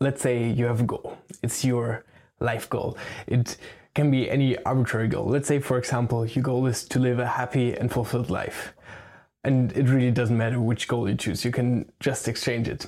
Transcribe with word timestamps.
let's 0.00 0.22
say 0.22 0.48
you 0.48 0.66
have 0.66 0.80
a 0.80 0.84
goal. 0.84 1.18
It's 1.42 1.64
your 1.64 2.04
life 2.40 2.68
goal. 2.70 2.96
It 3.26 3.56
can 3.94 4.10
be 4.10 4.30
any 4.30 4.56
arbitrary 4.64 5.08
goal. 5.08 5.26
Let's 5.26 5.48
say, 5.48 5.58
for 5.58 5.78
example, 5.78 6.24
your 6.26 6.42
goal 6.42 6.66
is 6.66 6.84
to 6.88 6.98
live 6.98 7.18
a 7.18 7.26
happy 7.26 7.74
and 7.74 7.90
fulfilled 7.90 8.30
life. 8.30 8.74
And 9.44 9.72
it 9.72 9.88
really 9.88 10.10
doesn't 10.10 10.36
matter 10.36 10.60
which 10.60 10.88
goal 10.88 11.08
you 11.08 11.16
choose, 11.16 11.44
you 11.44 11.50
can 11.50 11.90
just 12.00 12.28
exchange 12.28 12.68
it. 12.68 12.86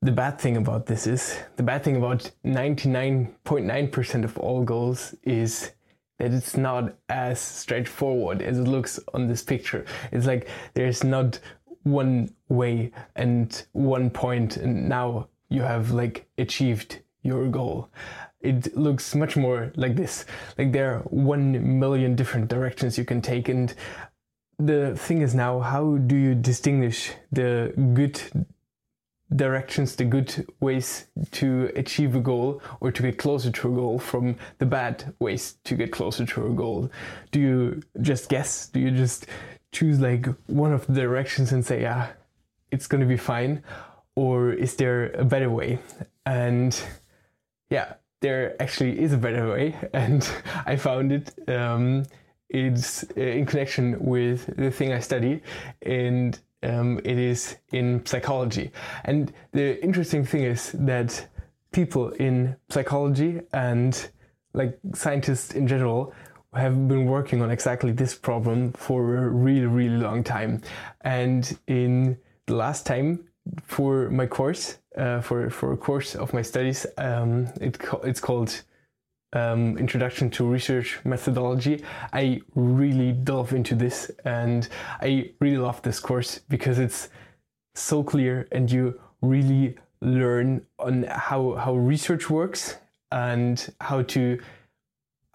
The 0.00 0.10
bad 0.10 0.40
thing 0.40 0.56
about 0.56 0.86
this 0.86 1.06
is 1.06 1.38
the 1.56 1.62
bad 1.62 1.84
thing 1.84 1.96
about 1.96 2.28
99.9% 2.44 4.24
of 4.24 4.36
all 4.38 4.64
goals 4.64 5.14
is 5.22 5.70
that 6.18 6.32
it's 6.32 6.56
not 6.56 6.96
as 7.08 7.40
straightforward 7.40 8.42
as 8.42 8.58
it 8.58 8.64
looks 8.64 8.98
on 9.14 9.28
this 9.28 9.42
picture. 9.42 9.84
It's 10.10 10.26
like 10.26 10.48
there's 10.74 11.04
not 11.04 11.38
one 11.84 12.34
way 12.48 12.90
and 13.16 13.64
one 13.72 14.10
point, 14.10 14.56
and 14.56 14.88
now 14.88 15.28
you 15.52 15.62
have 15.62 15.90
like 15.90 16.26
achieved 16.38 17.00
your 17.22 17.46
goal. 17.48 17.88
It 18.40 18.76
looks 18.76 19.14
much 19.14 19.36
more 19.36 19.72
like 19.76 19.94
this. 19.94 20.24
Like 20.58 20.72
there 20.72 20.94
are 20.94 20.98
one 21.00 21.78
million 21.78 22.16
different 22.16 22.48
directions 22.48 22.98
you 22.98 23.04
can 23.04 23.22
take, 23.22 23.48
and 23.48 23.72
the 24.58 24.96
thing 24.96 25.22
is 25.22 25.34
now, 25.34 25.60
how 25.60 25.96
do 25.98 26.16
you 26.16 26.34
distinguish 26.34 27.12
the 27.30 27.72
good 27.94 28.20
directions, 29.34 29.96
the 29.96 30.04
good 30.04 30.46
ways 30.60 31.06
to 31.30 31.70
achieve 31.76 32.14
a 32.14 32.20
goal 32.20 32.62
or 32.80 32.90
to 32.92 33.02
get 33.02 33.18
closer 33.18 33.50
to 33.50 33.72
a 33.72 33.74
goal 33.74 33.98
from 33.98 34.36
the 34.58 34.66
bad 34.66 35.14
ways 35.20 35.56
to 35.64 35.74
get 35.74 35.92
closer 35.92 36.26
to 36.26 36.46
a 36.46 36.50
goal? 36.50 36.90
Do 37.30 37.40
you 37.40 37.82
just 38.00 38.28
guess? 38.28 38.68
Do 38.68 38.80
you 38.80 38.90
just 38.90 39.26
choose 39.70 40.00
like 40.00 40.26
one 40.46 40.72
of 40.72 40.86
the 40.86 41.00
directions 41.00 41.52
and 41.52 41.64
say, 41.64 41.82
yeah, 41.82 42.12
it's 42.70 42.86
going 42.86 43.00
to 43.00 43.06
be 43.06 43.16
fine? 43.16 43.62
Or 44.14 44.52
is 44.52 44.76
there 44.76 45.10
a 45.12 45.24
better 45.24 45.50
way? 45.50 45.78
And 46.26 46.78
yeah, 47.70 47.94
there 48.20 48.60
actually 48.62 49.00
is 49.00 49.12
a 49.12 49.18
better 49.18 49.50
way, 49.50 49.74
and 49.92 50.28
I 50.66 50.76
found 50.76 51.12
it. 51.12 51.32
Um, 51.48 52.04
it's 52.48 53.02
in 53.16 53.46
connection 53.46 53.96
with 53.98 54.54
the 54.56 54.70
thing 54.70 54.92
I 54.92 55.00
study, 55.00 55.42
and 55.80 56.38
um, 56.62 57.00
it 57.04 57.18
is 57.18 57.56
in 57.72 58.04
psychology. 58.04 58.70
And 59.04 59.32
the 59.52 59.82
interesting 59.82 60.24
thing 60.24 60.44
is 60.44 60.72
that 60.72 61.28
people 61.72 62.10
in 62.10 62.56
psychology 62.68 63.40
and 63.52 64.08
like 64.54 64.78
scientists 64.94 65.54
in 65.54 65.66
general 65.66 66.12
have 66.54 66.86
been 66.86 67.06
working 67.06 67.40
on 67.40 67.50
exactly 67.50 67.92
this 67.92 68.14
problem 68.14 68.72
for 68.74 69.16
a 69.16 69.28
really, 69.28 69.66
really 69.66 69.96
long 69.96 70.22
time. 70.22 70.60
And 71.00 71.58
in 71.66 72.18
the 72.46 72.54
last 72.54 72.86
time 72.86 73.24
for 73.62 74.10
my 74.10 74.26
course, 74.26 74.78
uh, 74.96 75.20
for, 75.20 75.50
for 75.50 75.72
a 75.72 75.76
course 75.76 76.14
of 76.14 76.32
my 76.32 76.42
studies, 76.42 76.86
um, 76.98 77.48
it, 77.60 77.78
it's 78.04 78.20
called 78.20 78.62
um, 79.32 79.78
Introduction 79.78 80.30
to 80.30 80.46
Research 80.46 81.00
Methodology. 81.04 81.82
I 82.12 82.40
really 82.54 83.12
delve 83.12 83.52
into 83.52 83.74
this 83.74 84.10
and 84.24 84.68
I 85.00 85.30
really 85.40 85.58
love 85.58 85.82
this 85.82 86.00
course 86.00 86.40
because 86.48 86.78
it's 86.78 87.08
so 87.74 88.02
clear 88.02 88.46
and 88.52 88.70
you 88.70 89.00
really 89.22 89.76
learn 90.00 90.66
on 90.78 91.04
how, 91.04 91.54
how 91.54 91.74
research 91.74 92.28
works 92.28 92.76
and 93.10 93.72
how 93.80 94.02
to 94.02 94.40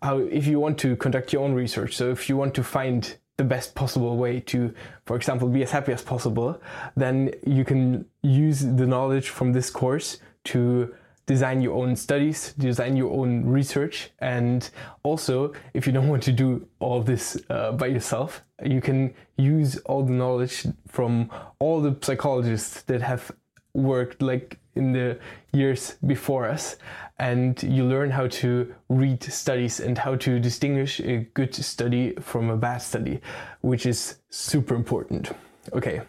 how 0.01 0.19
if 0.19 0.45
you 0.45 0.59
want 0.59 0.77
to 0.79 0.95
conduct 0.95 1.33
your 1.33 1.43
own 1.43 1.53
research 1.53 1.95
so 1.95 2.11
if 2.11 2.27
you 2.27 2.37
want 2.37 2.53
to 2.53 2.63
find 2.63 3.17
the 3.37 3.43
best 3.43 3.75
possible 3.75 4.17
way 4.17 4.39
to 4.39 4.73
for 5.05 5.15
example 5.15 5.47
be 5.47 5.63
as 5.63 5.71
happy 5.71 5.91
as 5.91 6.01
possible 6.01 6.59
then 6.95 7.31
you 7.45 7.63
can 7.63 8.05
use 8.23 8.61
the 8.61 8.85
knowledge 8.85 9.29
from 9.29 9.53
this 9.53 9.69
course 9.69 10.17
to 10.43 10.93
design 11.27 11.61
your 11.61 11.75
own 11.75 11.95
studies 11.95 12.53
design 12.53 12.97
your 12.97 13.11
own 13.11 13.45
research 13.45 14.09
and 14.19 14.71
also 15.03 15.53
if 15.73 15.85
you 15.85 15.93
don't 15.93 16.07
want 16.07 16.23
to 16.23 16.31
do 16.31 16.67
all 16.79 17.01
this 17.01 17.37
uh, 17.49 17.71
by 17.73 17.85
yourself 17.85 18.41
you 18.63 18.81
can 18.81 19.13
use 19.37 19.77
all 19.85 20.03
the 20.03 20.13
knowledge 20.13 20.65
from 20.87 21.29
all 21.59 21.79
the 21.79 21.95
psychologists 22.01 22.81
that 22.83 23.01
have 23.01 23.31
worked 23.77 24.21
like 24.21 24.59
in 24.75 24.91
the 24.91 25.17
years 25.53 25.95
before 26.05 26.47
us. 26.47 26.75
And 27.19 27.61
you 27.63 27.83
learn 27.85 28.11
how 28.11 28.27
to 28.27 28.75
read 28.89 29.23
studies 29.23 29.79
and 29.79 29.97
how 29.97 30.15
to 30.17 30.39
distinguish 30.39 30.99
a 30.99 31.27
good 31.33 31.55
study 31.55 32.13
from 32.19 32.49
a 32.49 32.57
bad 32.57 32.79
study 32.79 33.21
which 33.61 33.85
is 33.85 34.19
super 34.29 34.75
important. 34.75 35.31
Okay 35.73 36.01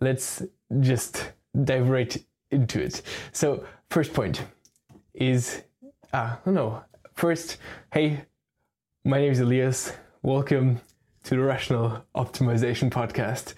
let's 0.00 0.42
just 0.80 1.32
dive 1.64 1.88
right 1.88 2.16
into 2.50 2.80
it. 2.80 3.02
So 3.32 3.64
first 3.90 4.12
point 4.12 4.44
is 5.14 5.62
ah 6.12 6.38
no 6.46 6.82
first 7.14 7.58
hey 7.92 8.24
my 9.04 9.18
name 9.18 9.32
is 9.32 9.40
elias. 9.40 9.92
Welcome 10.22 10.80
to 11.24 11.30
the 11.30 11.40
rational 11.40 12.04
optimization 12.14 12.90
podcast 12.90 13.54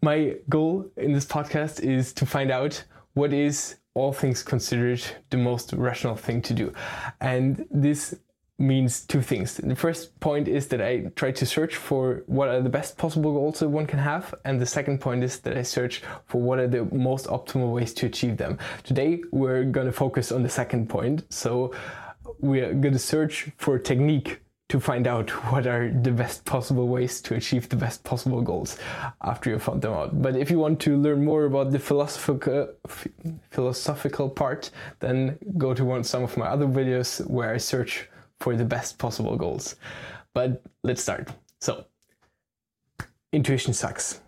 my 0.00 0.36
goal 0.48 0.90
in 0.96 1.12
this 1.12 1.26
podcast 1.26 1.80
is 1.80 2.12
to 2.14 2.26
find 2.26 2.50
out 2.50 2.82
what 3.14 3.32
is 3.32 3.76
all 3.94 4.12
things 4.12 4.42
considered 4.42 5.02
the 5.30 5.36
most 5.36 5.72
rational 5.72 6.14
thing 6.14 6.40
to 6.42 6.54
do 6.54 6.72
and 7.20 7.66
this 7.70 8.14
means 8.58 9.06
two 9.06 9.22
things. 9.22 9.56
The 9.56 9.76
first 9.76 10.18
point 10.18 10.48
is 10.48 10.66
that 10.68 10.82
I 10.82 11.10
try 11.14 11.30
to 11.30 11.46
search 11.46 11.76
for 11.76 12.24
what 12.26 12.48
are 12.48 12.60
the 12.60 12.68
best 12.68 12.98
possible 12.98 13.32
goals 13.32 13.60
that 13.60 13.68
one 13.68 13.86
can 13.86 14.00
have, 14.00 14.34
and 14.44 14.60
the 14.60 14.66
second 14.66 15.00
point 15.00 15.22
is 15.22 15.38
that 15.40 15.56
I 15.56 15.62
search 15.62 16.02
for 16.26 16.40
what 16.40 16.58
are 16.58 16.66
the 16.66 16.84
most 16.86 17.26
optimal 17.26 17.72
ways 17.72 17.94
to 17.94 18.06
achieve 18.06 18.36
them. 18.36 18.58
Today 18.82 19.22
we're 19.30 19.64
going 19.64 19.86
to 19.86 19.92
focus 19.92 20.32
on 20.32 20.42
the 20.42 20.48
second 20.48 20.88
point, 20.88 21.22
so 21.32 21.72
we're 22.40 22.74
going 22.74 22.94
to 22.94 22.98
search 22.98 23.50
for 23.56 23.78
technique 23.78 24.40
to 24.68 24.78
find 24.78 25.06
out 25.06 25.30
what 25.50 25.66
are 25.66 25.90
the 25.90 26.10
best 26.10 26.44
possible 26.44 26.88
ways 26.88 27.20
to 27.22 27.34
achieve 27.34 27.68
the 27.68 27.76
best 27.76 28.04
possible 28.04 28.42
goals 28.42 28.78
after 29.22 29.50
you 29.50 29.58
found 29.58 29.82
them 29.82 29.92
out. 29.92 30.20
But 30.22 30.36
if 30.36 30.50
you 30.50 30.58
want 30.58 30.80
to 30.80 30.96
learn 30.96 31.24
more 31.24 31.44
about 31.44 31.70
the 31.70 31.78
philosophical 31.78 32.68
philosophical 33.50 34.28
part, 34.28 34.70
then 35.00 35.38
go 35.56 35.74
to 35.74 35.84
one 35.84 36.04
some 36.04 36.22
of 36.22 36.36
my 36.36 36.46
other 36.46 36.66
videos 36.66 37.26
where 37.28 37.52
I 37.52 37.58
search 37.58 38.08
for 38.40 38.56
the 38.56 38.64
best 38.64 38.98
possible 38.98 39.36
goals. 39.36 39.76
But 40.34 40.62
let's 40.82 41.02
start. 41.02 41.30
So, 41.60 41.86
intuition 43.32 43.74
sucks. 43.74 44.20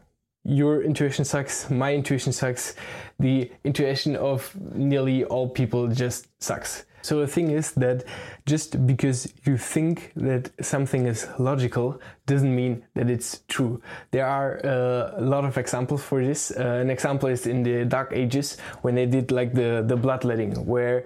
Your 0.45 0.83
intuition 0.83 1.25
sucks, 1.27 1.69
my 1.69 1.95
intuition 1.95 2.33
sucks, 2.33 2.75
the 3.19 3.51
intuition 3.63 4.17
of 4.17 4.57
nearly 4.75 5.25
all 5.25 5.51
people 5.51 5.87
just 5.89 6.29
sucks. 6.43 6.87
So 7.03 7.21
the 7.21 7.27
thing 7.27 7.51
is 7.51 7.73
that 7.73 8.05
just 8.47 8.87
because 8.87 9.33
you 9.45 9.57
think 9.57 10.13
that 10.17 10.51
something 10.65 11.07
is 11.07 11.29
logical 11.39 12.01
doesn't 12.27 12.55
mean 12.55 12.85
that 12.95 13.09
it's 13.09 13.43
true. 13.49 13.81
There 14.11 14.27
are 14.27 14.61
uh, 14.65 15.21
a 15.21 15.25
lot 15.25 15.45
of 15.45 15.57
examples 15.59 16.03
for 16.03 16.25
this. 16.25 16.51
Uh, 16.51 16.81
an 16.81 16.91
example 16.91 17.29
is 17.29 17.47
in 17.47 17.63
the 17.63 17.85
Dark 17.85 18.13
Ages 18.13 18.57
when 18.83 18.95
they 18.95 19.07
did 19.07 19.31
like 19.31 19.55
the 19.55 19.85
the 19.87 19.97
bloodletting, 19.97 20.67
where 20.67 21.05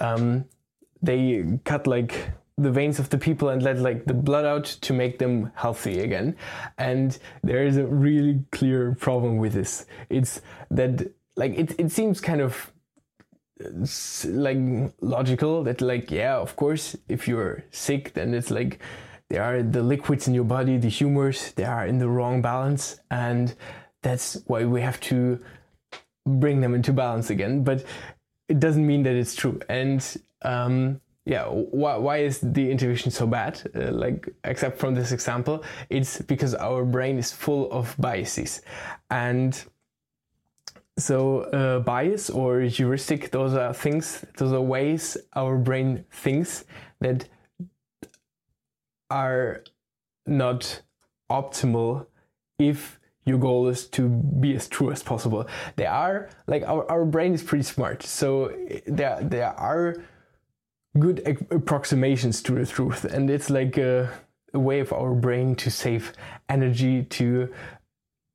um, 0.00 0.44
they 1.02 1.44
cut 1.64 1.86
like 1.86 2.32
the 2.56 2.70
veins 2.70 2.98
of 2.98 3.10
the 3.10 3.18
people 3.18 3.48
and 3.48 3.62
let 3.62 3.78
like 3.78 4.04
the 4.04 4.14
blood 4.14 4.44
out 4.44 4.64
to 4.64 4.92
make 4.92 5.18
them 5.18 5.50
healthy 5.54 6.00
again. 6.00 6.36
And 6.78 7.18
there 7.42 7.66
is 7.66 7.76
a 7.76 7.86
really 7.86 8.44
clear 8.52 8.94
problem 8.94 9.38
with 9.38 9.52
this. 9.52 9.86
It's 10.08 10.40
that 10.70 11.10
like 11.36 11.58
it, 11.58 11.74
it 11.78 11.90
seems 11.90 12.20
kind 12.20 12.40
of 12.40 12.72
like 14.26 14.58
logical 15.00 15.62
that 15.64 15.80
like 15.80 16.10
yeah 16.10 16.36
of 16.36 16.56
course 16.56 16.96
if 17.08 17.26
you're 17.28 17.64
sick 17.70 18.12
then 18.14 18.34
it's 18.34 18.50
like 18.50 18.78
there 19.30 19.42
are 19.42 19.62
the 19.62 19.82
liquids 19.82 20.28
in 20.28 20.34
your 20.34 20.44
body 20.44 20.76
the 20.76 20.88
humors 20.88 21.52
they 21.52 21.64
are 21.64 21.86
in 21.86 21.98
the 21.98 22.08
wrong 22.08 22.42
balance 22.42 23.00
and 23.10 23.54
that's 24.02 24.42
why 24.46 24.64
we 24.64 24.80
have 24.80 25.00
to 25.00 25.38
bring 26.26 26.60
them 26.60 26.74
into 26.74 26.92
balance 26.92 27.30
again 27.30 27.64
but 27.64 27.84
it 28.48 28.60
doesn't 28.60 28.86
mean 28.86 29.02
that 29.04 29.14
it's 29.14 29.34
true. 29.34 29.60
And 29.68 30.04
um, 30.42 31.00
yeah 31.24 31.44
why, 31.46 31.96
why 31.96 32.18
is 32.18 32.40
the 32.40 32.70
intuition 32.70 33.10
so 33.10 33.26
bad? 33.26 33.60
Uh, 33.74 33.90
like 33.92 34.28
except 34.44 34.78
from 34.78 34.94
this 34.94 35.12
example 35.12 35.64
it's 35.88 36.20
because 36.22 36.54
our 36.54 36.84
brain 36.84 37.18
is 37.18 37.32
full 37.32 37.70
of 37.72 37.94
biases. 37.98 38.62
And 39.10 39.62
so 40.96 41.40
uh, 41.40 41.80
bias 41.80 42.30
or 42.30 42.60
heuristic 42.60 43.30
those 43.30 43.54
are 43.54 43.74
things 43.74 44.24
those 44.36 44.52
are 44.52 44.60
ways 44.60 45.16
our 45.34 45.56
brain 45.56 46.04
thinks 46.10 46.64
that 47.00 47.28
are 49.10 49.64
not 50.26 50.82
optimal 51.30 52.06
if 52.58 52.98
your 53.26 53.38
goal 53.38 53.68
is 53.68 53.86
to 53.88 54.08
be 54.08 54.54
as 54.54 54.68
true 54.68 54.90
as 54.90 55.02
possible. 55.02 55.46
They 55.76 55.86
are 55.86 56.28
like 56.46 56.62
our, 56.64 56.90
our 56.90 57.04
brain 57.04 57.32
is 57.34 57.42
pretty 57.42 57.64
smart. 57.64 58.02
So 58.02 58.52
there 58.86 59.18
there 59.22 59.52
are 59.58 59.96
good 60.98 61.46
approximations 61.50 62.42
to 62.42 62.52
the 62.52 62.66
truth. 62.66 63.04
And 63.04 63.30
it's 63.30 63.50
like 63.50 63.78
a, 63.78 64.10
a, 64.52 64.58
way 64.58 64.80
of 64.80 64.92
our 64.92 65.14
brain 65.14 65.56
to 65.56 65.70
save 65.70 66.12
energy 66.48 67.02
to 67.02 67.52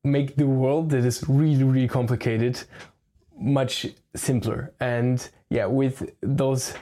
make 0.04 0.36
the 0.36 0.48
world 0.48 0.90
that 0.90 1.06
is 1.06 1.24
really 1.28 1.64
really 1.64 1.88
complicated 1.88 2.62
much 3.38 3.88
simpler 4.16 4.74
and 4.80 5.30
yeah, 5.50 5.66
with 5.66 6.12
those 6.22 6.74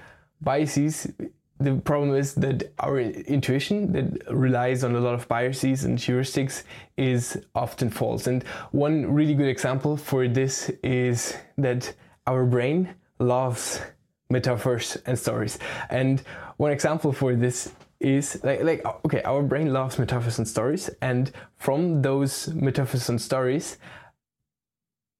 biases, 0.41 1.11
the 1.59 1.75
problem 1.75 2.15
is 2.15 2.35
that 2.35 2.71
our 2.79 2.99
intuition 2.99 3.91
that 3.93 4.31
relies 4.31 4.83
on 4.83 4.95
a 4.95 4.99
lot 4.99 5.15
of 5.15 5.27
biases 5.27 5.85
and 5.85 5.97
heuristics 5.97 6.63
is 6.97 7.37
often 7.55 7.89
false. 7.89 8.27
And 8.27 8.43
one 8.71 9.11
really 9.11 9.33
good 9.33 9.47
example 9.47 9.97
for 9.97 10.27
this 10.27 10.69
is 10.83 11.35
that 11.57 11.93
our 12.27 12.45
brain 12.45 12.93
loves 13.19 13.81
metaphors 14.29 14.97
and 15.05 15.17
stories. 15.17 15.57
And 15.89 16.21
one 16.57 16.71
example 16.71 17.11
for 17.11 17.35
this 17.35 17.71
is 17.99 18.39
like 18.44 18.63
like 18.63 18.85
okay, 19.05 19.21
our 19.23 19.41
brain 19.41 19.73
loves 19.73 19.97
metaphors 19.97 20.38
and 20.38 20.47
stories, 20.47 20.89
and 21.01 21.31
from 21.57 22.01
those 22.01 22.47
metaphors 22.49 23.09
and 23.09 23.21
stories, 23.21 23.77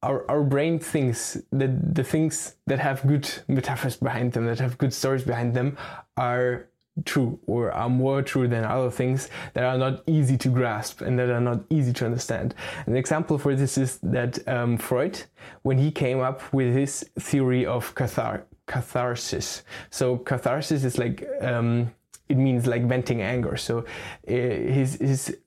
our, 0.04 0.30
our 0.30 0.44
brain 0.44 0.80
thinks 0.80 1.38
that 1.52 1.96
the 1.96 2.04
things 2.04 2.56
that 2.68 2.80
have 2.80 3.06
good 3.08 3.30
metaphors 3.48 3.98
behind 3.98 4.34
them, 4.34 4.46
that 4.46 4.60
have 4.60 4.78
good 4.78 4.94
stories 4.94 5.24
behind 5.24 5.54
them, 5.54 5.78
are 6.16 6.68
true 7.06 7.40
or 7.46 7.72
are 7.72 7.90
more 7.90 8.22
true 8.22 8.48
than 8.48 8.64
other 8.64 8.90
things 8.90 9.30
that 9.54 9.64
are 9.64 9.78
not 9.78 10.04
easy 10.08 10.38
to 10.38 10.50
grasp 10.50 11.02
and 11.02 11.18
that 11.20 11.30
are 11.30 11.42
not 11.42 11.64
easy 11.70 11.94
to 11.94 12.06
understand. 12.06 12.56
An 12.86 12.96
example 12.96 13.38
for 13.38 13.56
this 13.56 13.78
is 13.78 14.00
that 14.04 14.48
um, 14.48 14.78
Freud, 14.78 15.24
when 15.62 15.78
he 15.78 15.92
came 15.92 16.20
up 16.20 16.42
with 16.54 16.74
his 16.74 17.06
theory 17.20 17.66
of 17.66 17.94
cathar- 17.96 18.44
catharsis, 18.66 19.64
so 19.90 20.18
catharsis 20.18 20.84
is 20.84 20.98
like 20.98 21.28
um, 21.42 21.92
it 22.30 22.38
means 22.38 22.68
like 22.68 22.86
venting 22.86 23.22
anger. 23.22 23.58
So 23.58 23.80
uh, 23.80 24.32
his 24.32 24.96
his 24.96 25.38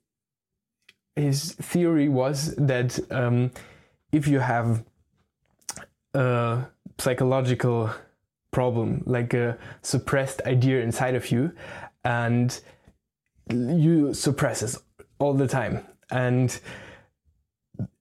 his 1.17 1.53
theory 1.53 2.09
was 2.09 2.55
that 2.56 2.99
um, 3.11 3.50
if 4.12 4.27
you 4.27 4.41
have 4.41 4.85
a 6.15 6.65
psychological 6.99 7.91
problem, 8.50 9.03
like 9.06 9.35
a 9.35 9.59
suppressed 9.82 10.43
idea 10.43 10.81
inside 10.81 11.15
of 11.15 11.31
you, 11.31 11.53
and 12.05 12.61
you 13.50 14.15
suppress 14.15 14.62
it 14.62 14.76
all 15.19 15.35
the 15.35 15.47
time, 15.47 15.87
and 16.11 16.61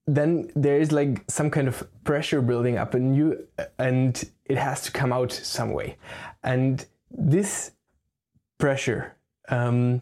then 0.07 0.49
there 0.55 0.79
is 0.79 0.91
like 0.91 1.23
some 1.27 1.51
kind 1.51 1.67
of 1.67 1.87
pressure 2.03 2.41
building 2.41 2.77
up 2.77 2.95
in 2.95 3.13
you, 3.13 3.47
and 3.77 4.23
it 4.45 4.57
has 4.57 4.81
to 4.83 4.91
come 4.91 5.13
out 5.13 5.31
some 5.31 5.71
way, 5.71 5.97
and 6.43 6.85
this 7.11 7.71
pressure. 8.59 9.15
Um, 9.47 10.01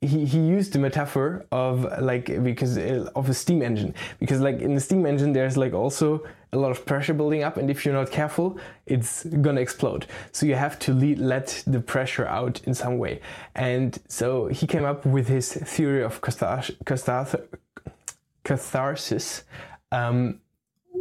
he, 0.00 0.24
he 0.24 0.38
used 0.38 0.72
the 0.72 0.78
metaphor 0.78 1.44
of 1.52 1.84
like 2.00 2.42
because 2.42 2.78
uh, 2.78 3.10
of 3.14 3.28
a 3.28 3.34
steam 3.34 3.62
engine. 3.62 3.94
Because 4.18 4.40
like 4.40 4.60
in 4.60 4.74
the 4.74 4.80
steam 4.80 5.04
engine 5.06 5.32
there's 5.32 5.56
like 5.56 5.74
also 5.74 6.24
a 6.52 6.56
lot 6.56 6.70
of 6.70 6.86
pressure 6.86 7.14
building 7.14 7.42
up 7.42 7.56
and 7.56 7.70
if 7.70 7.84
you're 7.84 7.94
not 7.94 8.10
careful 8.10 8.58
it's 8.86 9.24
gonna 9.24 9.60
explode. 9.60 10.06
So 10.32 10.46
you 10.46 10.54
have 10.54 10.78
to 10.80 10.92
lead, 10.92 11.18
let 11.18 11.62
the 11.66 11.80
pressure 11.80 12.26
out 12.26 12.60
in 12.64 12.74
some 12.74 12.98
way. 12.98 13.20
And 13.54 13.98
so 14.08 14.46
he 14.46 14.66
came 14.66 14.84
up 14.84 15.04
with 15.04 15.28
his 15.28 15.52
theory 15.52 16.02
of 16.02 16.20
catharsis 18.44 19.44
um, 19.90 20.40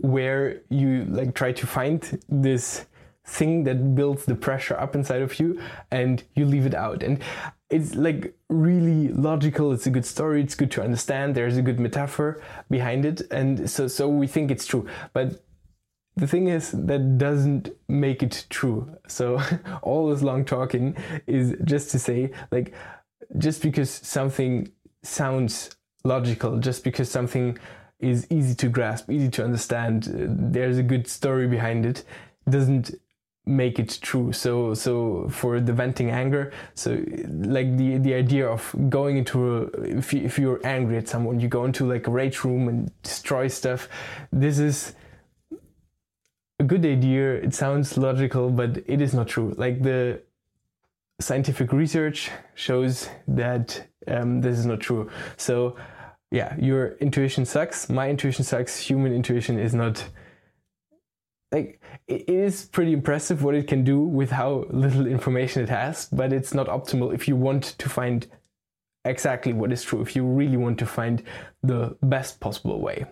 where 0.02 0.62
you 0.70 1.06
like 1.06 1.36
try 1.36 1.52
to 1.52 1.68
find 1.68 2.20
this 2.30 2.86
thing 3.26 3.64
that 3.64 3.96
builds 3.96 4.26
the 4.26 4.36
pressure 4.36 4.78
up 4.78 4.96
inside 4.96 5.22
of 5.22 5.40
you 5.40 5.60
and 5.92 6.24
you 6.36 6.46
leave 6.46 6.66
it 6.66 6.76
out. 6.76 7.04
And 7.04 7.20
it's 7.70 7.96
like 7.96 8.36
really 8.50 9.08
logical. 9.10 9.72
It's 9.72 9.88
a 9.88 9.90
good 9.90 10.06
story. 10.06 10.42
It's 10.42 10.56
good 10.56 10.72
to 10.72 10.84
understand. 10.84 11.34
There's 11.34 11.58
a 11.58 11.62
good 11.62 11.80
metaphor 11.80 12.42
behind 12.70 13.06
it. 13.06 13.22
And 13.32 13.70
so 13.70 13.88
so 13.88 14.08
we 14.08 14.28
think 14.28 14.52
it's 14.52 14.66
true. 14.66 14.88
But 15.14 15.44
the 16.16 16.28
thing 16.28 16.48
is 16.48 16.72
that 16.72 17.18
doesn't 17.18 17.70
make 17.88 18.22
it 18.22 18.46
true. 18.50 18.96
So 19.08 19.42
all 19.82 20.10
this 20.10 20.22
long 20.22 20.46
talking 20.46 20.96
is 21.26 21.56
just 21.64 21.92
to 21.92 22.00
say 22.00 22.32
like 22.52 22.74
just 23.38 23.62
because 23.62 23.90
something 23.90 24.70
sounds 25.02 25.76
logical 26.04 26.60
just 26.60 26.84
because 26.84 27.10
something 27.10 27.58
is 28.00 28.28
easy 28.30 28.54
to 28.54 28.68
grasp 28.68 29.10
easy 29.10 29.30
to 29.30 29.44
understand 29.44 30.08
uh, 30.08 30.26
there's 30.52 30.78
a 30.78 30.84
good 30.84 31.08
story 31.08 31.48
behind 31.48 31.86
it 31.86 32.04
doesn't 32.50 32.92
make 33.46 33.78
it 33.78 34.00
true. 34.02 34.32
So 34.32 34.74
so 34.74 35.28
for 35.30 35.60
the 35.60 35.74
venting 35.74 36.10
anger 36.10 36.54
so 36.76 36.92
like 37.28 37.76
the 37.78 37.98
the 37.98 38.14
idea 38.14 38.48
of 38.48 38.74
going 38.90 39.18
into 39.18 39.58
a 39.58 39.62
if, 39.84 40.14
you, 40.14 40.22
if 40.22 40.40
you're 40.40 40.66
angry 40.66 40.98
at 40.98 41.10
someone 41.10 41.40
you 41.40 41.50
go 41.50 41.66
into 41.66 41.86
like 41.86 42.08
a 42.08 42.12
rage 42.12 42.44
room 42.44 42.70
and 42.70 42.92
destroy 43.02 43.48
stuff. 43.48 43.90
This 44.32 44.60
is 44.60 44.96
a 46.60 46.64
good 46.64 46.86
idea. 46.86 47.34
It 47.36 47.54
sounds 47.54 47.98
logical 47.98 48.50
but 48.50 48.78
it 48.88 49.02
is 49.02 49.14
not 49.14 49.28
true. 49.28 49.54
Like 49.58 49.84
the 49.84 50.22
scientific 51.20 51.74
research 51.74 52.32
shows 52.56 53.10
that 53.28 53.88
um, 54.08 54.42
this 54.42 54.58
is 54.58 54.66
not 54.66 54.80
true. 54.80 55.10
So 55.36 55.76
yeah 56.32 56.56
your 56.58 56.94
intuition 57.00 57.46
sucks. 57.46 57.90
My 57.90 58.10
intuition 58.10 58.46
sucks. 58.46 58.80
Human 58.80 59.14
intuition 59.14 59.60
is 59.60 59.74
not 59.74 60.02
like 61.54 61.80
it 62.08 62.28
is 62.28 62.66
pretty 62.66 62.92
impressive 62.92 63.44
what 63.44 63.56
it 63.56 63.68
can 63.68 63.84
do 63.84 64.02
with 64.02 64.32
how 64.32 64.66
little 64.70 65.08
information 65.08 65.64
it 65.64 65.70
has, 65.70 66.08
but 66.12 66.34
it's 66.34 66.54
not 66.54 66.68
optimal 66.68 67.14
if 67.14 67.28
you 67.28 67.36
want 67.36 67.64
to 67.78 67.88
find 67.88 68.28
exactly 69.06 69.54
what 69.54 69.72
is 69.72 69.84
true, 69.84 70.02
if 70.02 70.16
you 70.16 70.26
really 70.26 70.58
want 70.58 70.80
to 70.80 70.86
find 70.86 71.24
the 71.62 71.96
best 72.02 72.40
possible 72.40 72.82
way. 72.82 73.06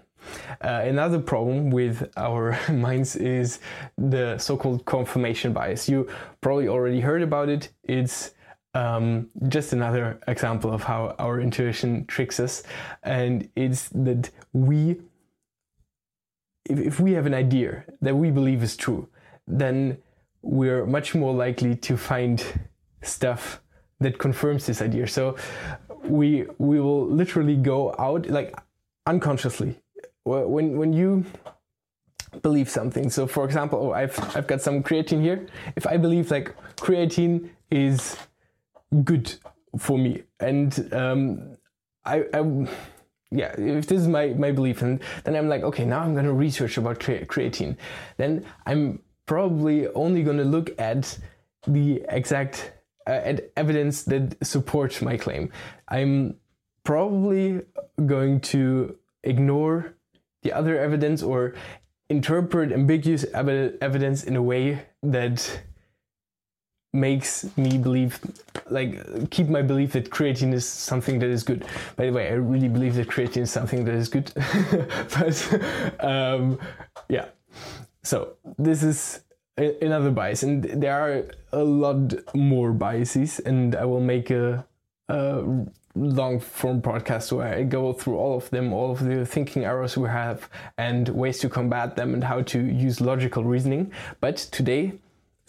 Uh, 0.62 0.82
another 0.86 1.20
problem 1.20 1.70
with 1.70 2.12
our 2.18 2.58
minds 2.72 3.16
is 3.16 3.60
the 3.98 4.38
so 4.38 4.58
called 4.58 4.86
confirmation 4.86 5.54
bias. 5.54 5.88
You 5.88 6.10
probably 6.42 6.68
already 6.68 7.00
heard 7.00 7.22
about 7.22 7.50
it. 7.50 7.70
It's 7.84 8.32
um, 8.74 9.30
just 9.50 9.74
another 9.74 10.20
example 10.28 10.72
of 10.72 10.84
how 10.84 11.16
our 11.20 11.42
intuition 11.42 12.06
tricks 12.06 12.40
us, 12.40 12.64
and 13.04 13.50
it's 13.56 13.90
that 13.90 14.30
we 14.54 14.98
if, 16.72 16.80
if 16.80 17.00
we 17.00 17.12
have 17.14 17.26
an 17.26 17.34
idea 17.34 17.84
that 18.02 18.16
we 18.16 18.32
believe 18.32 18.64
is 18.64 18.76
true, 18.78 19.08
then 19.48 19.98
we're 20.42 20.86
much 20.86 21.14
more 21.14 21.34
likely 21.34 21.76
to 21.76 21.98
find 21.98 22.44
stuff 23.02 23.62
that 24.00 24.18
confirms 24.18 24.66
this 24.66 24.82
idea. 24.82 25.08
So 25.08 25.36
we 26.04 26.46
we 26.58 26.80
will 26.80 27.06
literally 27.08 27.56
go 27.56 27.94
out 28.00 28.28
like 28.28 28.58
unconsciously 29.06 29.80
when 30.24 30.78
when 30.78 30.94
you 30.94 31.26
believe 32.42 32.70
something. 32.70 33.10
So 33.10 33.28
for 33.28 33.46
example, 33.46 33.80
oh, 33.88 33.92
I've 33.92 34.18
I've 34.36 34.48
got 34.48 34.62
some 34.62 34.82
creatine 34.82 35.22
here. 35.22 35.48
If 35.76 35.86
I 35.86 35.98
believe 35.98 36.32
like 36.32 36.56
creatine 36.78 37.50
is 37.70 38.18
good 39.04 39.36
for 39.78 39.98
me, 39.98 40.24
and 40.40 40.94
um, 40.94 41.58
I, 42.06 42.26
I 42.34 42.68
yeah, 43.32 43.54
if 43.58 43.88
this 43.88 44.02
is 44.02 44.08
my, 44.08 44.28
my 44.28 44.52
belief, 44.52 44.82
and 44.82 45.02
then 45.24 45.36
I'm 45.36 45.48
like, 45.48 45.64
okay, 45.64 45.86
now 45.86 46.02
I'm 46.02 46.14
going 46.14 46.26
to 46.26 46.34
research 46.34 46.78
about 46.78 47.00
creatine. 47.00 47.78
Then 48.18 48.46
I'm 48.66 49.02
probably 49.26 49.88
only 49.90 50.24
going 50.24 50.38
to 50.38 50.44
look 50.44 50.78
at 50.80 51.18
the 51.66 52.04
exact 52.10 52.74
uh, 53.08 53.12
at 53.12 53.52
evidence 53.56 54.04
that 54.04 54.36
supports 54.46 55.02
my 55.02 55.18
claim. 55.18 55.52
I'm 55.88 56.36
probably 56.84 57.62
going 58.06 58.42
to 58.42 58.98
ignore 59.24 59.96
the 60.44 60.52
other 60.54 60.78
evidence 60.78 61.24
or 61.24 61.56
interpret 62.10 62.72
ambiguous 62.72 63.24
ev- 63.34 63.78
evidence 63.82 64.24
in 64.24 64.36
a 64.36 64.42
way 64.42 64.86
that 65.02 65.62
makes 66.94 67.46
me 67.58 67.78
believe 67.78 68.20
like 68.70 69.30
keep 69.30 69.48
my 69.48 69.62
belief 69.62 69.94
that 69.94 70.10
creatine 70.10 70.54
is 70.54 70.68
something 70.68 71.20
that 71.20 71.30
is 71.30 71.44
good. 71.44 71.66
By 71.96 72.08
the 72.08 72.12
way 72.12 72.28
i 72.30 72.34
really 72.34 72.68
believe 72.68 72.96
that 72.96 73.08
creatine 73.08 73.44
is 73.44 73.52
something 73.52 73.86
that 73.86 73.96
is 73.96 74.10
good. 74.10 74.32
But 75.18 76.04
um, 76.04 76.60
yeah. 77.08 77.26
So 78.04 78.34
this 78.58 78.84
is 78.84 79.22
another 79.58 80.12
bias 80.12 80.44
and 80.44 80.64
there 80.64 81.00
are 81.00 81.24
a 81.52 81.64
lot 81.64 82.14
more 82.34 82.72
biases 82.72 83.40
and 83.40 83.76
i 83.76 83.86
will 83.86 84.00
make 84.00 84.32
a, 84.32 84.66
a 85.10 85.44
long 85.94 86.40
form 86.40 86.82
podcast 86.82 87.32
where 87.32 87.54
i 87.54 87.62
go 87.62 87.92
through 87.92 88.18
all 88.18 88.38
of 88.38 88.50
them 88.50 88.72
all 88.72 88.92
of 88.92 89.04
the 89.04 89.26
thinking 89.26 89.66
errors 89.66 89.98
we 89.98 90.08
have 90.08 90.50
and 90.78 91.10
ways 91.10 91.38
to 91.40 91.50
combat 91.50 91.96
them 91.96 92.14
and 92.14 92.24
how 92.24 92.42
to 92.42 92.60
use 92.60 93.02
logical 93.02 93.44
reasoning. 93.44 93.92
But 94.20 94.38
today 94.38 94.94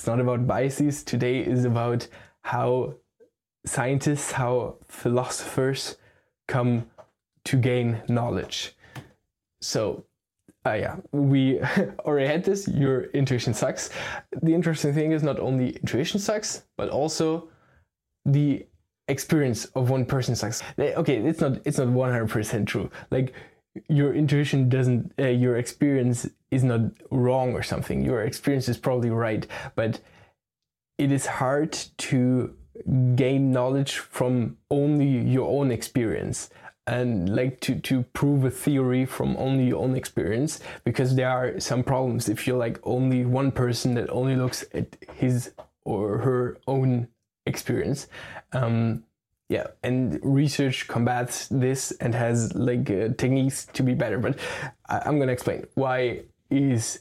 it's 0.03 0.09
not 0.09 0.19
about 0.19 0.49
biases. 0.49 1.05
Today 1.05 1.39
is 1.39 1.65
about 1.65 2.09
how 2.43 2.95
scientists, 3.65 4.33
how 4.33 4.79
philosophers 4.89 5.97
come 6.49 6.91
to 7.45 7.57
gain 7.57 8.03
knowledge. 8.09 8.75
So, 9.61 10.05
uh, 10.67 10.73
yeah, 10.73 10.97
we 11.13 11.61
already 12.01 12.27
had 12.27 12.43
this. 12.43 12.67
Your 12.67 13.05
intuition 13.13 13.55
sucks. 13.55 13.91
The 14.43 14.53
interesting 14.53 14.93
thing 14.93 15.13
is 15.13 15.23
not 15.23 15.39
only 15.39 15.77
intuition 15.77 16.19
sucks, 16.19 16.65
but 16.77 16.89
also 16.89 17.49
the 18.25 18.67
experience 19.07 19.67
of 19.67 19.89
one 19.89 20.05
person 20.05 20.35
sucks. 20.35 20.65
Okay, 20.81 21.19
it's 21.19 21.41
not 21.41 21.61
it's 21.65 21.79
not 21.79 21.87
one 21.87 22.11
hundred 22.11 22.29
percent 22.29 22.67
true. 22.67 22.91
Like 23.13 23.35
your 23.89 24.15
intuition 24.15 24.69
doesn't, 24.69 25.13
uh, 25.19 25.29
your 25.29 25.57
experience 25.57 26.29
is 26.51 26.63
not 26.63 26.81
wrong 27.11 27.55
or 27.55 27.63
something. 27.63 28.05
Your 28.05 28.23
experience 28.23 28.69
is 28.69 28.77
probably 28.77 29.11
right, 29.11 29.47
but 29.75 30.01
it 30.99 31.11
is 31.11 31.27
hard 31.27 31.73
to 31.99 32.55
gain 33.15 33.53
knowledge 33.53 33.99
from 33.99 34.57
only 34.71 35.07
your 35.07 35.49
own 35.49 35.71
experience 35.71 36.51
and 36.87 37.35
like 37.35 37.61
to 37.61 37.77
to 37.77 38.03
prove 38.13 38.45
a 38.45 38.51
theory 38.51 39.05
from 39.07 39.37
only 39.37 39.67
your 39.67 39.83
own 39.83 39.95
experience 39.95 40.59
because 40.85 41.15
there 41.15 41.29
are 41.29 41.61
some 41.61 41.83
problems 41.85 42.29
if 42.29 42.47
you're 42.47 42.59
like 42.59 42.81
only 42.83 43.25
one 43.25 43.53
person 43.53 43.95
that 43.95 44.11
only 44.11 44.35
looks 44.35 44.65
at 44.75 44.97
his 45.15 45.53
or 45.85 46.19
her 46.19 46.59
own 46.67 47.07
experience 47.47 48.09
um 48.53 49.05
yeah 49.53 49.67
and 49.83 50.19
research 50.23 50.89
combats 50.89 51.47
this 51.49 51.91
and 52.01 52.15
has 52.15 52.55
like 52.55 52.89
uh, 52.91 53.09
techniques 53.19 53.67
to 53.75 53.83
be 53.83 53.93
better 53.93 54.19
but 54.19 54.39
I, 54.89 55.03
i'm 55.05 55.19
gonna 55.19 55.33
explain. 55.33 55.67
Why 55.75 56.23
is 56.51 57.01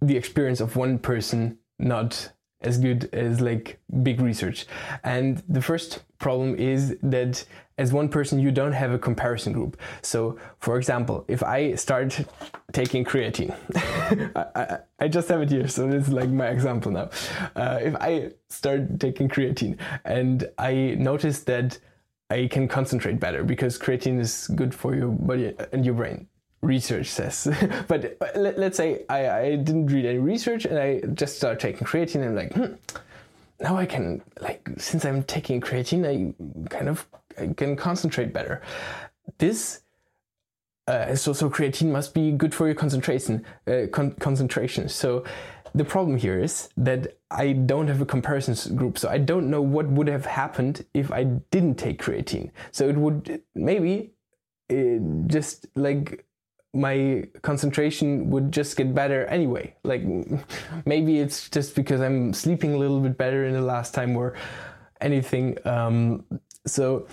the 0.00 0.16
experience 0.16 0.60
of 0.60 0.76
one 0.76 0.98
person 1.00 1.58
not 1.78 2.30
as 2.62 2.78
good 2.78 3.08
as 3.12 3.40
like 3.40 3.80
big 4.02 4.20
research. 4.20 4.66
And 5.02 5.42
the 5.48 5.62
first 5.62 6.02
problem 6.18 6.56
is 6.56 6.96
that 7.02 7.44
as 7.78 7.92
one 7.92 8.10
person, 8.10 8.38
you 8.38 8.50
don't 8.50 8.72
have 8.72 8.92
a 8.92 8.98
comparison 8.98 9.54
group. 9.54 9.80
So, 10.02 10.38
for 10.58 10.76
example, 10.76 11.24
if 11.28 11.42
I 11.42 11.74
start 11.76 12.20
taking 12.72 13.04
creatine, 13.04 13.56
I, 14.36 14.46
I, 14.54 14.78
I, 14.98 15.08
just 15.08 15.28
have 15.28 15.40
it 15.40 15.50
here, 15.50 15.66
so 15.66 15.88
this 15.88 16.08
is 16.08 16.12
like 16.12 16.28
my 16.28 16.48
example 16.48 16.92
now. 16.92 17.08
Uh, 17.56 17.78
if 17.80 17.96
I 17.96 18.32
start 18.50 19.00
taking 19.00 19.30
creatine 19.30 19.78
and 20.04 20.46
I 20.58 20.96
notice 20.98 21.40
that 21.44 21.78
I 22.28 22.48
can 22.48 22.68
concentrate 22.68 23.18
better 23.18 23.42
because 23.42 23.78
creatine 23.78 24.20
is 24.20 24.46
good 24.48 24.74
for 24.74 24.94
your 24.94 25.08
body 25.08 25.54
and 25.72 25.84
your 25.84 25.94
brain 25.94 26.28
research 26.62 27.06
says. 27.06 27.48
but 27.88 28.16
uh, 28.20 28.38
let, 28.38 28.58
us 28.58 28.76
say 28.76 29.04
I, 29.08 29.30
I 29.30 29.56
didn't 29.56 29.86
read 29.86 30.04
any 30.04 30.18
research 30.18 30.64
and 30.64 30.78
I 30.78 31.00
just 31.14 31.36
started 31.36 31.60
taking 31.60 31.86
creatine 31.86 32.16
and 32.16 32.24
I'm 32.26 32.34
like, 32.34 32.52
hmm, 32.52 32.74
now 33.60 33.76
I 33.76 33.86
can, 33.86 34.22
like, 34.40 34.68
since 34.78 35.04
I'm 35.04 35.22
taking 35.24 35.60
creatine, 35.60 36.04
I 36.06 36.68
kind 36.68 36.88
of 36.88 37.06
I 37.38 37.48
can 37.48 37.76
concentrate 37.76 38.32
better. 38.32 38.62
This 39.38 39.82
uh, 40.86 41.14
so, 41.14 41.32
so 41.32 41.48
creatine 41.48 41.92
must 41.92 42.14
be 42.14 42.32
good 42.32 42.52
for 42.52 42.66
your 42.66 42.74
concentration. 42.74 43.44
Uh, 43.66 43.82
con- 43.92 44.12
concentration. 44.12 44.88
So 44.88 45.24
the 45.72 45.84
problem 45.84 46.16
here 46.16 46.40
is 46.40 46.68
that 46.76 47.16
I 47.30 47.52
don't 47.52 47.86
have 47.86 48.00
a 48.00 48.06
comparison 48.06 48.74
group, 48.74 48.98
so 48.98 49.08
I 49.08 49.18
don't 49.18 49.50
know 49.50 49.62
what 49.62 49.86
would 49.88 50.08
have 50.08 50.26
happened 50.26 50.84
if 50.92 51.12
I 51.12 51.24
didn't 51.24 51.76
take 51.76 52.02
creatine. 52.02 52.50
So 52.72 52.88
it 52.88 52.96
would 52.96 53.42
maybe 53.54 54.10
it 54.68 55.00
uh, 55.00 55.28
just 55.28 55.66
like 55.76 56.26
my 56.72 57.24
concentration 57.42 58.30
would 58.30 58.52
just 58.52 58.76
get 58.76 58.94
better 58.94 59.26
anyway. 59.26 59.74
Like 59.82 60.02
maybe 60.84 61.18
it's 61.18 61.48
just 61.50 61.74
because 61.74 62.00
I'm 62.00 62.32
sleeping 62.32 62.74
a 62.74 62.78
little 62.78 63.00
bit 63.00 63.18
better 63.18 63.44
in 63.44 63.54
the 63.54 63.60
last 63.60 63.94
time 63.94 64.16
or 64.16 64.34
anything. 65.00 65.56
Um, 65.66 66.24
so 66.66 67.06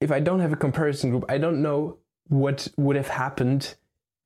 if 0.00 0.10
I 0.10 0.20
don't 0.20 0.40
have 0.40 0.52
a 0.52 0.56
comparison 0.56 1.10
group, 1.10 1.24
I 1.28 1.38
don't 1.38 1.62
know 1.62 1.98
what 2.28 2.68
would 2.76 2.96
have 2.96 3.08
happened 3.08 3.74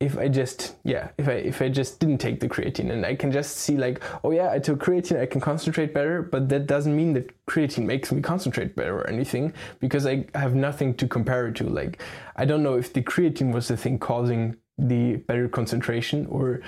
if 0.00 0.16
I 0.16 0.28
just 0.28 0.76
yeah 0.84 1.08
if 1.18 1.28
I 1.28 1.32
if 1.32 1.60
I 1.60 1.68
just 1.68 1.98
didn't 1.98 2.18
take 2.18 2.38
the 2.38 2.48
creatine 2.48 2.92
and 2.92 3.04
I 3.04 3.16
can 3.16 3.32
just 3.32 3.56
see 3.56 3.76
like 3.76 4.00
oh 4.22 4.30
yeah 4.30 4.52
I 4.52 4.60
took 4.60 4.78
creatine 4.78 5.20
I 5.20 5.26
can 5.26 5.40
concentrate 5.40 5.92
better 5.92 6.22
but 6.22 6.48
that 6.50 6.68
doesn't 6.68 6.94
mean 6.94 7.14
that 7.14 7.32
creatine 7.46 7.84
makes 7.84 8.12
me 8.12 8.22
concentrate 8.22 8.76
better 8.76 8.96
or 8.96 9.08
anything 9.08 9.52
because 9.80 10.06
I 10.06 10.26
have 10.34 10.54
nothing 10.54 10.94
to 10.94 11.08
compare 11.08 11.48
it 11.48 11.56
to. 11.56 11.64
Like 11.64 12.00
I 12.36 12.44
don't 12.44 12.62
know 12.62 12.74
if 12.74 12.92
the 12.92 13.02
creatine 13.02 13.52
was 13.52 13.66
the 13.68 13.76
thing 13.76 13.98
causing 13.98 14.56
the 14.78 15.16
better 15.16 15.48
concentration 15.48 16.26
or 16.26 16.60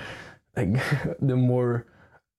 like 0.57 0.73
the 1.21 1.37
more 1.37 1.85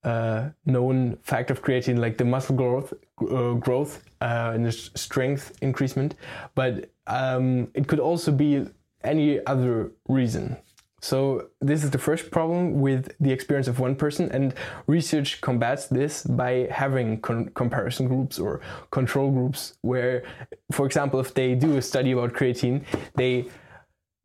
uh, 0.03 0.49
known 0.65 1.17
fact 1.23 1.49
of 1.49 1.63
creatine 1.63 1.97
like 1.97 2.17
the 2.17 2.25
muscle 2.25 2.55
growth 2.55 2.93
uh, 3.31 3.53
growth 3.53 4.03
uh, 4.21 4.51
and 4.53 4.63
the 4.63 4.71
strength 4.71 5.57
increasement. 5.61 6.13
But 6.53 6.91
um, 7.07 7.69
it 7.73 7.87
could 7.87 7.99
also 7.99 8.31
be 8.31 8.67
any 9.03 9.43
other 9.47 9.91
reason 10.07 10.55
so 11.03 11.49
this 11.59 11.83
is 11.83 11.91
the 11.91 11.97
first 11.97 12.31
problem 12.31 12.79
with 12.79 13.13
the 13.19 13.29
experience 13.29 13.67
of 13.67 13.77
one 13.77 13.93
person 13.93 14.31
and 14.31 14.53
research 14.87 15.41
combats 15.41 15.87
this 15.87 16.23
by 16.23 16.65
having 16.71 17.19
con- 17.19 17.49
comparison 17.55 18.07
groups 18.07 18.39
or 18.39 18.61
control 18.91 19.29
groups 19.29 19.73
where 19.81 20.23
for 20.71 20.85
example 20.85 21.19
if 21.19 21.33
they 21.33 21.55
do 21.55 21.75
a 21.75 21.81
study 21.81 22.13
about 22.13 22.31
creatine 22.31 22.81
they 23.15 23.45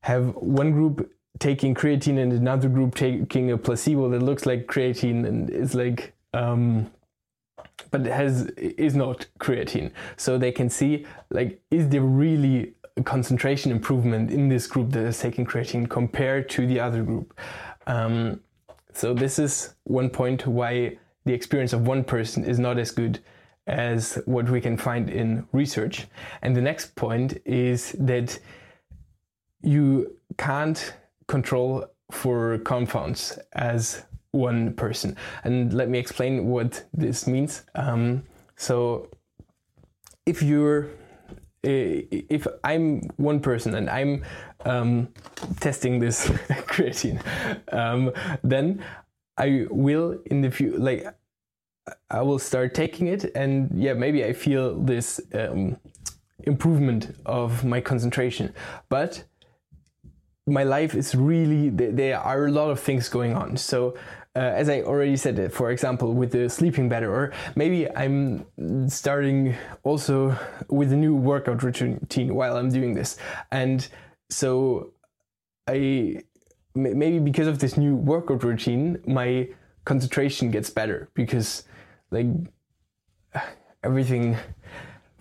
have 0.04 0.36
one 0.36 0.70
group 0.70 1.10
taking 1.40 1.74
creatine 1.74 2.16
and 2.16 2.32
another 2.32 2.68
group 2.68 2.94
taking 2.94 3.50
a 3.50 3.58
placebo 3.58 4.08
that 4.08 4.22
looks 4.22 4.46
like 4.46 4.66
creatine 4.66 5.26
and 5.26 5.50
is 5.50 5.74
like 5.74 6.14
um, 6.32 6.88
but 7.90 8.04
has 8.06 8.46
is 8.56 8.94
not 8.94 9.26
creatine. 9.38 9.90
So 10.16 10.38
they 10.38 10.52
can 10.52 10.68
see 10.68 11.06
like 11.30 11.60
is 11.70 11.88
there 11.88 12.02
really 12.02 12.74
concentration 13.04 13.70
improvement 13.70 14.30
in 14.30 14.48
this 14.48 14.66
group 14.66 14.90
that 14.90 15.04
is 15.04 15.18
taking 15.18 15.46
creatine 15.46 15.88
compared 15.88 16.48
to 16.50 16.66
the 16.66 16.80
other 16.80 17.02
group. 17.02 17.38
Um, 17.86 18.40
so 18.92 19.14
this 19.14 19.38
is 19.38 19.74
one 19.84 20.10
point 20.10 20.46
why 20.46 20.98
the 21.24 21.32
experience 21.32 21.72
of 21.72 21.86
one 21.86 22.04
person 22.04 22.44
is 22.44 22.58
not 22.58 22.78
as 22.78 22.90
good 22.90 23.20
as 23.66 24.18
what 24.24 24.48
we 24.48 24.60
can 24.60 24.76
find 24.76 25.10
in 25.10 25.46
research. 25.52 26.06
And 26.42 26.56
the 26.56 26.62
next 26.62 26.96
point 26.96 27.38
is 27.44 27.92
that 27.98 28.38
you 29.62 30.16
can't 30.38 30.94
control 31.26 31.86
for 32.10 32.58
confounds 32.58 33.38
as 33.52 34.04
one 34.30 34.72
person. 34.74 35.16
And 35.44 35.72
let 35.74 35.88
me 35.88 35.98
explain 35.98 36.46
what 36.46 36.84
this 36.94 37.26
means. 37.26 37.62
Um, 37.74 38.24
so 38.56 39.08
if 40.26 40.42
you're 40.42 40.88
if 41.62 42.46
I'm 42.64 43.02
one 43.16 43.40
person 43.40 43.74
and 43.74 43.90
I'm 43.90 44.24
um, 44.64 45.08
testing 45.60 45.98
this 45.98 46.26
creatine, 46.68 47.20
um, 47.72 48.12
then 48.42 48.84
I 49.36 49.66
will 49.70 50.18
in 50.26 50.40
the 50.40 50.50
future 50.50 50.78
like 50.78 51.06
I 52.10 52.22
will 52.22 52.38
start 52.38 52.74
taking 52.74 53.06
it, 53.06 53.24
and 53.34 53.70
yeah, 53.74 53.94
maybe 53.94 54.24
I 54.24 54.32
feel 54.32 54.78
this 54.78 55.20
um, 55.32 55.78
improvement 56.40 57.16
of 57.24 57.64
my 57.64 57.80
concentration, 57.80 58.52
but 58.88 59.24
my 60.46 60.64
life 60.64 60.94
is 60.94 61.14
really 61.14 61.68
there 61.70 62.18
are 62.18 62.46
a 62.46 62.52
lot 62.52 62.70
of 62.70 62.80
things 62.80 63.08
going 63.08 63.34
on. 63.34 63.56
So 63.56 63.94
uh, 64.36 64.40
as 64.40 64.68
I 64.68 64.82
already 64.82 65.16
said, 65.16 65.52
for 65.52 65.70
example, 65.70 66.12
with 66.12 66.32
the 66.32 66.48
sleeping 66.48 66.88
better, 66.88 67.12
or 67.12 67.32
maybe 67.56 67.90
I'm 67.90 68.44
starting 68.88 69.56
also 69.82 70.36
with 70.68 70.92
a 70.92 70.96
new 70.96 71.14
workout 71.14 71.62
routine 71.62 72.34
while 72.34 72.56
I'm 72.56 72.70
doing 72.70 72.94
this. 72.94 73.16
And 73.50 73.86
so 74.30 74.92
I 75.66 76.22
maybe 76.74 77.18
because 77.18 77.48
of 77.48 77.58
this 77.58 77.76
new 77.76 77.96
workout 77.96 78.44
routine, 78.44 79.00
my 79.06 79.48
concentration 79.84 80.50
gets 80.50 80.70
better 80.70 81.08
because 81.14 81.64
like 82.10 82.26
everything 83.82 84.36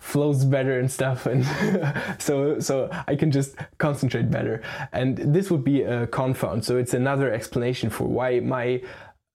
flows 0.08 0.46
better 0.46 0.80
and 0.80 0.90
stuff 0.90 1.26
and 1.26 1.44
so 2.18 2.62
so 2.62 2.90
I 3.08 3.16
can 3.18 3.30
just 3.30 3.58
concentrate 3.78 4.32
better. 4.32 4.62
And 4.94 5.18
this 5.18 5.52
would 5.52 5.66
be 5.66 5.82
a 5.82 6.08
confound. 6.08 6.64
So 6.64 6.78
it's 6.78 6.94
another 6.94 7.30
explanation 7.34 7.90
for 7.90 8.08
why 8.08 8.40
my 8.40 8.82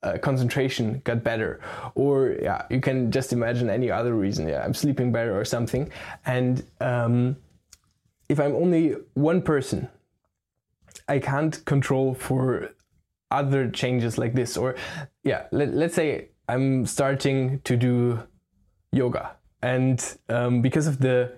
uh, 0.02 0.16
concentration 0.16 1.02
got 1.04 1.22
better. 1.22 1.60
Or 1.94 2.36
yeah 2.40 2.64
you 2.70 2.80
can 2.80 3.10
just 3.10 3.34
imagine 3.34 3.68
any 3.68 3.90
other 3.90 4.14
reason. 4.14 4.48
Yeah 4.48 4.64
i'm 4.64 4.72
sleeping 4.72 5.12
better 5.12 5.38
or 5.38 5.44
something. 5.44 5.90
And 6.24 6.64
um, 6.80 7.36
if 8.30 8.40
i'm 8.40 8.54
only 8.54 8.96
one 9.12 9.42
person 9.42 9.88
i 11.06 11.18
can't 11.18 11.62
control 11.66 12.14
for 12.14 12.70
other 13.30 13.70
changes 13.70 14.16
like 14.16 14.32
this. 14.32 14.56
Or 14.56 14.74
yeah 15.22 15.48
let, 15.52 15.74
let's 15.74 15.94
say 15.94 16.30
i'm 16.48 16.86
starting 16.86 17.60
to 17.64 17.76
do 17.76 18.22
yoga 18.90 19.36
and 19.62 20.18
um, 20.28 20.62
because 20.62 20.86
of 20.86 20.98
the 20.98 21.32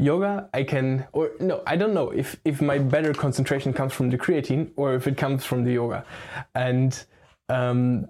yoga 0.00 0.48
i 0.54 0.62
can 0.62 1.04
or 1.12 1.32
no 1.40 1.60
i 1.66 1.74
don't 1.74 1.92
know 1.92 2.10
if 2.10 2.36
if 2.44 2.62
my 2.62 2.78
better 2.78 3.12
concentration 3.12 3.72
comes 3.72 3.92
from 3.92 4.10
the 4.10 4.16
creatine 4.16 4.70
or 4.76 4.94
if 4.94 5.08
it 5.08 5.16
comes 5.16 5.44
from 5.44 5.64
the 5.64 5.72
yoga 5.72 6.04
and 6.54 7.04
um, 7.48 8.06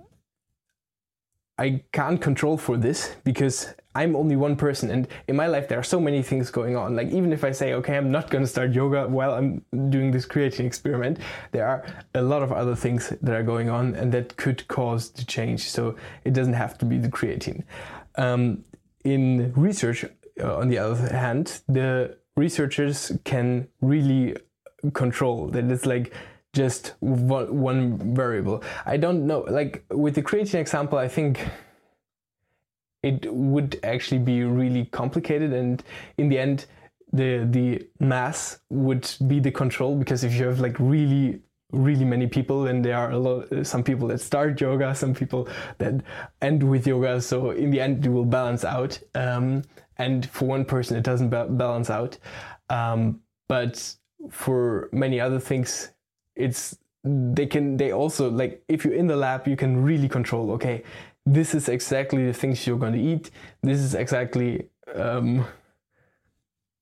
I 1.59 1.83
can't 1.93 2.21
control 2.21 2.57
for 2.57 2.77
this 2.77 3.17
because 3.25 3.75
I'm 3.95 4.15
only 4.15 4.37
one 4.37 4.55
person, 4.55 4.91
and 4.93 5.09
in 5.27 5.35
my 5.35 5.49
life 5.49 5.67
there 5.67 5.79
are 5.79 5.85
so 5.85 5.99
many 5.99 6.23
things 6.23 6.51
going 6.51 6.77
on. 6.77 6.95
Like 6.95 7.09
even 7.09 7.33
if 7.33 7.43
I 7.43 7.51
say, 7.51 7.73
okay, 7.75 7.97
I'm 7.97 8.13
not 8.13 8.31
going 8.31 8.45
to 8.45 8.49
start 8.49 8.73
yoga 8.73 9.09
while 9.09 9.35
I'm 9.35 9.65
doing 9.91 10.13
this 10.13 10.25
creatine 10.25 10.67
experiment, 10.67 11.19
there 11.51 11.67
are 11.67 11.85
a 12.15 12.23
lot 12.23 12.45
of 12.45 12.53
other 12.53 12.77
things 12.77 13.13
that 13.21 13.35
are 13.35 13.43
going 13.43 13.69
on, 13.69 13.97
and 13.97 14.13
that 14.13 14.37
could 14.37 14.69
cause 14.69 15.11
the 15.11 15.25
change. 15.25 15.69
So 15.69 15.97
it 16.23 16.33
doesn't 16.33 16.53
have 16.53 16.79
to 16.79 16.85
be 16.85 16.97
the 16.97 17.09
creatine. 17.09 17.65
Um, 18.15 18.65
in 19.05 19.53
research, 19.55 20.05
uh, 20.41 20.57
on 20.57 20.69
the 20.69 20.79
other 20.79 21.15
hand, 21.15 21.61
the 21.69 22.17
researchers 22.37 23.13
can 23.25 23.69
really 23.81 24.37
control 24.95 25.49
that. 25.49 25.65
It's 25.71 25.87
like 25.87 26.13
just 26.55 26.95
one, 27.01 28.15
variable. 28.15 28.63
I 28.87 28.97
don't 28.97 29.27
know 29.27 29.41
like 29.41 29.85
with 29.91 30.15
the 30.15 30.23
creatine 30.23 30.55
example 30.55 30.99
i 30.99 31.09
think 31.09 31.47
it 33.03 33.33
would 33.33 33.79
actually 33.83 34.19
be 34.19 34.43
really 34.43 34.87
complicated 34.87 35.53
and 35.53 35.83
in 36.17 36.29
the 36.29 36.39
end 36.39 36.67
the 37.13 37.47
the 37.51 37.87
mass 38.01 38.59
would 38.71 39.11
be 39.27 39.41
the 39.41 39.51
control 39.51 39.97
because 39.97 40.25
if 40.25 40.35
you 40.35 40.47
have 40.47 40.61
like 40.61 40.77
really 40.79 41.41
really 41.73 42.05
many 42.05 42.27
people 42.27 42.67
and 42.67 42.85
there 42.85 42.97
are 42.97 43.11
a 43.11 43.19
lot 43.19 43.47
some 43.67 43.83
people 43.83 44.09
that 44.09 44.21
start 44.21 44.59
yoga 44.59 44.95
some 44.95 45.15
people 45.15 45.47
that 45.77 46.03
end 46.41 46.63
with 46.63 46.87
yoga 46.87 47.21
so 47.21 47.51
in 47.51 47.71
the 47.71 47.81
end 47.81 48.05
it 48.05 48.09
will 48.09 48.25
balance 48.25 48.65
out. 48.65 48.99
Um, 49.15 49.63
and 49.99 50.29
for 50.31 50.47
one 50.47 50.65
person 50.65 50.97
it 50.97 51.05
doesn't 51.05 51.29
ba- 51.29 51.49
balance 51.49 51.91
out. 51.91 52.17
Um, 52.71 53.21
but 53.49 53.95
for 54.31 54.89
many 54.93 55.21
other 55.21 55.39
things 55.39 55.91
it's 56.37 56.79
they 57.05 57.47
can 57.47 57.77
they 57.77 57.93
also 57.93 58.31
like 58.31 58.63
if 58.69 58.85
you're 58.85 58.95
in 58.95 59.07
the 59.07 59.17
lab 59.17 59.47
you 59.47 59.57
can 59.57 59.83
really 59.83 60.09
control 60.09 60.51
okay 60.51 60.83
this 61.27 61.55
is 61.55 61.69
exactly 61.69 62.27
the 62.27 62.33
things 62.33 62.67
you're 62.67 62.79
going 62.79 62.95
to 62.95 63.01
eat. 63.01 63.31
This 63.63 63.79
is 63.79 63.95
exactly 63.95 64.69
um, 64.95 65.45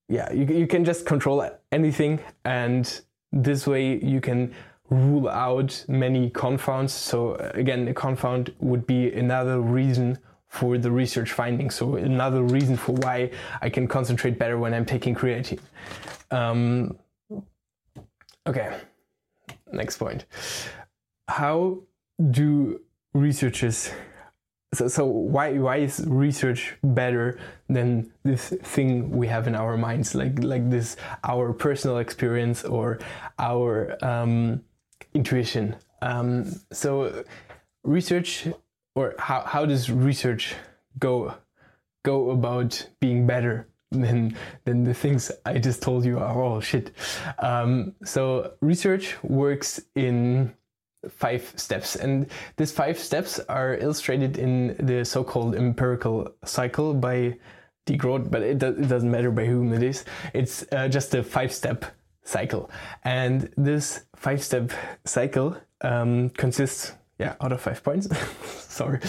yeah 0.08 0.32
you, 0.32 0.46
you 0.46 0.66
can 0.66 0.84
just 0.84 1.04
control 1.04 1.48
anything 1.72 2.20
and 2.44 3.00
this 3.32 3.66
way 3.66 3.98
you 3.98 4.20
can 4.20 4.54
rule 4.90 5.28
out 5.28 5.84
many 5.88 6.30
confounds. 6.30 6.92
So 6.92 7.34
again, 7.54 7.88
a 7.88 7.94
confound 7.94 8.54
would 8.60 8.86
be 8.86 9.12
another 9.12 9.60
reason 9.60 10.18
for 10.48 10.78
the 10.78 10.90
research 10.90 11.32
findings. 11.32 11.74
So 11.74 11.96
another 11.96 12.42
reason 12.42 12.76
for 12.76 12.92
why 12.92 13.30
I 13.60 13.68
can 13.68 13.88
concentrate 13.88 14.38
better 14.38 14.58
when 14.58 14.72
I'm 14.72 14.84
taking 14.84 15.14
creatine. 15.14 15.58
Um, 16.30 16.96
okay, 18.46 18.78
next 19.72 19.98
point. 19.98 20.24
How 21.28 21.80
do 22.30 22.80
researchers 23.12 23.90
so, 24.74 24.88
so 24.88 25.06
why 25.06 25.58
why 25.58 25.76
is 25.76 26.04
research 26.06 26.76
better 26.82 27.38
than 27.68 28.12
this 28.24 28.48
thing 28.48 29.10
we 29.10 29.26
have 29.28 29.46
in 29.46 29.54
our 29.54 29.76
minds 29.76 30.14
like 30.14 30.42
like 30.42 30.68
this 30.70 30.96
our 31.24 31.52
personal 31.52 31.98
experience 31.98 32.64
or 32.64 32.98
our 33.38 33.96
um, 34.04 34.60
intuition. 35.16 35.76
Um, 36.02 36.52
so 36.72 37.24
research 37.82 38.46
or 38.94 39.14
how, 39.18 39.40
how 39.40 39.66
does 39.66 39.90
research 39.90 40.54
go 40.98 41.34
go 42.04 42.30
about 42.30 42.86
being 43.00 43.26
better 43.26 43.66
than 43.90 44.36
than 44.64 44.84
the 44.84 44.94
things 44.94 45.30
I 45.44 45.58
just 45.58 45.82
told 45.82 46.04
you 46.04 46.18
are 46.18 46.42
all 46.42 46.60
shit. 46.60 46.92
Um, 47.38 47.94
so 48.04 48.52
research 48.60 49.16
works 49.22 49.80
in 49.94 50.52
five 51.08 51.52
steps 51.56 51.96
and 51.96 52.26
these 52.56 52.72
five 52.72 52.98
steps 52.98 53.40
are 53.48 53.76
illustrated 53.76 54.38
in 54.38 54.76
the 54.78 55.04
so-called 55.04 55.54
empirical 55.54 56.28
cycle 56.44 56.94
by 56.94 57.38
de 57.86 57.96
Groot, 57.96 58.30
but 58.30 58.42
it, 58.42 58.58
do, 58.58 58.68
it 58.68 58.88
doesn't 58.88 59.10
matter 59.10 59.30
by 59.30 59.46
whom 59.46 59.72
it 59.72 59.82
is. 59.82 60.04
It's 60.34 60.64
uh, 60.72 60.88
just 60.88 61.14
a 61.14 61.22
five-step 61.22 61.84
cycle. 62.26 62.70
And 63.04 63.50
this 63.56 64.04
five 64.14 64.42
step 64.42 64.72
cycle 65.04 65.56
um, 65.80 66.30
consists, 66.30 66.92
yeah, 67.18 67.36
out 67.40 67.52
of 67.52 67.60
five 67.60 67.82
points. 67.82 68.08
Sorry. 68.44 69.00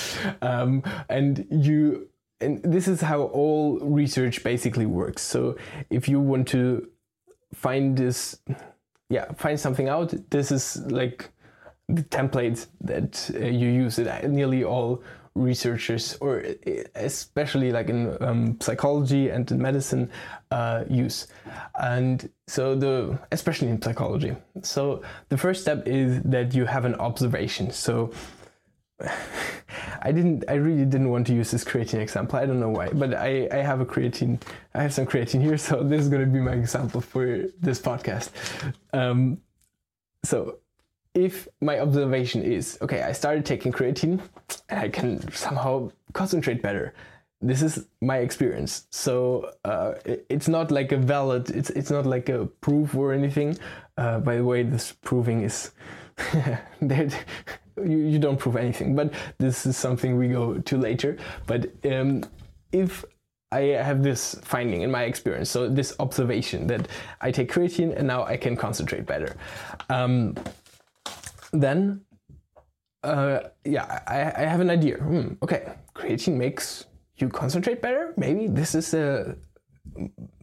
Um, 0.42 0.84
and 1.10 1.46
you, 1.52 2.08
and 2.40 2.62
this 2.64 2.88
is 2.88 3.02
how 3.02 3.24
all 3.24 3.80
research 3.80 4.44
basically 4.44 4.86
works. 4.86 5.24
So 5.24 5.58
if 5.90 6.08
you 6.08 6.20
want 6.20 6.48
to 6.50 6.88
find 7.54 7.98
this, 7.98 8.40
yeah, 9.10 9.32
find 9.34 9.60
something 9.60 9.90
out, 9.90 10.14
this 10.30 10.52
is 10.52 10.78
like 10.88 11.32
the 11.90 12.04
template 12.04 12.68
that 12.82 13.32
uh, 13.34 13.40
you 13.40 13.70
use 13.70 13.98
it 13.98 14.30
nearly 14.30 14.64
all 14.64 15.02
researchers, 15.38 16.18
or 16.20 16.44
especially 16.96 17.72
like 17.72 17.90
in 17.90 18.18
um, 18.22 18.58
psychology 18.60 19.30
and 19.30 19.50
in 19.52 19.62
medicine, 19.62 20.10
uh, 20.52 20.84
use. 20.90 21.28
And 21.80 22.30
so 22.48 22.76
the 22.76 23.20
especially 23.32 23.70
in 23.70 23.82
psychology. 23.82 24.36
So 24.62 25.02
the 25.30 25.38
first 25.38 25.62
step 25.62 25.88
is 25.88 26.22
that 26.24 26.54
you 26.54 26.66
have 26.66 26.86
an 26.86 26.96
observation. 26.96 27.72
So 27.72 28.12
I 30.02 30.12
didn't. 30.12 30.46
I 30.48 30.54
really 30.54 30.86
didn't 30.86 31.10
want 31.10 31.28
to 31.28 31.34
use 31.34 31.52
this 31.52 31.64
creatine 31.64 32.02
example. 32.02 32.40
I 32.40 32.46
don't 32.46 32.60
know 32.60 32.70
why, 32.70 32.90
but 32.90 33.14
I, 33.14 33.48
I 33.52 33.58
have 33.58 33.80
a 33.80 33.86
creatine. 33.86 34.42
I 34.74 34.82
have 34.82 34.94
some 34.94 35.06
creatine 35.06 35.42
here, 35.42 35.58
so 35.70 35.84
this 35.84 36.02
is 36.02 36.10
going 36.10 36.26
to 36.26 36.32
be 36.32 36.40
my 36.40 36.54
example 36.54 37.02
for 37.02 37.46
this 37.60 37.80
podcast. 37.80 38.32
Um, 38.94 39.40
so 40.24 40.60
if 41.18 41.48
my 41.62 41.80
observation 41.80 42.44
is 42.44 42.78
okay, 42.82 43.02
I 43.02 43.12
started 43.12 43.44
taking 43.44 43.72
creatine 43.72 44.22
and 44.70 44.80
I 44.80 44.88
can 44.88 45.32
somehow 45.32 45.92
concentrate 46.14 46.62
better. 46.62 46.94
This 47.42 47.64
is 47.64 47.88
my 48.02 48.18
experience. 48.18 48.88
So 48.92 49.52
uh, 49.66 49.94
it's 50.06 50.48
not 50.48 50.70
like 50.70 50.92
a 50.92 50.98
valid, 50.98 51.50
it's, 51.50 51.72
it's 51.72 51.90
not 51.90 52.06
like 52.06 52.30
a 52.30 52.46
proof 52.62 52.94
or 52.96 53.14
anything. 53.14 53.58
Uh, 53.98 54.20
by 54.20 54.36
the 54.36 54.44
way, 54.44 54.62
this 54.62 54.92
proving 54.92 55.42
is 55.42 55.72
that 56.82 57.26
you, 57.78 57.98
you 57.98 58.20
don't 58.20 58.38
prove 58.38 58.56
anything, 58.56 58.96
but 58.96 59.12
this 59.40 59.66
is 59.66 59.76
something 59.76 60.18
we 60.18 60.28
go 60.28 60.60
to 60.60 60.78
later. 60.78 61.18
But 61.48 61.72
um, 61.92 62.24
if 62.72 63.04
I 63.52 63.62
have 63.62 64.04
this 64.04 64.36
finding 64.44 64.82
in 64.82 64.92
my 64.92 65.04
experience, 65.04 65.50
so 65.50 65.68
this 65.68 65.96
observation 66.00 66.68
that 66.68 66.88
I 67.22 67.32
take 67.32 67.52
creatine 67.52 67.96
and 67.98 68.06
now 68.06 68.24
I 68.24 68.38
can 68.38 68.56
concentrate 68.56 69.08
better. 69.08 69.36
Um, 69.90 70.36
then 71.64 72.02
uh, 73.04 73.40
yeah, 73.64 74.02
I, 74.08 74.44
I, 74.44 74.46
have 74.46 74.60
an 74.60 74.70
idea. 74.70 74.98
Hmm, 74.98 75.34
okay, 75.42 75.74
creatine 75.96 76.36
makes 76.36 76.86
you 77.18 77.30
concentrate 77.30 77.82
better. 77.82 78.14
Maybe 78.18 78.48
this 78.48 78.76
is 78.76 78.94
a 78.94 79.36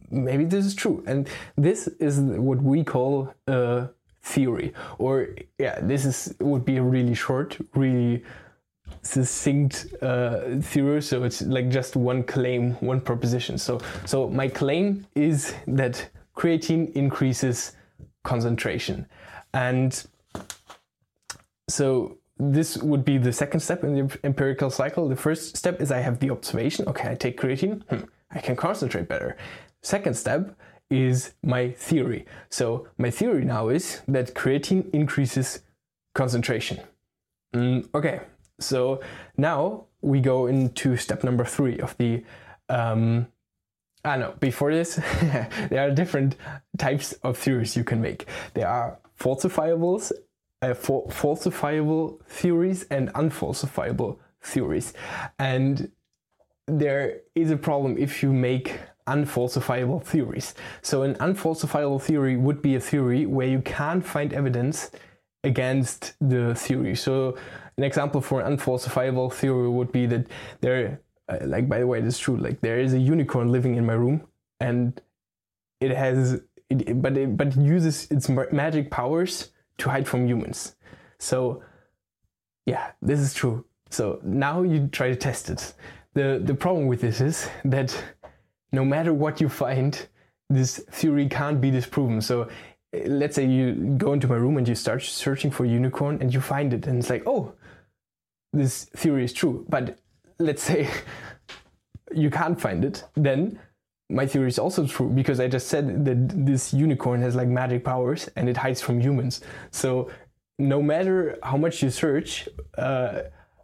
maybe 0.09 0.45
this 0.45 0.65
is 0.65 0.73
true, 0.73 1.03
and 1.05 1.27
this 1.57 1.87
is 1.99 2.19
what 2.19 2.61
we 2.61 2.83
call 2.83 3.33
a 3.47 3.89
theory. 4.23 4.73
Or 4.97 5.29
yeah, 5.59 5.79
this 5.81 6.05
is 6.05 6.35
would 6.39 6.65
be 6.65 6.77
a 6.77 6.83
really 6.83 7.13
short, 7.13 7.57
really 7.75 8.23
succinct 9.01 9.87
uh, 10.01 10.59
theory. 10.61 11.01
So 11.01 11.23
it's 11.23 11.41
like 11.41 11.69
just 11.69 11.95
one 11.95 12.23
claim, 12.23 12.73
one 12.75 13.01
proposition. 13.01 13.57
So 13.57 13.79
so 14.05 14.29
my 14.29 14.47
claim 14.47 15.05
is 15.15 15.53
that 15.67 16.09
creatine 16.35 16.91
increases 16.93 17.73
concentration, 18.23 19.05
and 19.53 20.05
so 21.67 22.17
this 22.37 22.77
would 22.77 23.05
be 23.05 23.17
the 23.17 23.31
second 23.31 23.61
step 23.61 23.83
in 23.83 23.95
the 23.95 24.19
empirical 24.23 24.69
cycle. 24.69 25.07
The 25.07 25.15
first 25.15 25.55
step 25.55 25.81
is 25.81 25.91
I 25.91 25.99
have 25.99 26.19
the 26.19 26.29
observation. 26.31 26.87
Okay, 26.87 27.11
I 27.11 27.15
take 27.15 27.39
creatine. 27.39 27.83
Hmm, 27.89 28.05
I 28.31 28.39
can 28.39 28.55
concentrate 28.55 29.07
better. 29.07 29.37
Second 29.81 30.15
step 30.15 30.55
is 30.89 31.33
my 31.43 31.71
theory. 31.71 32.25
So 32.49 32.87
my 32.97 33.09
theory 33.09 33.45
now 33.45 33.69
is 33.69 34.01
that 34.07 34.33
creatine 34.33 34.89
increases 34.93 35.61
concentration. 36.13 36.81
Mm, 37.55 37.87
okay, 37.95 38.21
so 38.59 38.99
now 39.37 39.85
we 40.01 40.19
go 40.19 40.47
into 40.47 40.97
step 40.97 41.23
number 41.23 41.45
three 41.45 41.79
of 41.79 41.95
the. 41.97 42.23
Um, 42.67 43.27
ah 44.03 44.17
no, 44.17 44.33
before 44.39 44.73
this, 44.73 44.95
there 45.69 45.87
are 45.87 45.91
different 45.91 46.35
types 46.77 47.13
of 47.23 47.37
theories 47.37 47.77
you 47.77 47.83
can 47.83 48.01
make. 48.01 48.25
There 48.53 48.67
are 48.67 48.99
falsifiables 49.19 50.11
uh, 50.61 50.73
falsifiable 50.73 52.23
theories 52.25 52.83
and 52.89 53.09
unfalsifiable 53.13 54.17
theories. 54.41 54.93
And 55.39 55.91
there 56.67 57.21
is 57.35 57.51
a 57.51 57.57
problem 57.57 57.97
if 57.97 58.23
you 58.23 58.33
make 58.33 58.79
unfalsifiable 59.07 60.03
theories. 60.03 60.55
So, 60.81 61.03
an 61.03 61.15
unfalsifiable 61.15 62.01
theory 62.01 62.37
would 62.37 62.61
be 62.61 62.75
a 62.75 62.79
theory 62.79 63.25
where 63.25 63.47
you 63.47 63.61
can't 63.61 64.05
find 64.05 64.33
evidence 64.33 64.91
against 65.43 66.15
the 66.19 66.55
theory. 66.55 66.95
So, 66.95 67.37
an 67.77 67.83
example 67.83 68.21
for 68.21 68.41
an 68.41 68.57
unfalsifiable 68.57 69.31
theory 69.31 69.69
would 69.69 69.91
be 69.91 70.07
that 70.07 70.27
there, 70.61 71.01
uh, 71.29 71.37
like, 71.43 71.69
by 71.69 71.79
the 71.79 71.87
way, 71.87 71.99
it's 71.99 72.17
true, 72.17 72.37
like, 72.37 72.61
there 72.61 72.79
is 72.79 72.93
a 72.93 72.99
unicorn 72.99 73.51
living 73.51 73.75
in 73.75 73.85
my 73.85 73.93
room 73.93 74.25
and 74.59 74.99
it 75.81 75.91
has, 75.91 76.41
it, 76.69 77.01
but, 77.01 77.17
it, 77.17 77.37
but 77.37 77.47
it 77.47 77.57
uses 77.57 78.09
its 78.09 78.27
magic 78.29 78.89
powers 78.89 79.51
to 79.77 79.89
hide 79.89 80.07
from 80.07 80.27
humans. 80.27 80.75
So, 81.19 81.63
yeah, 82.65 82.91
this 83.01 83.19
is 83.19 83.33
true. 83.33 83.65
So 83.89 84.19
now 84.23 84.63
you 84.63 84.87
try 84.87 85.09
to 85.09 85.15
test 85.15 85.49
it. 85.49 85.73
The, 86.13 86.41
the 86.43 86.53
problem 86.53 86.87
with 86.87 87.01
this 87.01 87.21
is 87.21 87.49
that 87.65 87.95
no 88.71 88.83
matter 88.83 89.13
what 89.13 89.39
you 89.39 89.49
find, 89.49 90.07
this 90.49 90.79
theory 90.91 91.27
can't 91.27 91.59
be 91.59 91.71
disproven. 91.71 92.21
So 92.21 92.49
let's 93.05 93.35
say 93.35 93.45
you 93.45 93.73
go 93.97 94.13
into 94.13 94.27
my 94.27 94.35
room 94.35 94.57
and 94.57 94.67
you 94.67 94.75
start 94.75 95.01
searching 95.03 95.51
for 95.51 95.65
unicorn 95.65 96.19
and 96.21 96.33
you 96.33 96.41
find 96.41 96.73
it 96.73 96.87
and 96.87 96.99
it's 96.99 97.09
like, 97.09 97.23
oh, 97.25 97.53
this 98.53 98.85
theory 98.95 99.25
is 99.25 99.33
true. 99.33 99.65
But 99.69 99.99
let's 100.39 100.63
say 100.63 100.89
you 102.13 102.29
can't 102.29 102.59
find 102.59 102.85
it, 102.85 103.03
then 103.15 103.59
my 104.09 104.25
theory 104.25 104.47
is 104.47 104.59
also 104.59 104.85
true 104.85 105.09
because 105.09 105.39
I 105.39 105.47
just 105.47 105.67
said 105.67 106.05
that 106.05 106.45
this 106.45 106.73
unicorn 106.73 107.21
has 107.21 107.35
like 107.35 107.47
magic 107.47 107.83
powers 107.83 108.29
and 108.35 108.47
it 108.47 108.57
hides 108.57 108.81
from 108.81 108.99
humans. 108.99 109.41
So 109.71 110.11
no 110.59 110.81
matter 110.81 111.37
how 111.41 111.57
much 111.57 111.81
you 111.81 111.89
search, 111.89 112.47
uh, 112.77 113.21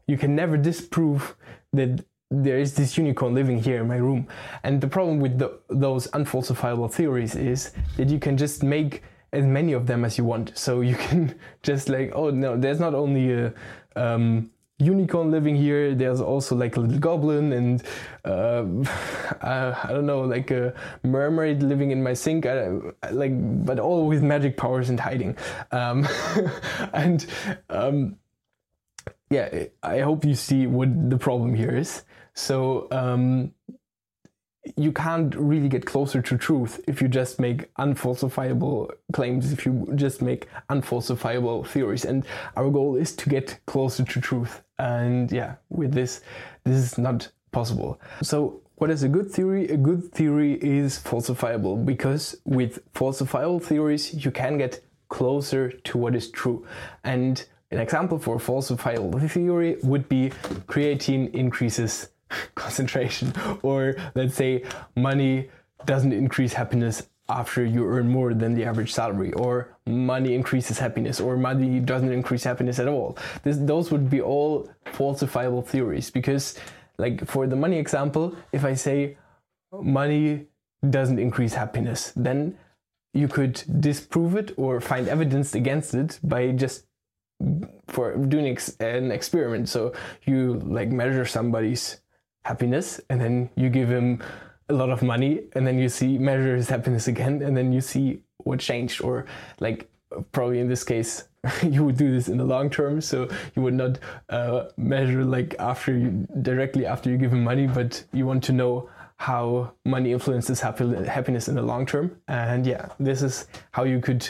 you 0.08 0.17
can 0.17 0.36
never 0.36 0.58
disprove 0.58 1.36
that 1.73 2.04
there 2.32 2.58
is 2.58 2.73
this 2.73 2.97
unicorn 2.97 3.36
living 3.36 3.62
here 3.62 3.82
in 3.82 3.88
my 3.88 3.97
room. 3.97 4.27
And 4.63 4.82
the 4.82 4.88
problem 4.88 5.19
with 5.19 5.38
the, 5.38 5.60
those 5.69 6.08
unfalsifiable 6.08 6.91
theories 6.91 7.36
is 7.36 7.73
that 7.97 8.10
you 8.10 8.19
can 8.19 8.38
just 8.38 8.63
make 8.63 9.04
as 9.34 9.45
many 9.45 9.73
of 9.73 9.86
them 9.86 10.04
as 10.04 10.17
you 10.17 10.25
want. 10.25 10.58
So 10.58 10.82
you 10.82 10.95
can 10.95 11.36
just 11.63 11.88
like, 11.88 12.12
oh 12.15 12.30
no, 12.30 12.58
there's 12.58 12.80
not 12.80 12.95
only 12.95 13.34
a 13.34 13.54
um, 13.95 14.49
unicorn 14.82 15.32
living 15.32 15.56
here. 15.56 15.96
There's 15.96 16.20
also 16.20 16.56
like 16.56 16.76
a 16.76 16.80
little 16.80 17.00
goblin 17.00 17.54
and 17.54 17.84
uh, 18.26 18.65
uh, 19.41 19.76
I 19.84 19.88
don't 19.91 20.06
know, 20.06 20.22
like 20.22 20.52
a 20.52 20.74
mermaid 21.04 21.63
living 21.63 21.91
in 21.91 22.04
my 22.04 22.13
sink. 22.13 22.46
I, 22.46 22.70
like, 23.12 23.34
but 23.65 23.80
all 23.80 24.08
with 24.08 24.24
magic 24.24 24.58
powers 24.58 24.89
and 24.89 25.00
hiding. 25.00 25.38
Um, 25.72 26.08
and 26.94 27.26
um, 27.70 28.17
yeah, 29.30 29.65
I 29.84 30.00
hope 30.00 30.26
you 30.26 30.36
see 30.36 30.67
what 30.67 31.10
the 31.10 31.17
problem 31.17 31.54
here 31.54 31.76
is. 31.76 32.04
So 32.34 32.88
um, 32.91 33.54
you 34.78 34.91
can't 34.91 35.36
really 35.36 35.67
get 35.69 35.86
closer 35.86 36.21
to 36.21 36.38
truth 36.38 36.80
if 36.88 37.02
you 37.02 37.08
just 37.08 37.39
make 37.39 37.74
unfalsifiable 37.76 38.91
claims, 39.12 39.52
if 39.52 39.65
you 39.65 39.91
just 39.95 40.21
make 40.21 40.47
unfalsifiable 40.69 41.65
theories. 41.65 42.06
And 42.06 42.26
our 42.56 42.69
goal 42.69 42.95
is 42.95 43.15
to 43.15 43.30
get 43.30 43.60
closer 43.65 44.04
to 44.04 44.21
truth. 44.21 44.62
And 44.78 45.32
yeah, 45.32 45.56
with 45.69 45.93
this, 45.93 46.21
this 46.63 46.76
is 46.76 46.97
not 46.97 47.30
possible. 47.52 48.00
So, 48.21 48.62
what 48.76 48.89
is 48.89 49.04
a 49.04 49.10
good 49.10 49.30
theory? 49.30 49.67
A 49.67 49.78
good 49.78 50.12
theory 50.12 50.54
is 50.54 50.97
falsifiable 50.97 51.86
because 51.86 52.36
with 52.45 52.80
falsifiable 52.93 53.62
theories, 53.62 54.26
you 54.26 54.32
can 54.32 54.58
get 54.58 54.84
closer 55.10 55.71
to 55.71 55.97
what 55.97 56.15
is 56.15 56.32
true. 56.32 56.65
And 57.04 57.43
an 57.69 57.80
example 57.80 58.17
for 58.17 58.38
a 58.38 58.39
falsifiable 58.39 59.30
theory 59.30 59.78
would 59.84 60.10
be 60.10 60.32
creatine 60.67 61.32
increases 61.34 62.10
concentration, 62.56 63.34
or 63.62 63.96
let's 64.15 64.36
say 64.36 64.63
money 64.96 65.50
doesn't 65.86 66.13
increase 66.13 66.54
happiness 66.54 67.08
after 67.30 67.63
you 67.63 67.86
earn 67.88 68.10
more 68.10 68.34
than 68.34 68.54
the 68.54 68.65
average 68.65 68.91
salary, 68.91 69.32
or 69.34 69.76
money 69.86 70.34
increases 70.36 70.80
happiness, 70.80 71.20
or 71.20 71.38
money 71.38 71.80
doesn't 71.80 72.12
increase 72.12 72.44
happiness 72.44 72.78
at 72.80 72.88
all. 72.88 73.17
This, 73.44 73.58
those 73.58 73.89
would 73.91 74.10
be 74.10 74.22
all 74.22 74.70
falsifiable 74.86 75.65
theories 75.65 76.12
because, 76.12 76.60
like 76.98 77.26
for 77.26 77.48
the 77.48 77.56
money 77.56 77.78
example, 77.78 78.36
if 78.52 78.65
I 78.65 78.74
say 78.74 79.17
money 79.72 80.48
doesn't 80.89 81.20
increase 81.20 81.54
happiness, 81.54 82.12
then 82.15 82.58
you 83.13 83.28
could 83.28 83.63
disprove 83.80 84.36
it 84.36 84.54
or 84.58 84.82
find 84.82 85.08
evidence 85.08 85.54
against 85.56 85.94
it 85.94 86.20
by 86.24 86.52
just 86.52 86.86
for 87.88 88.15
doing 88.15 88.58
an 88.80 89.12
experiment. 89.12 89.70
So 89.70 89.94
you 90.26 90.60
like 90.65 90.89
measure 90.89 91.26
somebody's 91.26 92.00
happiness 92.43 92.99
and 93.10 93.21
then 93.21 93.49
you 93.56 93.69
give 93.69 93.89
him 93.89 94.21
a 94.69 94.73
lot 94.73 94.89
of 94.89 95.04
money 95.04 95.41
and 95.54 95.65
then 95.67 95.77
you 95.77 95.89
see 95.89 96.17
measure 96.17 96.56
his 96.56 96.69
happiness 96.69 97.08
again 97.08 97.41
and 97.41 97.56
then 97.56 97.71
you 97.71 97.82
see 97.82 98.21
what 98.38 98.60
changed 98.60 99.01
or 99.04 99.25
like 99.60 99.89
probably 100.32 100.60
in 100.60 100.67
this 100.67 100.84
case 100.84 101.25
you 101.63 101.84
would 101.84 101.97
do 101.97 102.12
this 102.12 102.27
in 102.27 102.38
the 102.38 102.43
long 102.43 102.69
term 102.69 103.01
so 103.01 103.27
you 103.56 103.62
would 103.62 103.73
not 103.73 103.99
uh, 104.30 104.65
measure 104.77 105.23
like 105.23 105.56
after 105.60 105.97
you 105.97 106.27
directly 106.41 106.86
after 106.86 107.10
you 107.10 107.17
give 107.17 107.32
him 107.32 107.43
money 107.43 107.67
but 107.67 108.04
you 108.13 108.25
want 108.25 108.43
to 108.43 108.51
know 108.51 108.89
how 109.17 109.71
money 109.86 110.12
influences 110.12 110.60
happy, 110.60 110.95
happiness 111.06 111.47
in 111.47 111.54
the 111.54 111.62
long 111.62 111.86
term. 111.86 112.17
And 112.27 112.65
yeah 112.65 112.89
this 112.99 113.21
is 113.21 113.47
how 113.71 113.84
you 113.84 113.99
could 113.99 114.27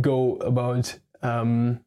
go 0.00 0.36
about 0.36 0.98
um, 1.22 1.80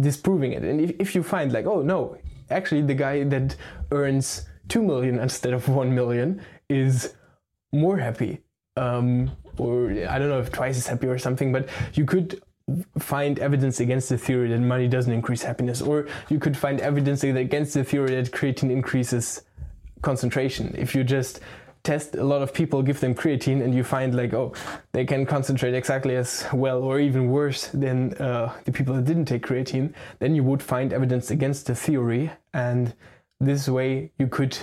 disproving 0.00 0.52
it. 0.52 0.64
And 0.64 0.80
if, 0.80 0.90
if 0.98 1.14
you 1.14 1.22
find 1.22 1.52
like 1.52 1.66
oh 1.66 1.82
no 1.82 2.16
actually 2.50 2.82
the 2.82 2.94
guy 2.94 3.24
that 3.24 3.56
earns 3.90 4.46
2 4.68 4.82
million 4.82 5.18
instead 5.18 5.52
of 5.52 5.68
1 5.68 5.94
million 5.94 6.40
is 6.68 7.14
more 7.72 7.98
happy 7.98 8.40
um, 8.76 9.30
or 9.58 9.90
i 10.08 10.18
don't 10.18 10.28
know 10.28 10.40
if 10.40 10.50
twice 10.50 10.76
as 10.76 10.86
happy 10.86 11.06
or 11.06 11.18
something 11.18 11.52
but 11.52 11.68
you 11.94 12.04
could 12.04 12.40
find 12.98 13.38
evidence 13.38 13.80
against 13.80 14.08
the 14.08 14.16
theory 14.16 14.48
that 14.48 14.58
money 14.58 14.88
doesn't 14.88 15.12
increase 15.12 15.42
happiness 15.42 15.82
or 15.82 16.06
you 16.30 16.38
could 16.38 16.56
find 16.56 16.80
evidence 16.80 17.22
against 17.22 17.74
the 17.74 17.84
theory 17.84 18.14
that 18.14 18.30
creatine 18.30 18.70
increases 18.70 19.42
concentration. 20.04 20.74
If 20.78 20.94
you 20.94 21.02
just 21.02 21.40
test 21.84 22.16
a 22.16 22.24
lot 22.24 22.42
of 22.42 22.52
people, 22.52 22.82
give 22.82 22.98
them 22.98 23.14
creatine, 23.14 23.62
and 23.62 23.74
you 23.74 23.84
find 23.84 24.14
like, 24.14 24.32
oh, 24.32 24.52
they 24.92 25.04
can 25.04 25.26
concentrate 25.26 25.74
exactly 25.74 26.16
as 26.16 26.46
well 26.52 26.82
or 26.82 26.98
even 26.98 27.30
worse 27.30 27.68
than 27.68 28.14
uh, 28.14 28.52
the 28.64 28.72
people 28.72 28.94
that 28.94 29.04
didn't 29.04 29.26
take 29.26 29.46
creatine, 29.46 29.92
then 30.18 30.34
you 30.34 30.42
would 30.42 30.62
find 30.62 30.92
evidence 30.92 31.30
against 31.30 31.66
the 31.66 31.74
theory, 31.74 32.30
and 32.54 32.94
this 33.38 33.68
way 33.68 34.10
you 34.18 34.26
could 34.26 34.56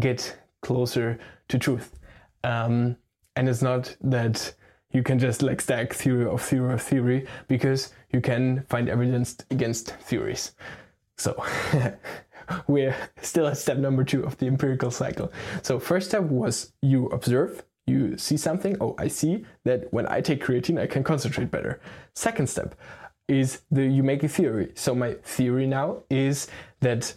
get 0.00 0.36
closer 0.60 1.18
to 1.48 1.58
truth. 1.58 1.98
Um, 2.42 2.96
and 3.36 3.48
it's 3.48 3.62
not 3.62 3.96
that 4.00 4.52
you 4.90 5.02
can 5.02 5.18
just 5.18 5.42
like 5.42 5.60
stack 5.60 5.92
theory 5.92 6.26
of 6.26 6.42
theory 6.42 6.72
of 6.72 6.82
theory 6.82 7.26
because 7.48 7.92
you 8.12 8.20
can 8.20 8.64
find 8.68 8.88
evidence 8.88 9.36
against 9.50 9.92
theories. 9.96 10.52
So 11.16 11.44
we're 12.68 12.96
still 13.22 13.46
at 13.46 13.58
step 13.58 13.78
number 13.78 14.04
two 14.04 14.24
of 14.24 14.36
the 14.38 14.46
empirical 14.46 14.90
cycle. 14.90 15.32
So 15.62 15.78
first 15.78 16.08
step 16.08 16.22
was 16.22 16.72
you 16.82 17.06
observe, 17.06 17.64
you 17.86 18.18
see 18.18 18.36
something. 18.36 18.76
Oh, 18.80 18.94
I 18.98 19.08
see 19.08 19.44
that 19.64 19.92
when 19.92 20.06
I 20.08 20.20
take 20.20 20.42
creatine, 20.44 20.80
I 20.80 20.86
can 20.86 21.04
concentrate 21.04 21.50
better. 21.50 21.80
Second 22.14 22.48
step 22.48 22.74
is 23.28 23.62
the 23.70 23.84
you 23.84 24.02
make 24.02 24.22
a 24.22 24.28
theory. 24.28 24.72
So 24.74 24.94
my 24.94 25.14
theory 25.22 25.66
now 25.66 26.02
is 26.10 26.48
that 26.80 27.14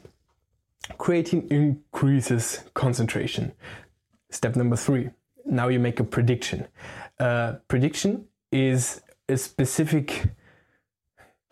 creatine 0.98 1.48
increases 1.52 2.64
concentration. 2.74 3.52
Step 4.30 4.56
number 4.56 4.76
three. 4.76 5.10
Now 5.46 5.68
you 5.68 5.80
make 5.80 6.00
a 6.00 6.04
prediction. 6.04 6.68
Uh, 7.20 7.54
prediction 7.68 8.26
is 8.52 9.02
a 9.28 9.38
specific 9.38 10.26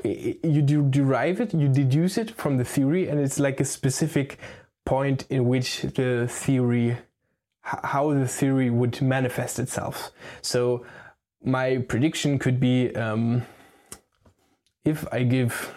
you 0.04 0.62
do 0.62 0.84
derive 0.84 1.42
it, 1.42 1.54
you 1.54 1.68
deduce 1.68 2.18
it 2.18 2.32
from 2.32 2.58
the 2.58 2.66
theory, 2.66 3.08
and 3.10 3.20
it's 3.20 3.40
like 3.40 3.60
a 3.60 3.66
specific 3.66 4.38
point 4.86 5.26
in 5.30 5.48
which 5.48 5.82
the 5.82 6.28
theory, 6.30 6.98
how 7.62 8.14
the 8.14 8.28
theory 8.28 8.70
would 8.70 9.02
manifest 9.02 9.60
itself. 9.60 10.12
So 10.42 10.86
my 11.44 11.80
prediction 11.80 12.40
could 12.40 12.60
be 12.60 12.96
um, 12.96 13.44
if 14.86 15.06
I 15.12 15.24
give 15.24 15.76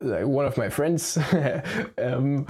like 0.00 0.26
one 0.26 0.44
of 0.44 0.56
my 0.58 0.68
friends 0.68 1.18
um, 1.98 2.46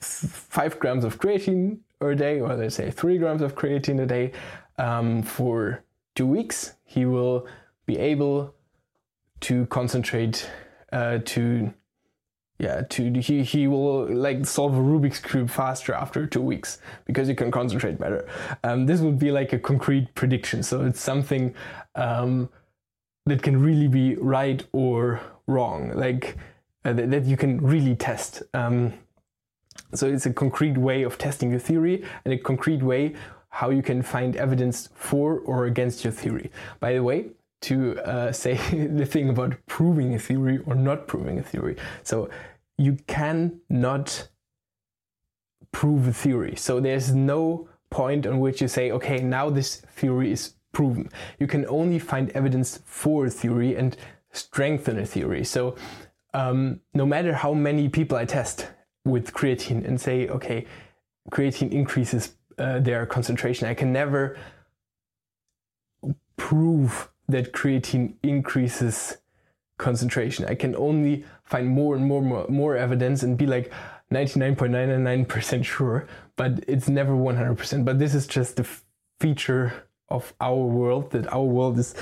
five 0.00 0.78
grams 0.78 1.04
of 1.04 1.18
creatine 1.18 1.78
a 2.00 2.14
day, 2.14 2.40
or 2.40 2.54
let's 2.54 2.76
say 2.76 2.90
three 2.90 3.18
grams 3.18 3.42
of 3.42 3.54
creatine 3.54 4.00
a 4.00 4.06
day, 4.06 4.32
um, 4.78 5.22
for 5.22 5.82
two 6.14 6.26
weeks, 6.26 6.74
he 6.84 7.04
will 7.04 7.46
be 7.86 7.98
able 7.98 8.54
to 9.40 9.66
concentrate 9.66 10.48
uh, 10.92 11.18
to 11.24 11.72
yeah 12.58 12.82
to 12.90 13.12
he 13.20 13.42
he 13.42 13.68
will 13.68 14.12
like 14.12 14.44
solve 14.44 14.74
a 14.74 14.80
rubik's 14.80 15.20
cube 15.20 15.48
faster 15.48 15.94
after 15.94 16.26
two 16.26 16.42
weeks 16.42 16.78
because 17.04 17.28
you 17.28 17.34
can 17.34 17.50
concentrate 17.50 17.98
better. 17.98 18.28
Um, 18.64 18.86
this 18.86 19.00
would 19.00 19.18
be 19.18 19.30
like 19.30 19.52
a 19.52 19.58
concrete 19.58 20.14
prediction. 20.14 20.62
So 20.62 20.84
it's 20.84 21.00
something 21.00 21.54
um, 21.94 22.48
that 23.26 23.42
can 23.42 23.60
really 23.60 23.88
be 23.88 24.16
right 24.16 24.64
or 24.72 25.20
wrong 25.46 25.92
like 25.94 26.36
uh, 26.84 26.92
that, 26.92 27.10
that, 27.10 27.24
you 27.24 27.36
can 27.36 27.60
really 27.60 27.94
test. 27.94 28.42
Um, 28.54 28.94
so 29.94 30.06
it's 30.06 30.26
a 30.26 30.32
concrete 30.32 30.76
way 30.76 31.02
of 31.02 31.18
testing 31.18 31.50
your 31.50 31.60
theory 31.60 32.04
and 32.24 32.34
a 32.34 32.38
concrete 32.38 32.82
way 32.82 33.14
how 33.50 33.70
you 33.70 33.82
can 33.82 34.02
find 34.02 34.36
evidence 34.36 34.88
for 34.94 35.40
or 35.40 35.66
against 35.66 36.04
your 36.04 36.12
theory. 36.12 36.50
By 36.80 36.92
the 36.94 37.02
way 37.02 37.30
to 37.62 37.98
uh, 38.00 38.32
say 38.32 38.54
the 38.86 39.06
thing 39.06 39.28
about 39.28 39.54
proving 39.66 40.14
a 40.14 40.18
theory 40.18 40.58
or 40.66 40.74
not 40.74 41.06
proving 41.06 41.38
a 41.38 41.42
theory. 41.42 41.76
So 42.02 42.30
you 42.76 42.96
cannot 43.06 44.28
prove 45.72 46.08
a 46.08 46.12
theory. 46.12 46.54
So 46.56 46.80
there's 46.80 47.14
no 47.14 47.68
point 47.90 48.26
on 48.26 48.40
which 48.40 48.60
you 48.60 48.68
say, 48.68 48.90
okay, 48.92 49.20
now 49.20 49.50
this 49.50 49.76
theory 49.76 50.30
is 50.32 50.54
proven. 50.72 51.10
You 51.38 51.46
can 51.46 51.66
only 51.66 51.98
find 51.98 52.30
evidence 52.30 52.80
for 52.84 53.26
a 53.26 53.30
theory 53.30 53.76
and 53.76 53.96
strengthen 54.32 54.98
a 54.98 55.06
theory. 55.06 55.44
So 55.44 55.74
um, 56.34 56.80
no 56.94 57.06
matter 57.06 57.32
how 57.32 57.54
many 57.54 57.88
people 57.88 58.16
I 58.16 58.24
test 58.24 58.68
with 59.04 59.32
creatine 59.32 59.86
and 59.86 60.00
say, 60.00 60.28
okay, 60.28 60.66
creatine 61.30 61.72
increases 61.72 62.34
uh, 62.58 62.78
their 62.80 63.06
concentration, 63.06 63.66
I 63.66 63.74
can 63.74 63.92
never 63.92 64.36
prove 66.36 67.10
that 67.28 67.52
creatine 67.52 68.14
increases 68.22 69.18
concentration. 69.78 70.44
I 70.46 70.54
can 70.54 70.74
only 70.76 71.24
find 71.44 71.68
more 71.68 71.94
and 71.94 72.04
more 72.04 72.22
more, 72.22 72.46
more 72.48 72.76
evidence 72.76 73.22
and 73.22 73.38
be 73.38 73.46
like 73.46 73.72
99.999% 74.12 75.64
sure 75.64 76.06
but 76.36 76.64
it's 76.66 76.88
never 76.88 77.12
100% 77.12 77.84
but 77.84 77.98
this 77.98 78.14
is 78.14 78.26
just 78.26 78.56
the 78.56 78.66
feature 79.20 79.72
of 80.08 80.32
our 80.40 80.56
world 80.56 81.10
that 81.10 81.30
our 81.32 81.44
world 81.44 81.78
is 81.78 81.94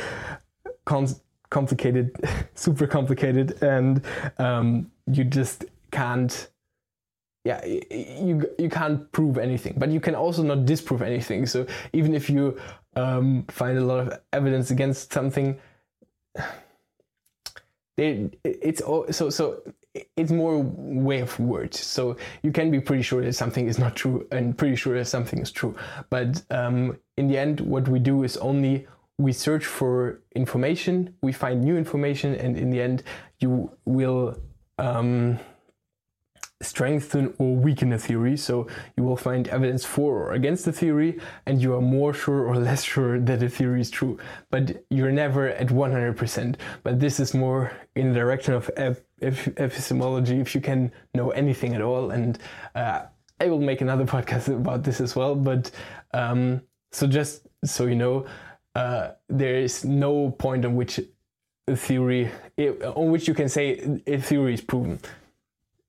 complicated 1.51 2.17
super 2.55 2.87
complicated 2.87 3.61
and 3.63 4.03
um, 4.39 4.91
you 5.11 5.25
just 5.25 5.65
can't 5.91 6.49
yeah 7.45 7.65
you 7.65 8.49
you 8.59 8.69
can't 8.69 9.11
prove 9.13 9.39
anything. 9.39 9.75
But 9.77 9.91
you 9.91 10.01
can 10.01 10.15
also 10.15 10.43
not 10.43 10.67
disprove 10.67 11.01
anything. 11.01 11.47
So 11.47 11.65
even 11.93 12.15
if 12.15 12.29
you 12.29 12.59
um, 12.97 13.45
find 13.49 13.79
a 13.79 13.85
lot 13.85 14.01
of 14.01 14.21
evidence 14.33 14.71
against 14.71 15.13
something. 15.13 15.59
They, 17.99 18.29
it's 18.45 18.83
all, 18.83 19.11
so 19.11 19.31
so 19.31 19.63
it's 20.19 20.31
more 20.31 20.59
way 20.61 21.21
of 21.21 21.41
words. 21.41 21.81
So 21.81 22.19
you 22.43 22.53
can 22.53 22.71
be 22.71 22.79
pretty 22.79 23.03
sure 23.03 23.23
that 23.23 23.33
something 23.33 23.67
is 23.67 23.79
not 23.79 23.97
true 23.97 24.27
and 24.31 24.55
pretty 24.59 24.77
sure 24.77 24.99
that 24.99 25.07
something 25.07 25.39
is 25.39 25.51
true. 25.51 25.75
But 26.11 26.43
um, 26.51 26.99
in 27.17 27.27
the 27.27 27.39
end 27.39 27.61
what 27.61 27.89
we 27.89 27.99
do 27.99 28.23
is 28.23 28.37
only 28.37 28.87
we 29.19 29.33
search 29.33 29.65
for 29.65 30.21
information 30.35 31.15
we 31.23 31.33
find 31.33 31.63
new 31.63 31.77
information 31.77 32.35
and 32.35 32.57
in 32.57 32.71
the 32.71 32.81
end 32.81 33.03
you 33.41 33.71
will 33.85 34.39
um, 34.79 35.39
strengthen 36.63 37.35
or 37.39 37.55
weaken 37.55 37.93
a 37.93 37.99
theory. 37.99 38.37
So 38.37 38.67
you 38.97 39.05
will 39.05 39.17
find 39.17 39.47
evidence 39.49 39.85
for 39.85 40.25
or 40.25 40.33
against 40.33 40.65
the 40.65 40.73
theory, 40.73 41.21
and 41.47 41.61
you 41.61 41.75
are 41.75 41.81
more 41.81 42.15
sure 42.15 42.47
or 42.47 42.57
less 42.57 42.83
sure 42.95 43.21
that 43.21 43.41
the 43.41 43.49
theory 43.49 43.81
is 43.81 43.91
true. 43.91 44.19
But 44.51 44.85
you're 44.91 45.13
never 45.13 45.49
at 45.49 45.69
100%. 45.69 46.57
But 46.83 47.01
this 47.01 47.21
is 47.21 47.35
more 47.35 47.73
in 47.95 48.09
the 48.09 48.15
direction 48.15 48.55
of 48.55 48.71
ep- 48.77 49.05
epistemology, 49.21 50.41
if 50.41 50.55
you 50.55 50.61
can 50.61 50.93
know 51.15 51.31
anything 51.31 51.75
at 51.75 51.83
all. 51.83 52.11
And 52.11 52.39
uh, 52.75 53.03
I 53.41 53.49
will 53.49 53.61
make 53.61 53.81
another 53.81 54.05
podcast 54.17 54.55
about 54.55 54.83
this 54.83 55.01
as 55.01 55.15
well. 55.15 55.35
But 55.35 55.71
um, 56.15 56.63
so 56.93 57.07
just 57.07 57.47
so 57.65 57.87
you 57.87 57.97
know, 57.97 58.27
uh, 58.75 59.13
there 59.29 59.57
is 59.57 59.85
no 59.85 60.31
point 60.31 60.65
on 60.65 60.77
which 60.77 61.01
a 61.69 61.77
theory, 61.77 62.31
on 62.59 63.11
which 63.11 63.27
you 63.27 63.35
can 63.35 63.49
say 63.49 64.01
a 64.07 64.19
theory 64.19 64.55
is 64.55 64.61
proven. 64.61 65.01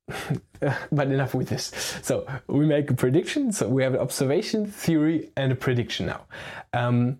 but 0.91 1.07
enough 1.07 1.33
with 1.33 1.49
this. 1.49 1.71
So 2.01 2.25
we 2.47 2.65
make 2.65 2.89
a 2.89 2.93
prediction. 2.93 3.51
So 3.51 3.67
we 3.67 3.83
have 3.83 3.93
an 3.93 3.99
observation, 3.99 4.65
theory, 4.65 5.31
and 5.35 5.51
a 5.51 5.55
prediction 5.55 6.05
now. 6.05 6.25
Um, 6.73 7.19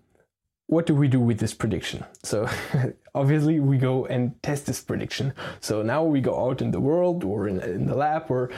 what 0.66 0.84
do 0.84 0.94
we 0.94 1.08
do 1.08 1.20
with 1.20 1.38
this 1.38 1.54
prediction? 1.54 2.04
So 2.22 2.48
obviously 3.14 3.58
we 3.58 3.78
go 3.78 4.06
and 4.06 4.40
test 4.42 4.66
this 4.66 4.80
prediction. 4.80 5.32
So 5.60 5.82
now 5.82 6.04
we 6.04 6.20
go 6.20 6.48
out 6.48 6.60
in 6.60 6.70
the 6.70 6.80
world 6.80 7.24
or 7.24 7.48
in, 7.48 7.60
in 7.60 7.86
the 7.86 7.94
lab 7.94 8.30
or 8.30 8.50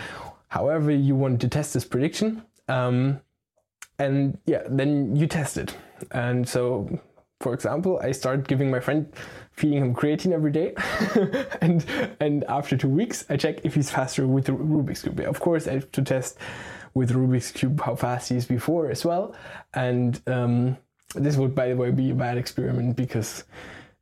however 0.49 0.91
you 0.91 1.15
want 1.15 1.41
to 1.41 1.49
test 1.49 1.75
this 1.75 1.85
prediction. 1.85 2.43
Um, 2.69 3.21
and 3.99 4.39
yeah, 4.47 4.63
then 4.69 5.15
you 5.15 5.27
test 5.27 5.57
it. 5.57 5.77
And 6.11 6.49
so, 6.49 7.01
for 7.41 7.55
example, 7.55 8.01
I 8.03 8.13
start 8.13 8.49
giving 8.49 8.71
my 8.71 8.81
friend 8.81 9.13
feeding 9.61 9.79
him 9.79 9.95
creatine 9.95 10.33
every 10.33 10.51
day, 10.51 10.75
and 11.61 11.85
and 12.19 12.45
after 12.45 12.77
two 12.77 12.89
weeks, 12.89 13.25
I 13.29 13.37
check 13.37 13.65
if 13.65 13.75
he's 13.75 13.91
faster 13.91 14.27
with 14.27 14.47
the 14.47 14.53
Rubik's 14.53 15.03
cube. 15.03 15.21
Of 15.21 15.39
course, 15.39 15.69
I 15.69 15.73
have 15.75 15.93
to 15.93 16.03
test 16.03 16.39
with 16.95 17.13
Rubik's 17.13 17.53
cube 17.53 17.81
how 17.81 17.95
fast 17.95 18.31
he 18.31 18.37
is 18.37 18.47
before 18.47 18.91
as 18.91 19.05
well, 19.05 19.35
and 19.75 20.21
um, 20.27 20.77
this 21.15 21.37
would, 21.37 21.55
by 21.55 21.69
the 21.69 21.77
way, 21.77 21.91
be 21.91 22.11
a 22.11 22.15
bad 22.15 22.39
experiment 22.39 22.97
because 22.97 23.45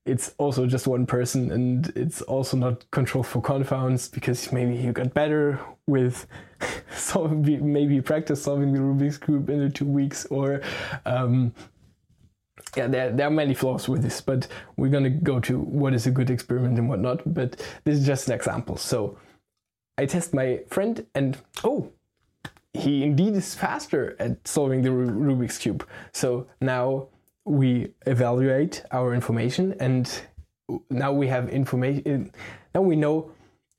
it's 0.06 0.34
also 0.38 0.66
just 0.66 0.86
one 0.86 1.04
person 1.04 1.50
and 1.50 1.92
it's 1.94 2.22
also 2.22 2.56
not 2.56 2.90
controlled 2.90 3.26
for 3.26 3.42
confounds 3.42 4.08
because 4.08 4.50
maybe 4.52 4.74
he 4.74 4.90
got 4.90 5.12
better 5.12 5.60
with 5.86 6.26
solving 6.94 7.72
maybe 7.72 8.00
practice 8.00 8.42
solving 8.42 8.72
the 8.72 8.78
rubik's 8.78 9.18
cube 9.18 9.50
in 9.50 9.58
the 9.58 9.68
two 9.68 9.84
weeks 9.84 10.24
or 10.26 10.62
um, 11.04 11.52
yeah, 12.78 12.86
there, 12.86 13.10
there 13.10 13.26
are 13.26 13.30
many 13.30 13.54
flaws 13.54 13.88
with 13.88 14.02
this, 14.02 14.20
but 14.20 14.46
we're 14.76 14.90
going 14.90 15.02
to 15.02 15.10
go 15.10 15.40
to 15.40 15.58
what 15.58 15.94
is 15.94 16.06
a 16.06 16.12
good 16.12 16.30
experiment 16.30 16.78
and 16.78 16.88
whatnot. 16.88 17.22
But 17.26 17.56
this 17.84 17.98
is 17.98 18.06
just 18.06 18.28
an 18.28 18.34
example. 18.34 18.76
So 18.76 19.18
I 19.98 20.06
test 20.06 20.32
my 20.32 20.60
friend, 20.68 21.04
and 21.12 21.36
oh, 21.64 21.90
he 22.72 23.02
indeed 23.02 23.34
is 23.34 23.56
faster 23.56 24.16
at 24.20 24.46
solving 24.46 24.82
the 24.82 24.90
Rubik's 24.90 25.58
Cube. 25.58 25.84
So 26.12 26.46
now 26.60 27.08
we 27.44 27.94
evaluate 28.06 28.84
our 28.92 29.12
information, 29.12 29.74
and 29.80 30.08
now 30.88 31.12
we 31.12 31.26
have 31.26 31.48
information. 31.48 32.30
Uh, 32.30 32.38
now 32.76 32.82
we 32.82 32.94
know 32.94 33.32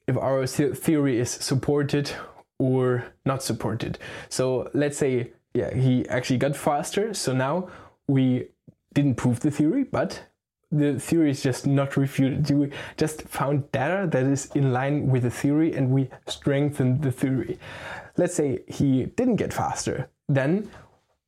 if 0.07 0.17
our 0.17 0.45
theory 0.45 1.19
is 1.19 1.29
supported 1.29 2.11
or 2.57 3.05
not 3.25 3.41
supported. 3.43 3.97
So 4.27 4.69
let's 4.73 4.97
say, 4.97 5.31
yeah, 5.53 5.73
he 5.73 6.05
actually 6.09 6.39
got 6.39 6.57
faster. 6.57 7.13
So 7.13 7.31
now 7.31 7.69
we 8.09 8.49
didn't 8.93 9.15
prove 9.15 9.39
the 9.39 9.51
theory, 9.51 9.83
but 9.83 10.23
the 10.71 10.99
theory 10.99 11.31
is 11.31 11.41
just 11.41 11.65
not 11.65 11.97
refuted. 11.97 12.49
We 12.51 12.71
just 12.97 13.23
found 13.23 13.71
data 13.71 14.07
that 14.11 14.23
is 14.23 14.47
in 14.53 14.71
line 14.71 15.07
with 15.07 15.23
the 15.23 15.31
theory 15.31 15.73
and 15.73 15.89
we 15.89 16.09
strengthened 16.27 17.01
the 17.01 17.11
theory. 17.11 17.59
Let's 18.17 18.35
say 18.35 18.59
he 18.67 19.05
didn't 19.05 19.37
get 19.37 19.53
faster. 19.53 20.09
Then 20.27 20.69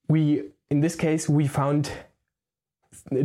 we, 0.07 0.43
in 0.69 0.81
this 0.81 0.95
case, 0.95 1.27
we 1.27 1.47
found 1.47 1.91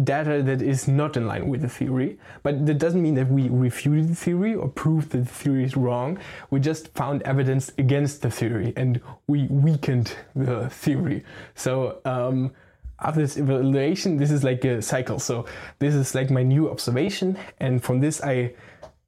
data 0.05 0.43
that 0.43 0.63
is 0.63 0.89
not 0.89 1.17
in 1.17 1.27
line 1.27 1.49
with 1.49 1.61
the 1.61 1.69
theory, 1.69 2.19
but 2.43 2.65
that 2.67 2.79
doesn't 2.79 3.03
mean 3.03 3.15
that 3.15 3.29
we 3.29 3.49
refuted 3.49 4.09
the 4.09 4.15
theory 4.15 4.55
or 4.55 4.69
proved 4.69 5.11
that 5.11 5.19
the 5.19 5.25
theory 5.25 5.65
is 5.65 5.77
wrong. 5.77 6.19
We 6.51 6.61
just 6.61 6.89
found 6.95 7.23
evidence 7.23 7.73
against 7.77 8.23
the 8.23 8.31
theory 8.31 8.73
and 8.77 9.01
we 9.27 9.49
weakened 9.49 10.17
the 10.35 10.71
theory. 10.71 11.25
So, 11.55 12.01
um, 12.05 12.53
after 13.01 13.21
this 13.21 13.37
evaluation, 13.37 14.17
this 14.17 14.31
is 14.31 14.43
like 14.43 14.65
a 14.65 14.81
cycle. 14.81 15.19
So 15.19 15.47
this 15.79 15.95
is 15.95 16.15
like 16.15 16.31
my 16.31 16.43
new 16.43 16.71
observation, 16.71 17.39
and 17.61 17.83
from 17.83 18.01
this 18.01 18.23
I 18.23 18.55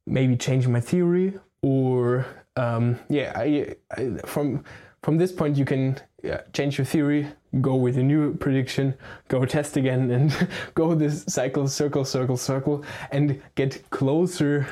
maybe 0.06 0.36
change 0.36 0.66
my 0.68 0.80
theory, 0.80 1.38
or 1.62 2.26
um, 2.56 2.98
yeah, 3.08 3.32
I, 3.34 3.74
I, 3.96 4.18
from 4.26 4.64
from 5.02 5.16
this 5.16 5.32
point 5.32 5.56
you 5.56 5.64
can 5.64 5.98
yeah, 6.22 6.42
change 6.52 6.78
your 6.78 6.84
theory, 6.84 7.28
go 7.60 7.76
with 7.76 7.96
a 7.96 8.02
new 8.02 8.34
prediction, 8.34 8.94
go 9.28 9.44
test 9.44 9.76
again, 9.76 10.10
and 10.16 10.48
go 10.74 10.94
this 10.94 11.24
cycle, 11.28 11.68
circle, 11.68 12.04
circle, 12.04 12.36
circle, 12.36 12.84
and 13.10 13.40
get 13.54 13.88
closer 13.90 14.66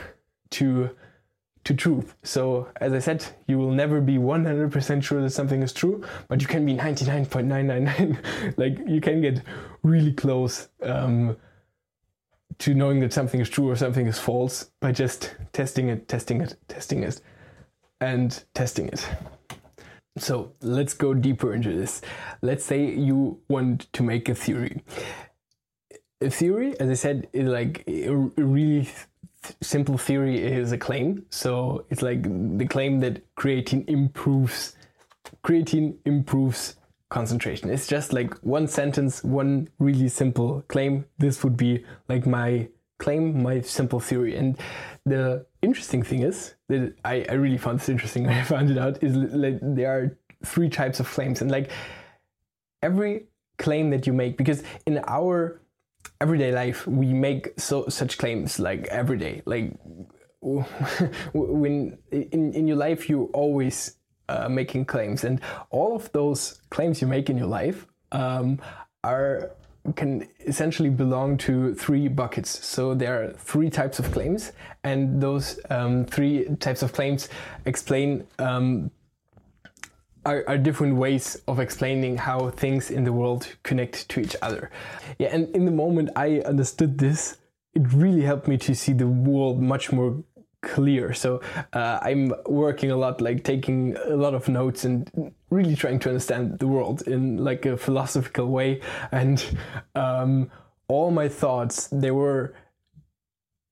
to 0.50 0.90
to 1.66 1.74
truth. 1.74 2.14
So, 2.22 2.68
as 2.80 2.92
I 2.92 3.00
said, 3.00 3.24
you 3.48 3.58
will 3.58 3.72
never 3.72 4.00
be 4.00 4.18
100% 4.18 5.02
sure 5.02 5.20
that 5.20 5.30
something 5.30 5.62
is 5.62 5.72
true, 5.72 6.04
but 6.28 6.40
you 6.40 6.46
can 6.46 6.64
be 6.64 6.74
99.999. 6.74 8.56
like, 8.56 8.78
you 8.86 9.00
can 9.00 9.20
get 9.20 9.42
really 9.82 10.12
close 10.12 10.68
um, 10.82 11.36
to 12.58 12.72
knowing 12.72 13.00
that 13.00 13.12
something 13.12 13.40
is 13.40 13.50
true 13.50 13.68
or 13.68 13.74
something 13.74 14.06
is 14.06 14.16
false 14.16 14.70
by 14.80 14.92
just 14.92 15.34
testing 15.52 15.88
it, 15.88 16.06
testing 16.06 16.40
it, 16.40 16.56
testing 16.68 17.02
it, 17.02 17.20
and 18.00 18.44
testing 18.54 18.86
it. 18.88 19.08
So, 20.18 20.52
let's 20.60 20.94
go 20.94 21.14
deeper 21.14 21.52
into 21.52 21.72
this. 21.72 22.00
Let's 22.42 22.64
say 22.64 22.94
you 22.94 23.40
want 23.48 23.92
to 23.92 24.04
make 24.04 24.28
a 24.28 24.36
theory. 24.36 24.84
A 26.20 26.30
theory, 26.30 26.78
as 26.78 26.88
I 26.88 26.94
said, 26.94 27.26
is 27.32 27.48
like 27.48 27.82
a 27.88 28.14
really 28.14 28.88
simple 29.60 29.98
theory 29.98 30.42
is 30.42 30.72
a 30.72 30.78
claim. 30.78 31.24
So 31.30 31.84
it's 31.90 32.02
like 32.02 32.22
the 32.22 32.66
claim 32.66 33.00
that 33.00 33.22
creatine 33.36 33.88
improves 33.88 34.76
creatine 35.44 35.96
improves 36.04 36.76
concentration. 37.08 37.70
It's 37.70 37.86
just 37.86 38.12
like 38.12 38.34
one 38.38 38.66
sentence, 38.66 39.22
one 39.22 39.68
really 39.78 40.08
simple 40.08 40.62
claim. 40.68 41.04
This 41.18 41.44
would 41.44 41.56
be 41.56 41.84
like 42.08 42.26
my 42.26 42.68
claim, 42.98 43.42
my 43.42 43.60
simple 43.60 44.00
theory. 44.00 44.36
And 44.36 44.58
the 45.04 45.46
interesting 45.62 46.02
thing 46.02 46.22
is 46.22 46.54
that 46.68 46.94
I, 47.04 47.24
I 47.28 47.34
really 47.34 47.58
found 47.58 47.80
this 47.80 47.88
interesting 47.88 48.28
I 48.28 48.42
found 48.54 48.70
it 48.70 48.78
out 48.78 49.02
is 49.02 49.16
like 49.16 49.58
there 49.62 49.90
are 49.90 50.18
three 50.44 50.68
types 50.68 51.00
of 51.00 51.08
claims 51.08 51.40
and 51.40 51.50
like 51.50 51.70
every 52.82 53.26
claim 53.58 53.90
that 53.90 54.06
you 54.06 54.12
make 54.12 54.36
because 54.36 54.62
in 54.86 55.02
our 55.06 55.60
everyday 56.20 56.52
life 56.52 56.86
we 56.86 57.12
make 57.12 57.48
so 57.58 57.88
such 57.88 58.18
claims 58.18 58.58
like 58.58 58.86
every 58.88 59.18
day 59.18 59.42
like 59.44 59.72
when 61.32 61.98
in, 62.10 62.52
in 62.52 62.68
your 62.68 62.76
life 62.76 63.08
you're 63.08 63.28
always 63.32 63.96
uh, 64.28 64.48
making 64.48 64.84
claims 64.84 65.24
and 65.24 65.40
all 65.70 65.94
of 65.94 66.10
those 66.12 66.60
claims 66.70 67.00
you 67.00 67.06
make 67.06 67.28
in 67.28 67.36
your 67.36 67.46
life 67.46 67.86
um, 68.12 68.58
are 69.04 69.50
can 69.94 70.28
essentially 70.46 70.88
belong 70.88 71.36
to 71.38 71.74
three 71.74 72.08
buckets. 72.08 72.66
So 72.66 72.94
there 72.94 73.22
are 73.22 73.32
three 73.34 73.70
types 73.70 73.98
of 73.98 74.10
claims, 74.10 74.52
and 74.84 75.20
those 75.20 75.60
um, 75.70 76.04
three 76.04 76.44
types 76.58 76.82
of 76.82 76.92
claims 76.92 77.28
explain 77.66 78.26
um, 78.38 78.90
are, 80.26 80.44
are, 80.46 80.58
different 80.58 80.96
ways 80.96 81.40
of 81.48 81.60
explaining 81.60 82.18
how 82.18 82.50
things 82.50 82.90
in 82.90 83.04
the 83.04 83.12
world 83.12 83.46
connect 83.62 84.08
to 84.10 84.20
each 84.20 84.36
other. 84.42 84.70
Yeah, 85.18 85.28
and 85.28 85.48
in 85.54 85.64
the 85.64 85.70
moment 85.70 86.10
I 86.16 86.40
understood 86.40 86.98
this, 86.98 87.38
it 87.74 87.90
really 87.92 88.22
helped 88.22 88.48
me 88.48 88.58
to 88.58 88.74
see 88.74 88.92
the 88.92 89.06
world 89.06 89.62
much 89.62 89.92
more 89.92 90.22
clear. 90.62 91.14
So 91.14 91.40
uh, 91.72 92.00
I'm 92.02 92.34
working 92.46 92.90
a 92.90 92.96
lot, 92.96 93.20
like 93.20 93.44
taking 93.44 93.96
a 93.96 94.16
lot 94.16 94.34
of 94.34 94.48
notes 94.48 94.84
and 94.84 95.32
really 95.50 95.76
trying 95.76 96.00
to 96.00 96.08
understand 96.08 96.58
the 96.58 96.66
world 96.66 97.02
in 97.06 97.38
like 97.38 97.64
a 97.66 97.76
philosophical 97.76 98.46
way. 98.46 98.80
And 99.12 99.44
um, 99.94 100.50
all 100.88 101.10
my 101.10 101.28
thoughts, 101.28 101.88
they 101.88 102.10
were 102.10 102.54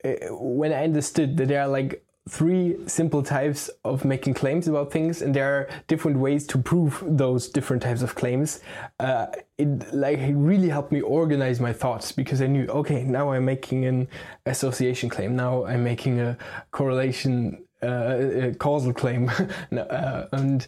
uh, 0.05 0.11
when 0.31 0.73
I 0.73 0.85
understood 0.85 1.37
that 1.39 1.49
they 1.49 1.57
are 1.57 1.69
like 1.69 2.04
three 2.29 2.77
simple 2.87 3.23
types 3.23 3.69
of 3.85 4.05
making 4.05 4.33
claims 4.33 4.67
about 4.67 4.91
things 4.91 5.21
and 5.21 5.35
there 5.35 5.55
are 5.55 5.69
different 5.89 6.19
ways 6.19 6.47
to 6.47 6.57
prove 6.57 7.03
those 7.07 7.49
different 7.49 7.83
types 7.83 8.01
of 8.01 8.15
claims. 8.15 8.61
Uh, 8.99 9.27
it 9.59 9.93
like 9.95 10.19
it 10.19 10.35
really 10.35 10.71
helped 10.71 10.91
me 10.91 11.03
organize 11.03 11.61
my 11.61 11.73
thoughts 11.73 12.11
because 12.13 12.41
i 12.43 12.47
knew 12.47 12.67
okay 12.67 13.05
now 13.05 13.31
i'm 13.31 13.45
making 13.45 13.85
an 13.85 14.09
association 14.47 15.11
claim. 15.11 15.37
Now 15.37 15.67
i'm 15.67 15.85
making 15.85 16.19
a 16.21 16.39
correlation 16.71 17.65
uh, 17.83 18.49
a 18.49 18.55
causal 18.55 18.93
claim. 18.93 19.31
Uh, 19.73 20.27
and 20.33 20.67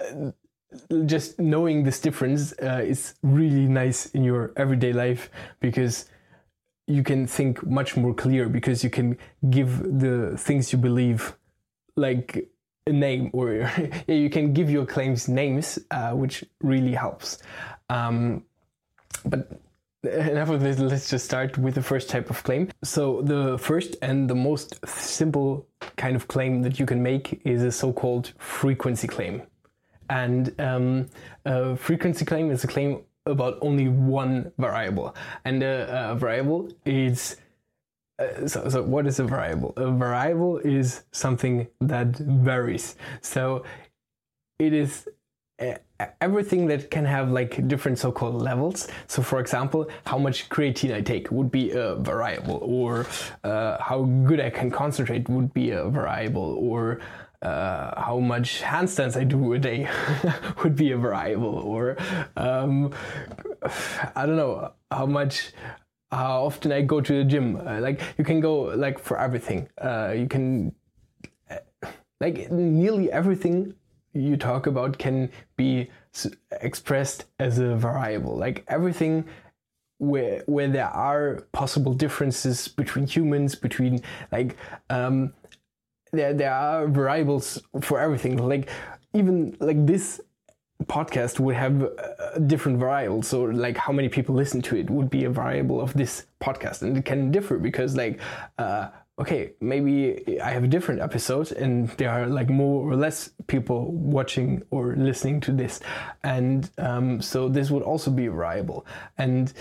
uh, 0.00 0.30
just 1.06 1.38
knowing 1.38 1.84
this 1.84 2.00
difference 2.00 2.52
uh, 2.62 2.82
is 2.84 3.14
really 3.22 3.66
nice 3.66 4.06
in 4.06 4.24
your 4.24 4.52
everyday 4.56 4.92
life 4.92 5.30
because 5.60 6.06
you 6.86 7.02
can 7.02 7.26
think 7.26 7.64
much 7.66 7.96
more 7.96 8.14
clear 8.14 8.48
because 8.48 8.82
you 8.82 8.90
can 8.90 9.16
give 9.50 9.78
the 10.00 10.36
things 10.36 10.72
you 10.72 10.78
believe 10.78 11.36
like 11.96 12.48
a 12.86 12.92
name 12.92 13.30
or 13.32 13.70
you 14.08 14.28
can 14.28 14.52
give 14.52 14.70
your 14.70 14.86
claims 14.86 15.28
names 15.28 15.78
uh, 15.90 16.10
which 16.10 16.44
really 16.60 16.94
helps. 16.94 17.38
Um, 17.88 18.44
but 19.24 19.60
enough 20.04 20.48
of 20.48 20.60
this. 20.60 20.78
Let's 20.78 21.08
just 21.08 21.24
start 21.24 21.58
with 21.58 21.74
the 21.74 21.82
first 21.82 22.08
type 22.08 22.30
of 22.30 22.42
claim. 22.42 22.70
So 22.82 23.22
the 23.22 23.58
first 23.58 23.96
and 24.02 24.28
the 24.28 24.34
most 24.34 24.86
simple 24.86 25.66
kind 25.96 26.16
of 26.16 26.28
claim 26.28 26.62
that 26.62 26.80
you 26.80 26.86
can 26.86 27.02
make 27.02 27.40
is 27.44 27.62
a 27.62 27.72
so-called 27.72 28.32
frequency 28.38 29.06
claim. 29.06 29.42
And 30.10 30.60
um, 30.60 31.08
a 31.44 31.76
frequency 31.76 32.24
claim 32.24 32.50
is 32.50 32.64
a 32.64 32.66
claim 32.66 33.02
about 33.26 33.58
only 33.60 33.88
one 33.88 34.52
variable, 34.58 35.14
and 35.44 35.62
the 35.62 35.86
a 35.90 36.14
variable 36.14 36.70
is. 36.84 37.36
Uh, 38.18 38.46
so, 38.46 38.68
so, 38.68 38.82
what 38.82 39.06
is 39.06 39.18
a 39.20 39.24
variable? 39.24 39.72
A 39.76 39.90
variable 39.90 40.58
is 40.58 41.04
something 41.12 41.66
that 41.80 42.08
varies. 42.16 42.96
So, 43.20 43.64
it 44.58 44.72
is 44.72 45.08
uh, 45.60 45.74
everything 46.20 46.66
that 46.66 46.90
can 46.90 47.04
have 47.04 47.30
like 47.30 47.66
different 47.68 47.98
so-called 47.98 48.42
levels. 48.42 48.88
So, 49.06 49.22
for 49.22 49.40
example, 49.40 49.88
how 50.04 50.18
much 50.18 50.48
creatine 50.48 50.94
I 50.94 51.00
take 51.00 51.30
would 51.30 51.50
be 51.50 51.70
a 51.70 51.94
variable, 51.96 52.58
or 52.62 53.06
uh, 53.44 53.82
how 53.82 54.02
good 54.24 54.40
I 54.40 54.50
can 54.50 54.70
concentrate 54.70 55.28
would 55.28 55.54
be 55.54 55.70
a 55.70 55.88
variable, 55.88 56.58
or 56.60 57.00
uh, 57.42 58.00
how 58.00 58.18
much 58.18 58.62
handstands 58.62 59.16
I 59.16 59.24
do 59.24 59.52
a 59.52 59.58
day 59.58 59.88
would 60.62 60.76
be 60.76 60.92
a 60.92 60.96
variable, 60.96 61.58
or 61.58 61.96
um, 62.36 62.92
I 64.14 64.26
don't 64.26 64.36
know 64.36 64.72
how 64.90 65.06
much, 65.06 65.52
how 66.10 66.44
often 66.44 66.70
I 66.72 66.82
go 66.82 67.00
to 67.00 67.12
the 67.18 67.24
gym. 67.24 67.56
Uh, 67.56 67.80
like 67.80 68.00
you 68.16 68.24
can 68.24 68.40
go 68.40 68.62
like 68.76 68.98
for 68.98 69.18
everything. 69.18 69.68
Uh, 69.80 70.14
you 70.16 70.28
can 70.28 70.74
like 72.20 72.50
nearly 72.52 73.10
everything 73.10 73.74
you 74.14 74.36
talk 74.36 74.66
about 74.66 74.98
can 74.98 75.30
be 75.56 75.90
expressed 76.60 77.24
as 77.40 77.58
a 77.58 77.74
variable. 77.74 78.36
Like 78.36 78.64
everything 78.68 79.24
where 79.98 80.42
where 80.46 80.68
there 80.68 80.88
are 80.88 81.46
possible 81.50 81.92
differences 81.92 82.68
between 82.68 83.06
humans, 83.06 83.56
between 83.56 84.00
like. 84.30 84.56
Um, 84.90 85.34
there 86.12 86.34
there 86.34 86.52
are 86.52 86.86
variables 86.86 87.62
for 87.80 88.00
everything. 88.00 88.36
Like 88.36 88.68
even 89.14 89.56
like 89.60 89.86
this 89.86 90.20
podcast 90.84 91.38
would 91.40 91.54
have 91.54 91.82
a 91.82 92.40
different 92.40 92.78
variable. 92.78 93.22
So 93.22 93.42
like 93.42 93.76
how 93.76 93.92
many 93.92 94.08
people 94.08 94.34
listen 94.34 94.62
to 94.62 94.76
it 94.76 94.90
would 94.90 95.10
be 95.10 95.24
a 95.24 95.30
variable 95.30 95.80
of 95.80 95.92
this 95.94 96.26
podcast, 96.40 96.82
and 96.82 96.96
it 96.96 97.04
can 97.04 97.30
differ 97.30 97.58
because 97.58 97.96
like. 97.96 98.20
Uh, 98.58 98.88
okay, 99.18 99.52
maybe 99.60 100.40
I 100.40 100.50
have 100.50 100.64
a 100.64 100.66
different 100.66 101.00
episode 101.00 101.52
and 101.52 101.88
there 101.90 102.10
are 102.10 102.26
like 102.26 102.48
more 102.48 102.90
or 102.90 102.96
less 102.96 103.30
people 103.46 103.92
watching 103.92 104.62
or 104.70 104.96
listening 104.96 105.40
to 105.42 105.52
this. 105.52 105.80
And 106.24 106.70
um, 106.78 107.20
so 107.20 107.48
this 107.48 107.70
would 107.70 107.82
also 107.82 108.10
be 108.10 108.26
a 108.26 108.32
variable. 108.32 108.86
And 109.18 109.52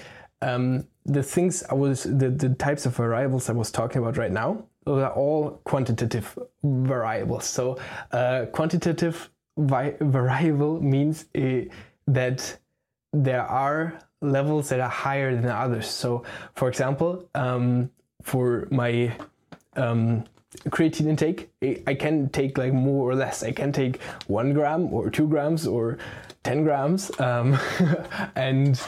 um, 0.42 0.88
the 1.06 1.22
things 1.22 1.64
I 1.70 1.74
was, 1.76 2.04
the, 2.04 2.30
the 2.30 2.56
types 2.56 2.86
of 2.86 2.96
variables 2.96 3.50
I 3.50 3.54
was 3.54 3.72
talking 3.72 4.02
about 4.02 4.18
right 4.18 4.32
now, 4.32 4.66
those 4.86 5.04
are 5.04 5.14
all 5.14 5.62
quantitative 5.64 6.38
variables. 6.64 7.46
So 7.46 7.78
uh, 8.12 8.46
quantitative 8.52 9.30
vi- 9.58 9.96
variable 10.00 10.82
means 10.82 11.26
uh, 11.36 11.62
that 12.08 12.58
there 13.14 13.44
are 13.44 14.00
levels 14.22 14.70
that 14.70 14.80
are 14.80 14.90
higher 14.90 15.36
than 15.36 15.50
others. 15.50 15.88
So, 15.88 16.24
for 16.54 16.68
example, 16.68 17.28
um, 17.36 17.90
for 18.22 18.68
my 18.72 19.16
um, 19.76 20.24
creatine 20.70 21.08
intake, 21.08 21.50
I 21.88 21.96
can 21.96 22.30
take 22.30 22.58
like 22.58 22.74
more 22.74 23.10
or 23.10 23.16
less. 23.16 23.44
I 23.44 23.52
can 23.52 23.72
take 23.72 24.02
one 24.28 24.54
gram 24.54 24.94
or 24.94 25.10
two 25.10 25.28
grams 25.28 25.66
or 25.66 25.98
ten 26.44 26.64
grams, 26.64 27.12
um, 27.20 27.58
and 28.36 28.82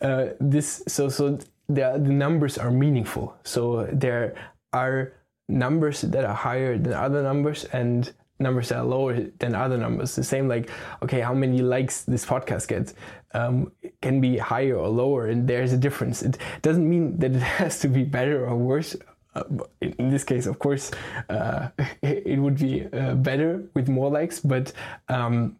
uh, 0.00 0.26
this 0.40 0.82
so 0.88 1.08
so 1.08 1.38
the, 1.68 2.00
the 2.02 2.12
numbers 2.12 2.58
are 2.58 2.70
meaningful. 2.70 3.36
So 3.44 3.88
there 3.92 4.34
are 4.72 5.12
numbers 5.48 6.02
that 6.02 6.24
are 6.24 6.34
higher 6.34 6.78
than 6.78 6.92
other 6.92 7.22
numbers 7.22 7.64
and 7.66 8.12
numbers 8.42 8.68
that 8.70 8.78
are 8.78 8.84
lower 8.84 9.20
than 9.38 9.54
other 9.54 9.78
numbers. 9.78 10.16
The 10.16 10.24
same 10.24 10.48
like, 10.48 10.70
okay, 11.02 11.20
how 11.20 11.34
many 11.34 11.62
likes 11.62 12.02
this 12.02 12.26
podcast 12.26 12.68
gets 12.68 12.94
um, 13.34 13.72
can 14.00 14.20
be 14.20 14.36
higher 14.38 14.76
or 14.76 14.88
lower, 14.88 15.28
and 15.28 15.48
there's 15.48 15.72
a 15.72 15.78
difference. 15.78 16.22
It 16.22 16.38
doesn't 16.60 16.88
mean 16.88 17.18
that 17.18 17.32
it 17.32 17.42
has 17.60 17.80
to 17.80 17.88
be 17.88 18.04
better 18.04 18.46
or 18.46 18.56
worse. 18.56 18.96
Uh, 19.34 19.44
in 19.80 20.10
this 20.10 20.24
case, 20.24 20.46
of 20.46 20.58
course, 20.58 20.90
uh, 21.30 21.68
it 22.02 22.38
would 22.38 22.58
be 22.58 22.86
uh, 22.92 23.14
better 23.14 23.64
with 23.74 23.88
more 23.88 24.10
likes, 24.10 24.40
but 24.40 24.72
um, 25.08 25.56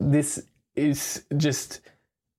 this 0.00 0.46
is 0.74 1.24
just 1.36 1.80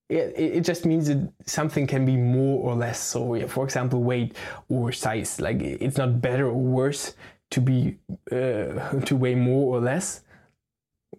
it, 0.09 0.33
it 0.37 0.61
just 0.61 0.85
means 0.85 1.07
that 1.07 1.31
something 1.45 1.85
can 1.85 2.05
be 2.05 2.15
more 2.15 2.63
or 2.63 2.75
less. 2.75 2.99
So, 2.99 3.47
for 3.47 3.63
example, 3.63 4.03
weight 4.03 4.35
or 4.69 4.91
size. 4.91 5.41
Like 5.41 5.61
it's 5.61 5.97
not 5.97 6.21
better 6.21 6.47
or 6.47 6.53
worse 6.53 7.15
to 7.51 7.61
be 7.61 7.97
uh, 8.31 8.99
to 9.05 9.15
weigh 9.15 9.35
more 9.35 9.75
or 9.75 9.81
less, 9.81 10.21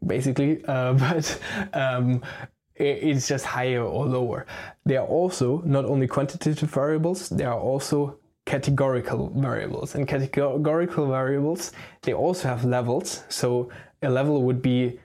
basically. 0.07 0.65
Uh, 0.65 0.93
but 1.05 1.41
um, 1.75 2.23
it's 2.75 3.29
just 3.29 3.45
higher 3.45 3.83
or 3.83 4.07
lower. 4.07 4.47
There 4.85 5.01
are 5.01 5.07
also 5.07 5.63
not 5.67 5.85
only 5.85 6.07
quantitative 6.07 6.71
variables. 6.71 7.29
There 7.29 7.51
are 7.51 7.61
also 7.61 8.19
categorical 8.47 9.31
variables 9.37 9.95
and 9.95 10.09
categorical 10.09 11.07
variables 11.07 11.73
they 12.01 12.15
also 12.15 12.49
have 12.49 12.65
levels 12.65 13.23
so 13.29 13.69
a 14.01 14.09
level 14.09 14.43
would 14.43 14.63
be 14.63 14.99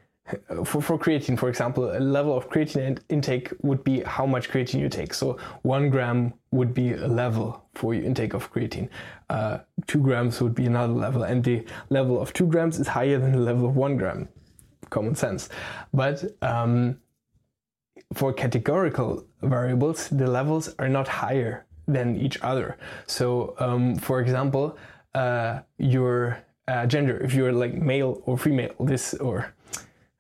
for, 0.64 0.82
for 0.82 0.98
creatine, 0.98 1.38
for 1.38 1.50
example, 1.50 1.96
a 1.96 2.00
level 2.00 2.36
of 2.38 2.50
creatine 2.50 2.98
intake 3.10 3.52
would 3.62 3.84
be 3.84 4.02
how 4.04 4.26
much 4.26 4.50
creatine 4.50 4.80
you 4.80 4.90
take. 4.90 5.14
So 5.14 5.38
one 5.64 5.90
gram 5.90 6.34
would 6.52 6.74
be 6.74 6.94
a 6.94 7.08
level 7.08 7.66
for 7.76 7.94
your 7.94 8.06
intake 8.06 8.34
of 8.34 8.52
creatine. 8.54 8.90
Uh, 9.30 9.60
two 9.86 10.00
grams 10.00 10.42
would 10.42 10.56
be 10.56 10.66
another 10.66 10.94
level, 10.94 11.24
and 11.24 11.44
the 11.44 11.66
level 11.90 12.22
of 12.22 12.32
two 12.32 12.48
grams 12.48 12.80
is 12.80 12.88
higher 12.88 13.20
than 13.20 13.34
the 13.34 13.40
level 13.40 13.68
of 13.68 13.76
one 13.76 13.98
gram. 13.98 14.30
Common 14.90 15.16
sense, 15.16 15.50
but 15.94 16.24
um, 16.42 17.00
for 18.14 18.32
categorical 18.32 19.26
variables, 19.42 20.08
the 20.10 20.28
levels 20.28 20.76
are 20.78 20.90
not 20.90 21.08
higher 21.08 21.66
than 21.88 22.16
each 22.16 22.40
other. 22.42 22.78
So, 23.08 23.56
um, 23.60 23.96
for 23.96 24.22
example, 24.22 24.78
uh, 25.16 25.62
your 25.78 26.38
uh, 26.68 26.86
gender, 26.86 27.18
if 27.18 27.34
you're 27.34 27.52
like 27.52 27.74
male 27.74 28.22
or 28.26 28.38
female, 28.38 28.74
this 28.80 29.16
or 29.16 29.54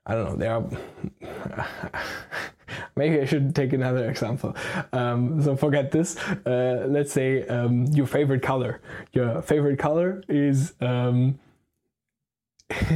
I 0.06 0.16
don't 0.16 0.26
know. 0.26 0.36
There 0.36 0.54
are. 0.54 2.02
Maybe 2.96 3.20
I 3.22 3.26
should 3.26 3.56
take 3.56 3.74
another 3.74 4.10
example. 4.10 4.56
Um, 4.92 5.42
so 5.42 5.56
forget 5.56 5.92
this. 5.92 6.18
Uh, 6.46 6.86
let's 6.88 7.12
say 7.12 7.48
um, 7.48 7.86
your 7.86 8.08
favorite 8.08 8.42
color. 8.42 8.82
Your 9.14 9.42
favorite 9.42 9.80
color 9.80 10.24
is. 10.28 10.74
Um, 10.82 11.40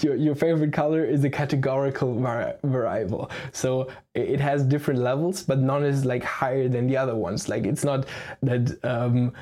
your, 0.00 0.14
your 0.16 0.34
favorite 0.34 0.72
color 0.72 1.04
is 1.04 1.24
a 1.24 1.30
categorical 1.30 2.18
vari- 2.18 2.54
variable. 2.64 3.30
So 3.52 3.90
it 4.14 4.40
has 4.40 4.64
different 4.64 5.00
levels, 5.00 5.42
but 5.42 5.58
none 5.58 5.84
is 5.84 6.04
like 6.04 6.22
higher 6.22 6.68
than 6.68 6.86
the 6.86 6.96
other 6.96 7.14
ones. 7.14 7.48
Like 7.48 7.64
it's 7.64 7.84
not 7.84 8.06
that 8.42 8.78
um, 8.84 9.32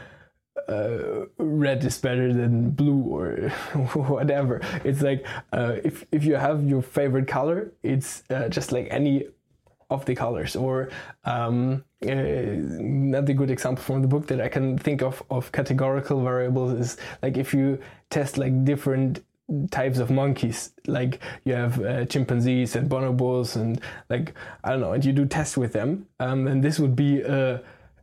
uh, 0.71 1.27
red 1.39 1.85
is 1.85 1.99
better 1.99 2.33
than 2.33 2.71
blue 2.71 3.03
or 3.03 3.49
whatever. 3.95 4.61
It's 4.85 5.03
like 5.03 5.27
uh, 5.53 5.77
if 5.85 6.05
if 6.13 6.25
you 6.25 6.37
have 6.37 6.69
your 6.69 6.83
favorite 6.83 7.27
color, 7.27 7.73
it's 7.83 8.23
uh, 8.31 8.49
just 8.49 8.73
like 8.73 8.89
any 8.91 9.27
of 9.91 10.05
the 10.05 10.15
colors. 10.15 10.55
Or 10.55 10.91
um, 11.25 11.85
uh, 12.07 12.11
another 12.11 13.33
good 13.33 13.51
example 13.51 13.83
from 13.83 14.03
the 14.03 14.09
book 14.09 14.27
that 14.29 14.41
I 14.41 14.49
can 14.49 14.79
think 14.79 15.03
of 15.03 15.23
of 15.31 15.51
categorical 15.53 16.23
variables 16.23 16.73
is 16.73 16.97
like 17.23 17.37
if 17.37 17.53
you 17.53 17.79
test 18.11 18.39
like 18.39 18.65
different 18.65 19.25
types 19.73 19.99
of 19.99 20.13
monkeys 20.13 20.71
like 20.87 21.19
you 21.45 21.53
have 21.53 21.85
uh, 21.85 22.05
chimpanzees 22.05 22.77
and 22.77 22.89
bonobos 22.89 23.57
and 23.57 23.81
like 24.09 24.33
i 24.63 24.71
don't 24.71 24.81
know 24.81 24.93
and 24.93 25.05
you 25.05 25.13
do 25.13 25.27
tests 25.27 25.57
with 25.57 25.73
them 25.73 26.07
um, 26.21 26.47
and 26.47 26.63
this 26.63 26.79
would 26.79 26.95
be 26.95 27.21
a 27.23 27.61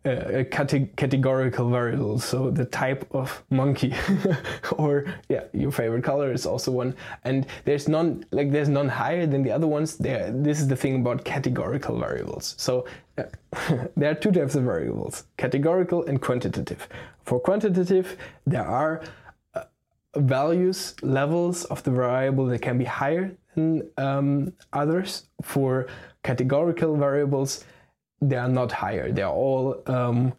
a, 0.07 0.45
categorical 0.45 1.69
variable, 1.69 2.19
so 2.19 2.49
the 2.49 2.65
type 2.65 3.05
of 3.11 3.43
monkey, 3.49 3.93
or 4.77 5.05
yeah, 5.29 5.43
your 5.53 5.71
favorite 5.71 6.03
color 6.03 6.31
is 6.31 6.45
also 6.45 6.71
one. 6.71 6.95
And 7.23 7.45
there's 7.65 7.87
none 7.87 8.25
like 8.31 8.51
there's 8.51 8.69
none 8.69 8.87
higher 8.87 9.25
than 9.25 9.43
the 9.43 9.51
other 9.51 9.67
ones. 9.67 9.97
There, 9.97 10.31
this 10.31 10.59
is 10.59 10.67
the 10.67 10.75
thing 10.75 11.01
about 11.01 11.25
categorical 11.25 11.99
variables. 11.99 12.55
So 12.57 12.85
uh, 13.17 13.23
there 13.95 14.11
are 14.11 14.15
two 14.15 14.31
types 14.31 14.55
of 14.55 14.63
variables: 14.63 15.25
categorical 15.37 16.05
and 16.05 16.21
quantitative. 16.21 16.87
For 17.25 17.39
quantitative, 17.39 18.17
there 18.45 18.65
are 18.65 19.01
uh, 19.53 19.63
values 20.15 20.95
levels 21.01 21.65
of 21.65 21.83
the 21.83 21.91
variable 21.91 22.45
that 22.47 22.61
can 22.61 22.77
be 22.77 22.85
higher 22.85 23.35
than 23.55 23.89
um, 23.97 24.53
others. 24.73 25.27
For 25.41 25.87
categorical 26.23 26.95
variables 26.95 27.63
they 28.21 28.35
are 28.35 28.49
not 28.49 28.71
higher. 28.71 29.11
They 29.11 29.21
are 29.21 29.33
all 29.33 29.81
um, 29.87 30.33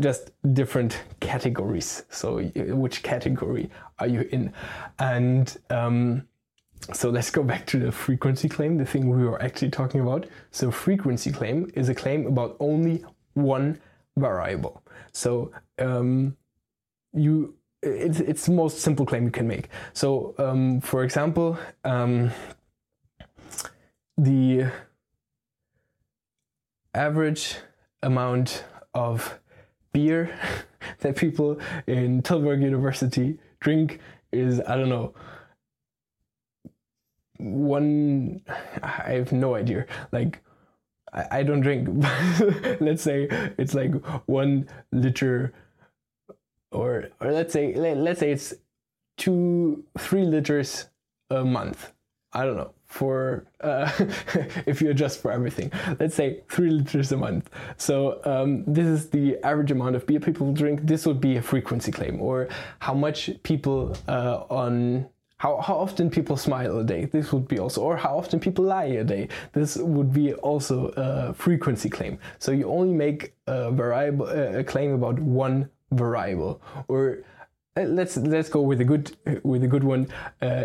just 0.00 0.30
different 0.54 1.02
categories. 1.20 2.04
So 2.10 2.42
which 2.42 3.02
category 3.02 3.70
are 3.98 4.06
you 4.06 4.28
in? 4.32 4.52
And 4.98 5.56
um, 5.70 6.26
so 6.92 7.10
let's 7.10 7.30
go 7.30 7.42
back 7.42 7.66
to 7.66 7.78
the 7.78 7.92
frequency 7.92 8.48
claim, 8.48 8.76
the 8.76 8.86
thing 8.86 9.08
we 9.08 9.24
were 9.24 9.40
actually 9.42 9.70
talking 9.70 10.00
about. 10.00 10.26
So 10.50 10.70
frequency 10.70 11.30
claim 11.30 11.70
is 11.74 11.88
a 11.88 11.94
claim 11.94 12.26
about 12.26 12.56
only 12.58 13.04
one 13.34 13.80
variable. 14.16 14.82
So 15.12 15.52
um, 15.78 16.36
you 17.12 17.54
it's 17.82 18.20
it's 18.20 18.46
the 18.46 18.52
most 18.52 18.80
simple 18.80 19.04
claim 19.04 19.24
you 19.24 19.30
can 19.30 19.46
make. 19.46 19.68
So 19.92 20.34
um, 20.38 20.80
for 20.80 21.04
example, 21.04 21.58
um, 21.84 22.30
the 24.16 24.70
average 26.94 27.56
amount 28.02 28.64
of 28.94 29.38
beer 29.92 30.36
that 31.00 31.16
people 31.16 31.60
in 31.86 32.22
Tilburg 32.22 32.62
University 32.62 33.38
drink 33.60 34.00
is 34.32 34.60
I 34.60 34.76
don't 34.76 34.88
know 34.88 35.14
one 37.38 38.42
I 38.82 39.12
have 39.12 39.32
no 39.32 39.54
idea. 39.54 39.86
Like 40.12 40.40
I, 41.12 41.38
I 41.38 41.42
don't 41.42 41.60
drink. 41.60 41.88
Let's 42.80 43.02
say 43.02 43.26
it's 43.58 43.74
like 43.74 43.92
one 44.26 44.68
liter 44.92 45.52
or 46.70 47.08
or 47.20 47.32
let's 47.32 47.52
say 47.52 47.74
let, 47.74 47.98
let's 47.98 48.20
say 48.20 48.32
it's 48.32 48.54
two 49.18 49.84
three 49.98 50.24
liters 50.24 50.88
a 51.30 51.44
month 51.44 51.92
I 52.32 52.44
don't 52.44 52.56
know 52.56 52.72
for 52.86 53.46
uh, 53.60 53.90
if 54.66 54.82
you 54.82 54.90
adjust 54.90 55.20
for 55.22 55.32
everything. 55.32 55.72
Let's 55.98 56.14
say 56.14 56.40
three 56.50 56.70
liters 56.70 57.10
a 57.12 57.16
month. 57.16 57.48
So 57.78 58.20
um, 58.24 58.64
this 58.66 58.86
is 58.86 59.08
the 59.08 59.38
average 59.42 59.70
amount 59.70 59.96
of 59.96 60.06
beer 60.06 60.20
people 60.20 60.52
drink. 60.52 60.80
This 60.82 61.06
would 61.06 61.20
be 61.20 61.36
a 61.36 61.42
frequency 61.42 61.90
claim, 61.90 62.20
or 62.20 62.48
how 62.80 62.94
much 62.94 63.30
people 63.42 63.96
uh, 64.08 64.44
on 64.50 65.08
how, 65.38 65.60
how 65.60 65.74
often 65.74 66.08
people 66.08 66.36
smile 66.36 66.78
a 66.78 66.84
day. 66.84 67.06
This 67.06 67.32
would 67.32 67.48
be 67.48 67.58
also, 67.58 67.82
or 67.82 67.96
how 67.96 68.16
often 68.16 68.38
people 68.38 68.64
lie 68.64 68.84
a 68.84 69.02
day. 69.02 69.26
This 69.52 69.76
would 69.76 70.12
be 70.12 70.34
also 70.34 70.92
a 70.96 71.34
frequency 71.34 71.90
claim. 71.90 72.18
So 72.38 72.52
you 72.52 72.70
only 72.70 72.94
make 72.94 73.34
a 73.48 73.72
variable 73.72 74.28
a 74.28 74.62
claim 74.62 74.92
about 74.92 75.18
one 75.18 75.68
variable, 75.90 76.62
or 76.86 77.24
uh, 77.76 77.82
let's 77.82 78.16
let's 78.18 78.50
go 78.50 78.60
with 78.60 78.80
a 78.82 78.84
good 78.84 79.16
with 79.42 79.64
a 79.64 79.66
good 79.66 79.82
one. 79.82 80.06
Uh, 80.40 80.64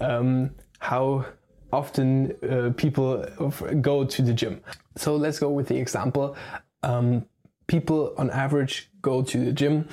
um, 0.00 0.50
how 0.78 1.26
often 1.72 2.34
uh, 2.48 2.72
people 2.76 3.24
go 3.80 4.04
to 4.04 4.22
the 4.22 4.32
gym. 4.32 4.60
So 4.96 5.16
let's 5.16 5.38
go 5.38 5.50
with 5.50 5.68
the 5.68 5.76
example. 5.76 6.36
Um, 6.82 7.26
people 7.66 8.14
on 8.16 8.30
average 8.30 8.90
go 9.02 9.22
to 9.22 9.44
the 9.44 9.52
gym. 9.52 9.88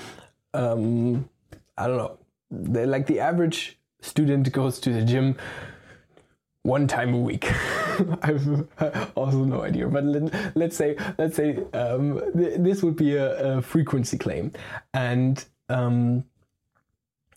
Um, 0.53 1.29
I 1.77 1.87
don't 1.87 1.97
know. 1.97 2.17
They're 2.51 2.87
like 2.87 3.07
the 3.07 3.19
average 3.19 3.79
student 4.01 4.51
goes 4.51 4.79
to 4.81 4.93
the 4.93 5.03
gym 5.03 5.35
one 6.63 6.87
time 6.87 7.13
a 7.13 7.19
week. 7.19 7.51
I've 8.21 8.67
also 9.15 9.43
no 9.43 9.61
idea, 9.61 9.87
but 9.87 10.03
let, 10.03 10.71
us 10.71 10.75
say 10.75 10.97
let's 11.17 11.35
say 11.35 11.57
um, 11.73 12.21
th- 12.35 12.59
this 12.59 12.83
would 12.83 12.95
be 12.95 13.15
a, 13.15 13.57
a 13.57 13.61
frequency 13.61 14.17
claim, 14.17 14.51
and 14.93 15.43
um, 15.69 16.23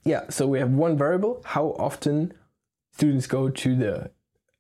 yeah, 0.05 0.29
so 0.29 0.47
we 0.47 0.59
have 0.59 0.71
one 0.71 0.97
variable: 0.97 1.43
how 1.45 1.75
often 1.79 2.33
students 2.97 3.27
go 3.27 3.51
to 3.51 3.77
the 3.77 4.11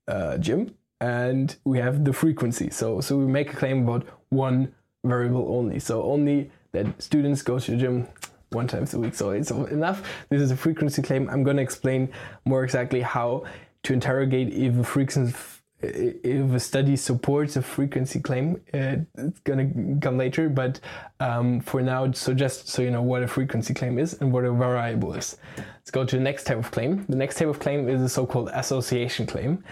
uh, 0.09 0.37
gym 0.37 0.75
and 1.01 1.57
we 1.65 1.79
have 1.79 2.05
the 2.05 2.13
frequency. 2.13 2.69
So, 2.69 3.01
so 3.01 3.17
we 3.17 3.27
make 3.27 3.53
a 3.55 3.57
claim 3.57 3.89
about 3.89 4.07
one 4.29 4.75
variable 5.05 5.47
only. 5.49 5.79
So 5.79 6.03
only 6.03 6.51
that 6.73 6.87
students 7.01 7.41
go 7.41 7.59
to 7.59 7.71
the 7.71 7.77
gym 7.79 8.07
one 8.51 8.67
times 8.67 8.93
a 8.93 8.99
week. 8.99 9.15
So 9.15 9.31
it's 9.31 9.51
enough. 9.51 10.03
This 10.29 10.43
is 10.43 10.51
a 10.51 10.57
frequency 10.57 11.01
claim. 11.01 11.31
I'm 11.31 11.45
going 11.45 11.57
to 11.57 11.63
explain 11.63 12.13
more 12.45 12.63
exactly 12.63 13.01
how 13.01 13.45
to 13.85 13.93
interrogate 13.95 14.53
if 14.53 14.79
a 14.79 14.85
frequency 14.85 15.35
if 15.81 16.53
a 16.53 16.61
study 16.61 16.97
supports 16.97 17.57
a 17.57 17.63
frequency 17.63 18.21
claim, 18.21 18.61
uh, 18.73 18.97
it's 19.19 19.41
gonna 19.41 19.71
come 20.01 20.17
later. 20.17 20.49
But 20.49 20.81
um, 21.21 21.61
for 21.61 21.83
now, 21.83 22.11
so 22.13 22.33
just 22.33 22.69
so 22.69 22.83
you 22.83 22.91
know 22.91 23.03
what 23.03 23.23
a 23.23 23.29
frequency 23.29 23.75
claim 23.75 23.99
is 23.99 24.15
and 24.21 24.33
what 24.33 24.45
a 24.45 24.53
variable 24.53 25.15
is. 25.15 25.37
Let's 25.57 25.91
go 25.91 26.05
to 26.05 26.17
the 26.17 26.23
next 26.23 26.45
type 26.45 26.59
of 26.59 26.71
claim. 26.71 27.05
The 27.09 27.17
next 27.17 27.37
type 27.37 27.49
of 27.49 27.59
claim 27.59 27.89
is 27.89 28.01
a 28.01 28.09
so-called 28.09 28.51
association 28.53 29.27
claim 29.27 29.65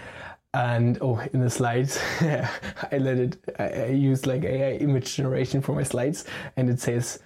and 0.55 0.97
oh 1.01 1.19
in 1.33 1.41
the 1.41 1.49
slides 1.49 1.99
i 2.21 2.97
let 2.97 3.17
it 3.17 3.37
I, 3.59 3.65
I 3.65 3.87
used 3.87 4.25
like 4.25 4.45
ai 4.45 4.77
image 4.77 5.13
generation 5.13 5.61
for 5.61 5.75
my 5.75 5.83
slides 5.83 6.23
and 6.55 6.69
it 6.69 6.79
says 6.79 7.19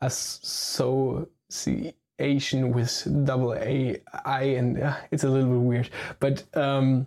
association 0.00 2.72
with 2.72 3.06
double 3.24 3.54
a 3.54 4.02
i 4.24 4.42
and 4.42 4.82
uh, 4.82 4.96
it's 5.12 5.22
a 5.22 5.28
little 5.28 5.50
bit 5.50 5.60
weird 5.60 5.90
but 6.18 6.42
um, 6.56 7.06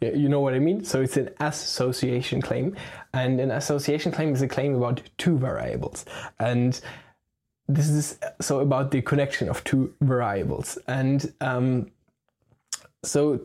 you 0.00 0.28
know 0.28 0.40
what 0.40 0.54
i 0.54 0.58
mean 0.58 0.82
so 0.82 1.00
it's 1.00 1.16
an 1.16 1.28
association 1.40 2.40
claim 2.40 2.74
and 3.12 3.40
an 3.40 3.50
association 3.50 4.10
claim 4.10 4.32
is 4.32 4.42
a 4.42 4.48
claim 4.48 4.74
about 4.74 5.02
two 5.18 5.36
variables 5.38 6.04
and 6.38 6.80
this 7.68 7.88
is 7.88 8.18
so 8.40 8.60
about 8.60 8.90
the 8.90 9.02
connection 9.02 9.48
of 9.48 9.62
two 9.64 9.94
variables 10.00 10.78
and 10.88 11.32
um, 11.40 11.86
so 13.02 13.40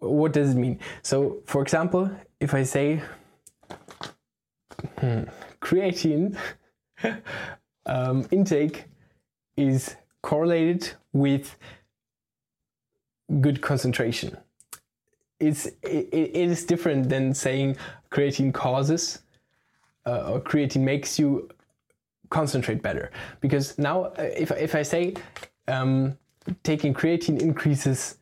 what 0.00 0.32
does 0.32 0.50
it 0.50 0.56
mean? 0.56 0.78
So, 1.02 1.42
for 1.46 1.62
example, 1.62 2.10
if 2.40 2.54
I 2.54 2.62
say 2.62 3.02
hmm, 4.98 5.22
creatine 5.60 6.36
um, 7.86 8.26
intake 8.30 8.84
is 9.56 9.96
correlated 10.22 10.90
with 11.12 11.56
good 13.40 13.60
concentration. 13.60 14.36
It's, 15.40 15.66
it, 15.66 16.08
it 16.12 16.36
is 16.36 16.64
different 16.64 17.08
than 17.08 17.32
saying 17.34 17.76
creatine 18.10 18.52
causes 18.52 19.20
uh, 20.06 20.32
or 20.32 20.40
creatine 20.40 20.82
makes 20.82 21.18
you 21.18 21.48
concentrate 22.30 22.82
better. 22.82 23.10
Because 23.40 23.78
now, 23.78 24.04
uh, 24.04 24.30
if, 24.36 24.50
if 24.50 24.74
I 24.74 24.82
say 24.82 25.14
um, 25.68 26.16
taking 26.62 26.94
creatine 26.94 27.40
increases 27.40 28.16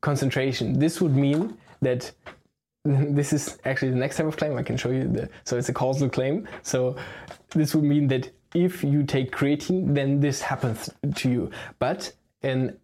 concentration. 0.00 0.78
This 0.78 1.00
would 1.00 1.14
mean 1.14 1.56
that 1.82 2.10
this 2.84 3.32
is 3.32 3.58
actually 3.64 3.90
the 3.90 3.96
next 3.96 4.16
type 4.16 4.26
of 4.26 4.36
claim. 4.36 4.56
I 4.56 4.62
can 4.62 4.76
show 4.76 4.90
you 4.90 5.08
the 5.08 5.28
so 5.44 5.56
it's 5.56 5.68
a 5.68 5.74
causal 5.74 6.08
claim. 6.08 6.48
So 6.62 6.96
this 7.50 7.74
would 7.74 7.84
mean 7.84 8.08
that 8.08 8.30
if 8.54 8.82
you 8.82 9.02
take 9.02 9.34
creatine, 9.34 9.94
then 9.94 10.20
this 10.20 10.40
happens 10.40 10.90
to 11.16 11.30
you. 11.30 11.50
But 11.78 12.12
an 12.42 12.78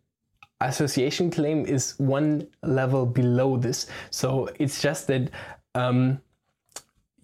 association 0.61 1.31
claim 1.31 1.67
is 1.67 1.95
one 1.99 2.47
level 2.63 3.07
below 3.07 3.57
this. 3.57 3.87
So 4.11 4.49
it's 4.59 4.81
just 4.81 5.07
that 5.09 5.31
um, 5.75 6.21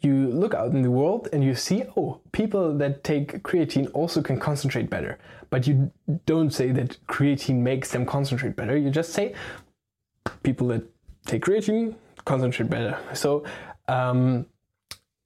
you 0.00 0.28
look 0.28 0.54
out 0.54 0.72
in 0.72 0.82
the 0.82 0.90
world 0.90 1.28
and 1.32 1.44
you 1.44 1.54
see, 1.54 1.84
oh, 1.96 2.20
people 2.32 2.76
that 2.78 3.04
take 3.04 3.42
creatine 3.42 3.90
also 3.92 4.22
can 4.22 4.38
concentrate 4.38 4.90
better. 4.90 5.18
But 5.50 5.66
you 5.66 5.90
don't 6.26 6.50
say 6.50 6.70
that 6.72 6.98
creatine 7.06 7.56
makes 7.56 7.90
them 7.90 8.06
concentrate 8.06 8.56
better. 8.56 8.76
You 8.76 8.90
just 8.90 9.12
say, 9.12 9.34
people 10.42 10.68
that 10.68 10.82
take 11.26 11.44
creatine 11.44 11.94
concentrate 12.24 12.70
better. 12.70 12.98
So 13.14 13.44
um, 13.88 14.46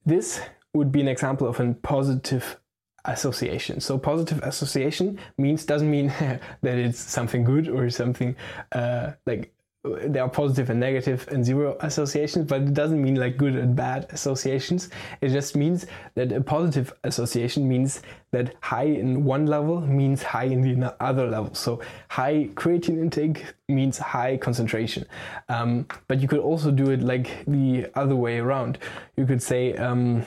this 0.05 0.41
would 0.73 0.91
be 0.91 1.01
an 1.01 1.07
example 1.07 1.47
of 1.47 1.59
a 1.59 1.73
positive 1.73 2.59
association. 3.05 3.79
So 3.79 3.97
positive 3.97 4.39
association 4.43 5.19
means 5.37 5.65
doesn't 5.65 5.89
mean 5.89 6.07
that 6.61 6.77
it's 6.77 6.99
something 6.99 7.43
good 7.43 7.67
or 7.67 7.89
something 7.89 8.35
uh, 8.71 9.11
like 9.25 9.55
there 9.85 10.23
are 10.23 10.29
positive 10.29 10.69
and 10.69 10.79
negative 10.79 11.27
and 11.31 11.45
zero 11.45 11.77
associations, 11.81 12.47
but 12.47 12.61
it 12.61 12.73
doesn't 12.73 13.01
mean 13.01 13.15
like 13.15 13.37
good 13.37 13.55
and 13.55 13.75
bad 13.75 14.07
associations. 14.09 14.89
It 15.21 15.29
just 15.29 15.55
means 15.55 15.85
that 16.15 16.31
a 16.31 16.41
positive 16.41 16.93
association 17.03 17.67
means 17.67 18.01
that 18.31 18.55
high 18.61 18.85
in 18.85 19.23
one 19.23 19.45
level 19.45 19.81
means 19.81 20.23
high 20.23 20.45
in 20.45 20.79
the 20.79 20.95
other 21.03 21.27
level. 21.27 21.53
So 21.53 21.81
high 22.09 22.49
creatine 22.55 22.99
intake 22.99 23.45
means 23.69 23.97
high 23.97 24.37
concentration. 24.37 25.05
Um, 25.49 25.87
but 26.07 26.19
you 26.19 26.27
could 26.27 26.39
also 26.39 26.71
do 26.71 26.89
it 26.89 27.01
like 27.01 27.45
the 27.45 27.87
other 27.95 28.15
way 28.15 28.39
around. 28.39 28.79
You 29.17 29.25
could 29.25 29.41
say 29.41 29.75
um, 29.75 30.25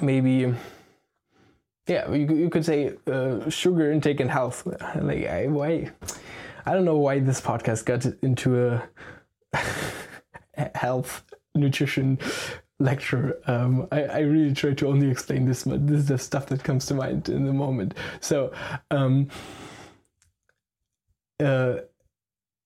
maybe 0.00 0.54
yeah, 1.86 2.10
you, 2.12 2.26
you 2.34 2.50
could 2.50 2.64
say 2.64 2.94
uh, 3.10 3.48
sugar 3.50 3.90
intake 3.90 4.20
and 4.20 4.30
health. 4.30 4.66
Like, 5.00 5.26
I, 5.26 5.46
why? 5.48 5.90
I 6.64 6.74
don't 6.74 6.84
know 6.84 6.98
why 6.98 7.18
this 7.18 7.40
podcast 7.40 7.84
got 7.84 8.06
into 8.22 8.80
a 9.54 9.58
health 10.74 11.24
nutrition 11.54 12.18
lecture. 12.78 13.38
Um, 13.46 13.88
I, 13.90 14.02
I, 14.04 14.18
really 14.20 14.54
try 14.54 14.74
to 14.74 14.88
only 14.88 15.10
explain 15.10 15.46
this, 15.46 15.64
but 15.64 15.86
this 15.86 16.00
is 16.00 16.06
the 16.06 16.18
stuff 16.18 16.46
that 16.46 16.62
comes 16.64 16.86
to 16.86 16.94
mind 16.94 17.28
in 17.28 17.46
the 17.46 17.52
moment. 17.52 17.94
So, 18.20 18.52
um, 18.90 19.28
uh, 21.40 21.76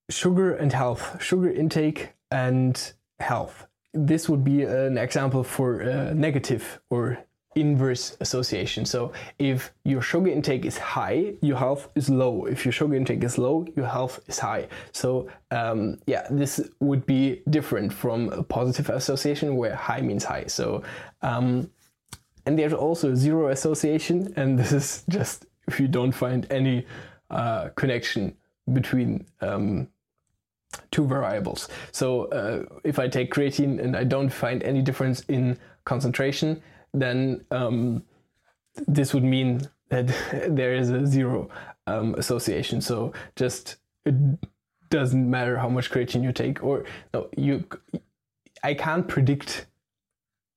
sugar 0.09 0.55
and 0.55 0.71
health, 0.71 1.21
sugar 1.21 1.49
intake 1.49 2.13
and 2.31 2.93
health. 3.19 3.67
This 3.93 4.29
would 4.29 4.43
be 4.43 4.63
an 4.63 4.97
example 4.97 5.43
for 5.43 5.81
uh, 5.81 6.13
negative 6.13 6.81
or 6.89 7.19
inverse 7.59 8.15
association. 8.19 8.85
So 8.85 9.11
if 9.39 9.73
your 9.83 10.01
sugar 10.01 10.29
intake 10.29 10.65
is 10.65 10.77
high, 10.77 11.33
your 11.41 11.57
health 11.57 11.89
is 11.95 12.09
low. 12.09 12.45
If 12.45 12.65
your 12.65 12.71
sugar 12.71 12.95
intake 12.95 13.23
is 13.23 13.37
low, 13.37 13.65
your 13.75 13.87
health 13.87 14.19
is 14.27 14.39
high. 14.39 14.67
So 14.91 15.27
um, 15.51 15.99
yeah, 16.05 16.27
this 16.29 16.61
would 16.79 17.05
be 17.05 17.41
different 17.49 17.91
from 17.91 18.29
a 18.29 18.43
positive 18.43 18.89
association 18.89 19.55
where 19.55 19.75
high 19.75 20.01
means 20.01 20.23
high. 20.23 20.45
So 20.47 20.83
um, 21.21 21.69
and 22.45 22.57
there's 22.57 22.73
also 22.73 23.13
zero 23.13 23.49
association, 23.49 24.33
and 24.37 24.57
this 24.57 24.71
is 24.71 25.03
just 25.09 25.45
if 25.67 25.81
you 25.81 25.87
don't 25.89 26.13
find 26.13 26.47
any 26.49 26.85
uh, 27.29 27.69
connection 27.75 28.37
between 28.71 29.25
um, 29.41 29.89
two 30.91 31.05
variables. 31.05 31.67
So 31.91 32.25
uh, 32.25 32.63
if 32.85 32.99
I 32.99 33.09
take 33.09 33.33
creatine 33.33 33.83
and 33.83 33.97
I 33.97 34.05
don't 34.05 34.29
find 34.29 34.63
any 34.63 34.81
difference 34.81 35.21
in 35.27 35.57
concentration, 35.83 36.61
then 37.01 37.45
um, 37.51 38.03
this 38.87 39.13
would 39.13 39.23
mean 39.23 39.61
that 39.89 40.07
there 40.49 40.73
is 40.73 40.89
a 40.89 41.05
zero 41.05 41.49
um, 41.87 42.15
association. 42.15 42.81
So 42.81 43.13
just 43.35 43.77
it 44.05 44.15
doesn't 44.89 45.29
matter 45.29 45.57
how 45.57 45.69
much 45.69 45.91
creatine 45.91 46.23
you 46.23 46.31
take, 46.31 46.63
or 46.63 46.85
no, 47.13 47.29
you. 47.37 47.65
I 48.63 48.73
can't 48.73 49.07
predict 49.07 49.67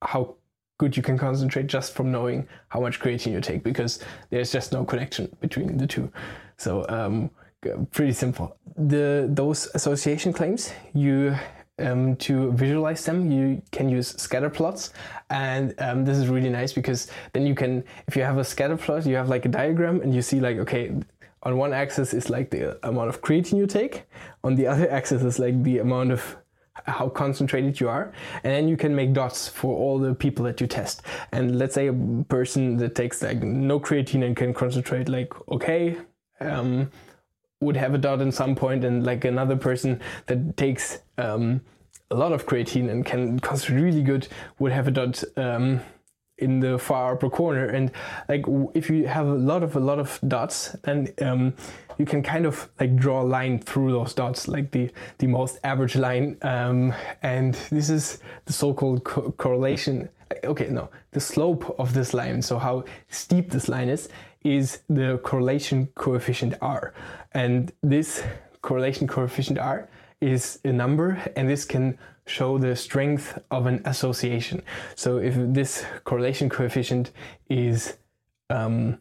how 0.01 0.35
good 0.77 0.97
you 0.97 1.03
can 1.03 1.17
concentrate 1.17 1.67
just 1.67 1.93
from 1.93 2.11
knowing 2.11 2.47
how 2.69 2.79
much 2.79 2.99
creatine 2.99 3.33
you 3.33 3.41
take 3.41 3.63
because 3.63 3.99
there's 4.31 4.51
just 4.51 4.73
no 4.73 4.83
connection 4.83 5.29
between 5.39 5.77
the 5.77 5.85
two. 5.85 6.11
So 6.57 6.85
um, 6.89 7.29
pretty 7.91 8.13
simple. 8.13 8.57
The 8.75 9.27
those 9.29 9.69
association 9.75 10.33
claims 10.33 10.73
you 10.93 11.35
um, 11.79 12.15
to 12.17 12.51
visualize 12.53 13.03
them, 13.05 13.31
you 13.31 13.61
can 13.71 13.89
use 13.89 14.09
scatter 14.09 14.49
plots. 14.49 14.93
And 15.29 15.73
um, 15.79 16.05
this 16.05 16.17
is 16.17 16.27
really 16.27 16.49
nice 16.49 16.73
because 16.73 17.07
then 17.33 17.45
you 17.45 17.55
can, 17.55 17.83
if 18.07 18.15
you 18.15 18.23
have 18.23 18.37
a 18.37 18.43
scatter 18.43 18.77
plot, 18.77 19.05
you 19.05 19.15
have 19.15 19.29
like 19.29 19.45
a 19.45 19.49
diagram 19.49 20.01
and 20.01 20.13
you 20.13 20.21
see 20.21 20.39
like, 20.39 20.57
okay, 20.57 20.91
on 21.43 21.57
one 21.57 21.73
axis 21.73 22.13
is 22.13 22.29
like 22.29 22.51
the 22.51 22.77
amount 22.87 23.09
of 23.09 23.21
creatine 23.21 23.57
you 23.57 23.67
take. 23.67 24.03
On 24.43 24.55
the 24.55 24.67
other 24.67 24.89
axis 24.91 25.23
is 25.23 25.39
like 25.39 25.63
the 25.63 25.79
amount 25.79 26.11
of 26.11 26.37
how 26.85 27.09
concentrated 27.09 27.79
you 27.79 27.89
are 27.89 28.13
and 28.43 28.53
then 28.53 28.67
you 28.67 28.77
can 28.77 28.95
make 28.95 29.13
dots 29.13 29.47
for 29.47 29.75
all 29.75 29.99
the 29.99 30.15
people 30.15 30.45
that 30.45 30.61
you 30.61 30.67
test 30.67 31.01
and 31.31 31.59
let's 31.59 31.75
say 31.75 31.87
a 31.87 31.93
person 32.29 32.77
that 32.77 32.95
takes 32.95 33.21
like 33.21 33.43
no 33.43 33.79
creatine 33.79 34.25
and 34.25 34.35
can 34.35 34.53
concentrate 34.53 35.09
like 35.09 35.33
okay 35.49 35.97
um, 36.39 36.89
would 37.61 37.77
have 37.77 37.93
a 37.93 37.97
dot 37.97 38.21
in 38.21 38.31
some 38.31 38.55
point 38.55 38.83
and 38.83 39.05
like 39.05 39.23
another 39.23 39.55
person 39.55 40.01
that 40.25 40.57
takes 40.57 40.99
um, 41.17 41.61
a 42.09 42.15
lot 42.15 42.33
of 42.33 42.45
creatine 42.45 42.89
and 42.89 43.05
can 43.05 43.39
concentrate 43.39 43.81
really 43.81 44.03
good 44.03 44.27
would 44.59 44.71
have 44.71 44.87
a 44.87 44.91
dot 44.91 45.23
um, 45.37 45.79
in 46.41 46.59
the 46.59 46.77
far 46.77 47.13
upper 47.13 47.29
corner. 47.29 47.67
And 47.67 47.91
like 48.27 48.45
if 48.73 48.89
you 48.89 49.07
have 49.07 49.27
a 49.27 49.33
lot 49.33 49.63
of 49.63 49.75
a 49.75 49.79
lot 49.79 49.99
of 49.99 50.19
dots 50.27 50.75
then 50.83 51.13
um, 51.21 51.53
you 51.97 52.05
can 52.05 52.23
kind 52.23 52.45
of 52.45 52.69
like 52.79 52.95
draw 52.95 53.21
a 53.21 53.23
line 53.23 53.59
through 53.59 53.91
those 53.91 54.13
dots 54.13 54.47
like 54.47 54.71
the 54.71 54.91
the 55.19 55.27
most 55.27 55.59
average 55.63 55.95
line 55.95 56.37
um, 56.41 56.93
and 57.21 57.53
this 57.69 57.89
is 57.89 58.19
the 58.45 58.53
so-called 58.53 59.03
co 59.03 59.31
correlation. 59.31 60.09
Okay 60.43 60.69
no 60.69 60.89
the 61.11 61.19
slope 61.19 61.75
of 61.77 61.93
this 61.93 62.13
line 62.13 62.41
so 62.41 62.57
how 62.57 62.83
steep 63.09 63.51
this 63.51 63.67
line 63.69 63.89
is 63.89 64.09
is 64.43 64.79
the 64.89 65.19
correlation 65.23 65.87
coefficient 65.95 66.55
r 66.61 66.93
and 67.33 67.71
this 67.81 68.23
correlation 68.61 69.07
coefficient 69.07 69.59
R 69.59 69.89
is 70.19 70.59
a 70.63 70.71
number 70.71 71.19
and 71.35 71.49
this 71.49 71.65
can 71.65 71.97
show 72.25 72.57
the 72.57 72.75
strength 72.75 73.39
of 73.49 73.65
an 73.65 73.81
association. 73.85 74.61
So 74.95 75.17
if 75.17 75.33
this 75.37 75.83
correlation 76.03 76.49
coefficient 76.49 77.11
is 77.49 77.97
um, 78.49 78.99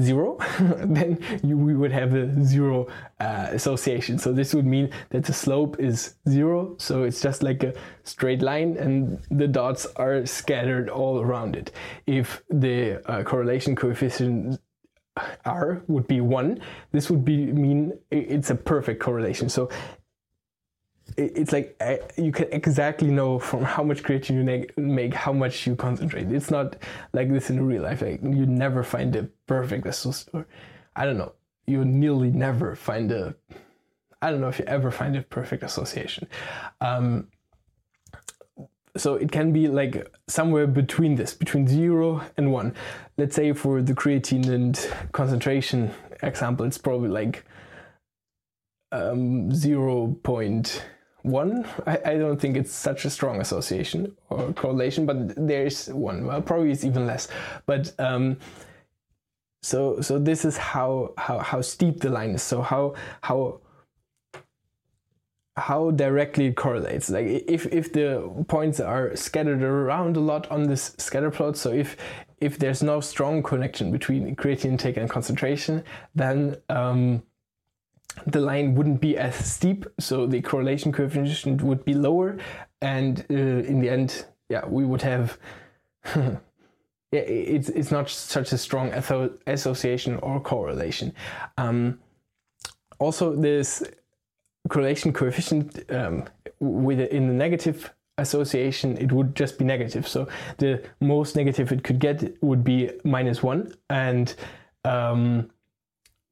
zero, 0.00 0.38
then 0.58 1.18
you, 1.42 1.56
we 1.56 1.74
would 1.74 1.92
have 1.92 2.14
a 2.14 2.44
zero 2.44 2.86
uh, 3.20 3.48
association. 3.50 4.18
So 4.18 4.32
this 4.32 4.54
would 4.54 4.66
mean 4.66 4.90
that 5.10 5.24
the 5.24 5.32
slope 5.32 5.80
is 5.80 6.14
zero. 6.28 6.76
So 6.78 7.04
it's 7.04 7.20
just 7.20 7.42
like 7.42 7.62
a 7.62 7.74
straight 8.04 8.42
line 8.42 8.76
and 8.76 9.18
the 9.30 9.48
dots 9.48 9.86
are 9.96 10.26
scattered 10.26 10.88
all 10.88 11.20
around 11.20 11.56
it. 11.56 11.72
If 12.06 12.42
the 12.50 13.02
uh, 13.10 13.22
correlation 13.22 13.74
coefficient 13.74 14.60
r 15.44 15.82
would 15.88 16.06
be 16.06 16.20
1 16.20 16.60
this 16.92 17.10
would 17.10 17.24
be 17.24 17.46
mean 17.46 17.92
it's 18.10 18.50
a 18.50 18.54
perfect 18.54 19.00
correlation 19.00 19.48
so 19.48 19.68
it's 21.16 21.52
like 21.52 21.80
you 22.16 22.32
can 22.32 22.48
exactly 22.52 23.10
know 23.10 23.38
from 23.38 23.62
how 23.64 23.82
much 23.82 24.02
creatine 24.02 24.36
you 24.36 24.44
make 24.76 25.14
how 25.14 25.32
much 25.32 25.66
you 25.66 25.74
concentrate. 25.74 26.30
It's 26.30 26.50
not 26.50 26.76
like 27.12 27.32
this 27.32 27.50
in 27.50 27.64
real 27.64 27.82
life 27.82 28.02
like 28.02 28.22
you 28.22 28.46
never 28.46 28.82
find 28.82 29.12
the 29.12 29.30
perfect 29.46 29.86
association 29.86 30.44
i 30.96 31.04
don't 31.04 31.18
know. 31.18 31.32
You 31.66 31.84
nearly 31.84 32.30
never 32.30 32.74
find 32.74 33.10
a 33.12 33.34
i 34.20 34.30
don't 34.30 34.40
know 34.40 34.48
if 34.48 34.58
you 34.58 34.64
ever 34.66 34.90
find 34.90 35.16
a 35.16 35.22
perfect 35.22 35.62
association. 35.62 36.28
Um, 36.80 37.28
so 38.96 39.14
it 39.14 39.30
can 39.30 39.52
be 39.52 39.68
like 39.68 40.10
somewhere 40.26 40.66
between 40.66 41.14
this, 41.14 41.32
between 41.34 41.68
zero 41.68 42.22
and 42.36 42.52
one. 42.52 42.74
Let's 43.16 43.36
say 43.36 43.52
for 43.52 43.80
the 43.80 43.94
creatine 43.94 44.48
and 44.48 44.76
concentration 45.12 45.92
example, 46.22 46.66
it's 46.66 46.78
probably 46.78 47.08
like 47.08 47.44
um, 48.90 49.54
0.1. 51.24 51.66
I, 51.86 52.12
I 52.12 52.18
don't 52.18 52.40
think 52.40 52.56
it's 52.56 52.72
such 52.72 53.04
a 53.04 53.10
strong 53.10 53.40
association 53.40 54.16
or 54.30 54.52
correlation, 54.52 55.06
but 55.06 55.34
there's 55.36 55.88
one. 55.88 56.26
Well, 56.26 56.42
probably 56.42 56.70
it's 56.70 56.84
even 56.84 57.06
less. 57.06 57.28
But 57.66 57.92
um, 57.98 58.38
so 59.62 60.00
so 60.00 60.18
this 60.18 60.44
is 60.44 60.56
how 60.56 61.14
how 61.18 61.38
how 61.38 61.60
steep 61.60 62.00
the 62.00 62.10
line 62.10 62.30
is. 62.30 62.42
So 62.42 62.62
how 62.62 62.94
how 63.22 63.60
how 65.58 65.90
directly 65.90 66.46
it 66.46 66.56
correlates. 66.56 67.10
Like 67.10 67.26
if, 67.26 67.66
if 67.66 67.92
the 67.92 68.30
points 68.48 68.80
are 68.80 69.14
scattered 69.16 69.62
around 69.62 70.16
a 70.16 70.20
lot 70.20 70.50
on 70.50 70.64
this 70.64 70.94
scatter 70.98 71.30
plot, 71.30 71.56
so 71.56 71.72
if 71.72 71.96
if 72.40 72.58
there's 72.58 72.82
no 72.82 73.00
strong 73.00 73.42
connection 73.42 73.90
between 73.90 74.36
creatine 74.36 74.66
intake 74.66 74.96
and 74.96 75.10
concentration, 75.10 75.82
then 76.14 76.56
um, 76.68 77.22
the 78.26 78.40
line 78.40 78.74
wouldn't 78.74 79.00
be 79.00 79.16
as 79.16 79.34
steep, 79.34 79.86
so 79.98 80.26
the 80.26 80.40
correlation 80.40 80.92
coefficient 80.92 81.62
would 81.62 81.84
be 81.84 81.94
lower, 81.94 82.38
and 82.80 83.24
uh, 83.30 83.34
in 83.34 83.80
the 83.80 83.88
end, 83.88 84.26
yeah, 84.48 84.66
we 84.66 84.84
would 84.84 85.02
have. 85.02 85.38
yeah, 86.16 86.38
it's 87.12 87.68
it's 87.68 87.90
not 87.90 88.08
such 88.08 88.52
a 88.52 88.58
strong 88.58 88.92
association 89.46 90.16
or 90.16 90.40
correlation. 90.40 91.12
Um, 91.56 91.98
also, 92.98 93.34
this 93.34 93.82
correlation 94.68 95.12
coefficient 95.12 95.90
um, 95.90 96.24
with 96.60 97.00
in 97.00 97.28
the 97.28 97.34
negative 97.34 97.92
association 98.18 98.96
it 98.98 99.12
would 99.12 99.34
just 99.36 99.58
be 99.58 99.64
negative 99.64 100.06
so 100.06 100.26
the 100.58 100.82
most 101.00 101.36
negative 101.36 101.70
it 101.70 101.84
could 101.84 102.00
get 102.00 102.36
would 102.42 102.64
be 102.64 102.90
minus 103.04 103.42
one 103.42 103.72
and 103.90 104.34
um, 104.84 105.48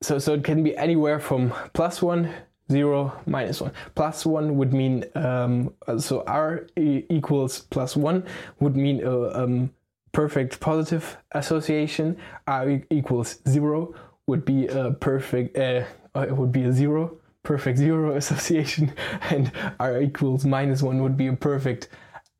so 0.07 0.18
so 0.18 0.34
it 0.34 0.44
can 0.44 0.62
be 0.62 0.76
anywhere 0.76 1.18
from 1.18 1.52
plus 1.72 2.00
one 2.00 2.32
zero 2.70 3.12
minus 3.26 3.61
one 3.61 3.72
plus 3.94 4.24
one 4.24 4.57
would 4.57 4.72
mean 4.72 5.04
um, 5.14 5.72
so 5.98 6.22
r 6.26 6.66
equals 6.76 7.61
plus 7.70 7.96
one 7.96 8.24
would 8.61 8.76
mean 8.76 9.02
a 9.02 9.42
um, 9.42 9.70
perfect 10.12 10.61
positive 10.61 11.16
association 11.32 12.16
r 12.46 12.80
equals 12.90 13.38
zero 13.48 13.94
would 14.26 14.44
be 14.44 14.66
a 14.68 14.92
perfect 14.92 15.59
uh, 15.59 15.84
it 16.14 16.36
would 16.36 16.52
be 16.52 16.64
a 16.64 16.72
zero 16.72 17.18
perfect 17.46 17.78
zero 17.78 18.16
association, 18.22 18.92
and 19.30 19.52
r 19.80 20.02
equals 20.02 20.44
minus 20.44 20.82
one 20.82 21.02
would 21.02 21.16
be 21.16 21.28
a 21.28 21.32
perfect 21.32 21.88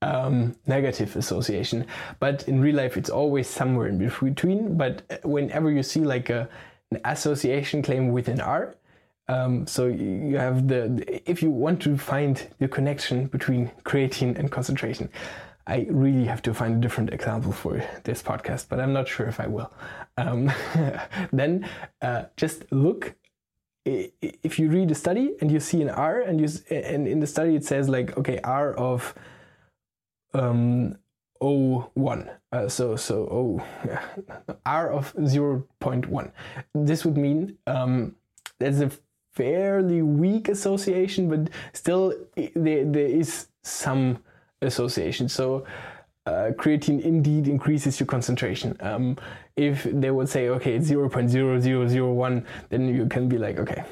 um, 0.03 0.55
negative 0.67 1.17
association. 1.17 1.87
But 2.21 2.47
in 2.49 2.61
real 2.61 2.77
life, 2.77 2.97
it's 2.97 3.09
always 3.09 3.49
somewhere 3.49 3.87
in 3.87 3.99
between. 3.99 4.77
But 4.77 5.21
whenever 5.25 5.71
you 5.71 5.83
see 5.83 6.01
like 6.01 6.29
a, 6.29 6.49
an 6.91 7.01
association 7.05 7.83
claim 7.83 8.09
within 8.09 8.41
R, 8.41 8.77
um, 9.29 9.67
so 9.67 9.87
you 9.87 10.37
have 10.37 10.69
the, 10.69 11.21
if 11.29 11.43
you 11.43 11.51
want 11.51 11.83
to 11.83 11.97
find 11.97 12.47
the 12.59 12.69
connection 12.69 13.27
between 13.27 13.73
creatine 13.85 14.39
and 14.39 14.51
concentration, 14.51 15.11
I 15.67 15.87
really 15.91 16.27
have 16.27 16.43
to 16.43 16.55
find 16.55 16.77
a 16.77 16.81
different 16.81 17.13
example 17.13 17.51
for 17.51 17.83
this 18.05 18.23
podcast, 18.23 18.69
but 18.69 18.79
I'm 18.79 18.93
not 18.93 19.09
sure 19.09 19.27
if 19.27 19.41
I 19.41 19.49
will. 19.49 19.73
Um, 20.17 20.53
then 21.33 21.69
uh, 22.01 22.25
just 22.37 22.71
look. 22.71 23.15
If 23.85 24.59
you 24.59 24.69
read 24.69 24.91
a 24.91 24.97
study 24.97 25.35
and 25.41 25.51
you 25.51 25.61
see 25.61 25.81
an 25.81 25.91
R, 25.91 26.21
and 26.21 26.41
you 26.41 26.49
and 26.71 27.07
in 27.07 27.21
the 27.21 27.27
study 27.27 27.55
it 27.55 27.65
says 27.65 27.89
like 27.89 28.17
okay 28.19 28.41
R 28.43 28.75
of 28.75 29.15
um, 30.35 30.99
0.1, 31.41 32.31
uh, 32.53 32.69
so 32.69 32.97
so 32.97 33.29
oh 33.31 33.65
yeah, 33.87 34.03
R 34.65 34.91
of 34.91 35.15
0.1. 35.15 36.33
This 36.75 37.05
would 37.05 37.17
mean 37.17 37.59
um, 37.67 38.15
there's 38.59 38.81
a 38.81 38.91
fairly 39.33 40.03
weak 40.03 40.49
association, 40.49 41.29
but 41.29 41.51
still 41.73 42.15
there, 42.55 42.85
there 42.85 43.07
is 43.07 43.49
some 43.63 44.19
association. 44.63 45.29
So 45.29 45.67
uh, 46.27 46.51
creatine 46.57 47.01
indeed 47.03 47.47
increases 47.47 48.01
your 48.01 48.07
concentration. 48.07 48.77
Um, 48.81 49.17
if 49.57 49.85
they 49.85 50.11
would 50.11 50.29
say, 50.29 50.49
okay, 50.49 50.75
it's 50.75 50.91
0.0001, 50.91 52.45
then 52.69 52.95
you 52.95 53.07
can 53.07 53.29
be 53.29 53.39
like, 53.39 53.59
okay, 53.59 53.85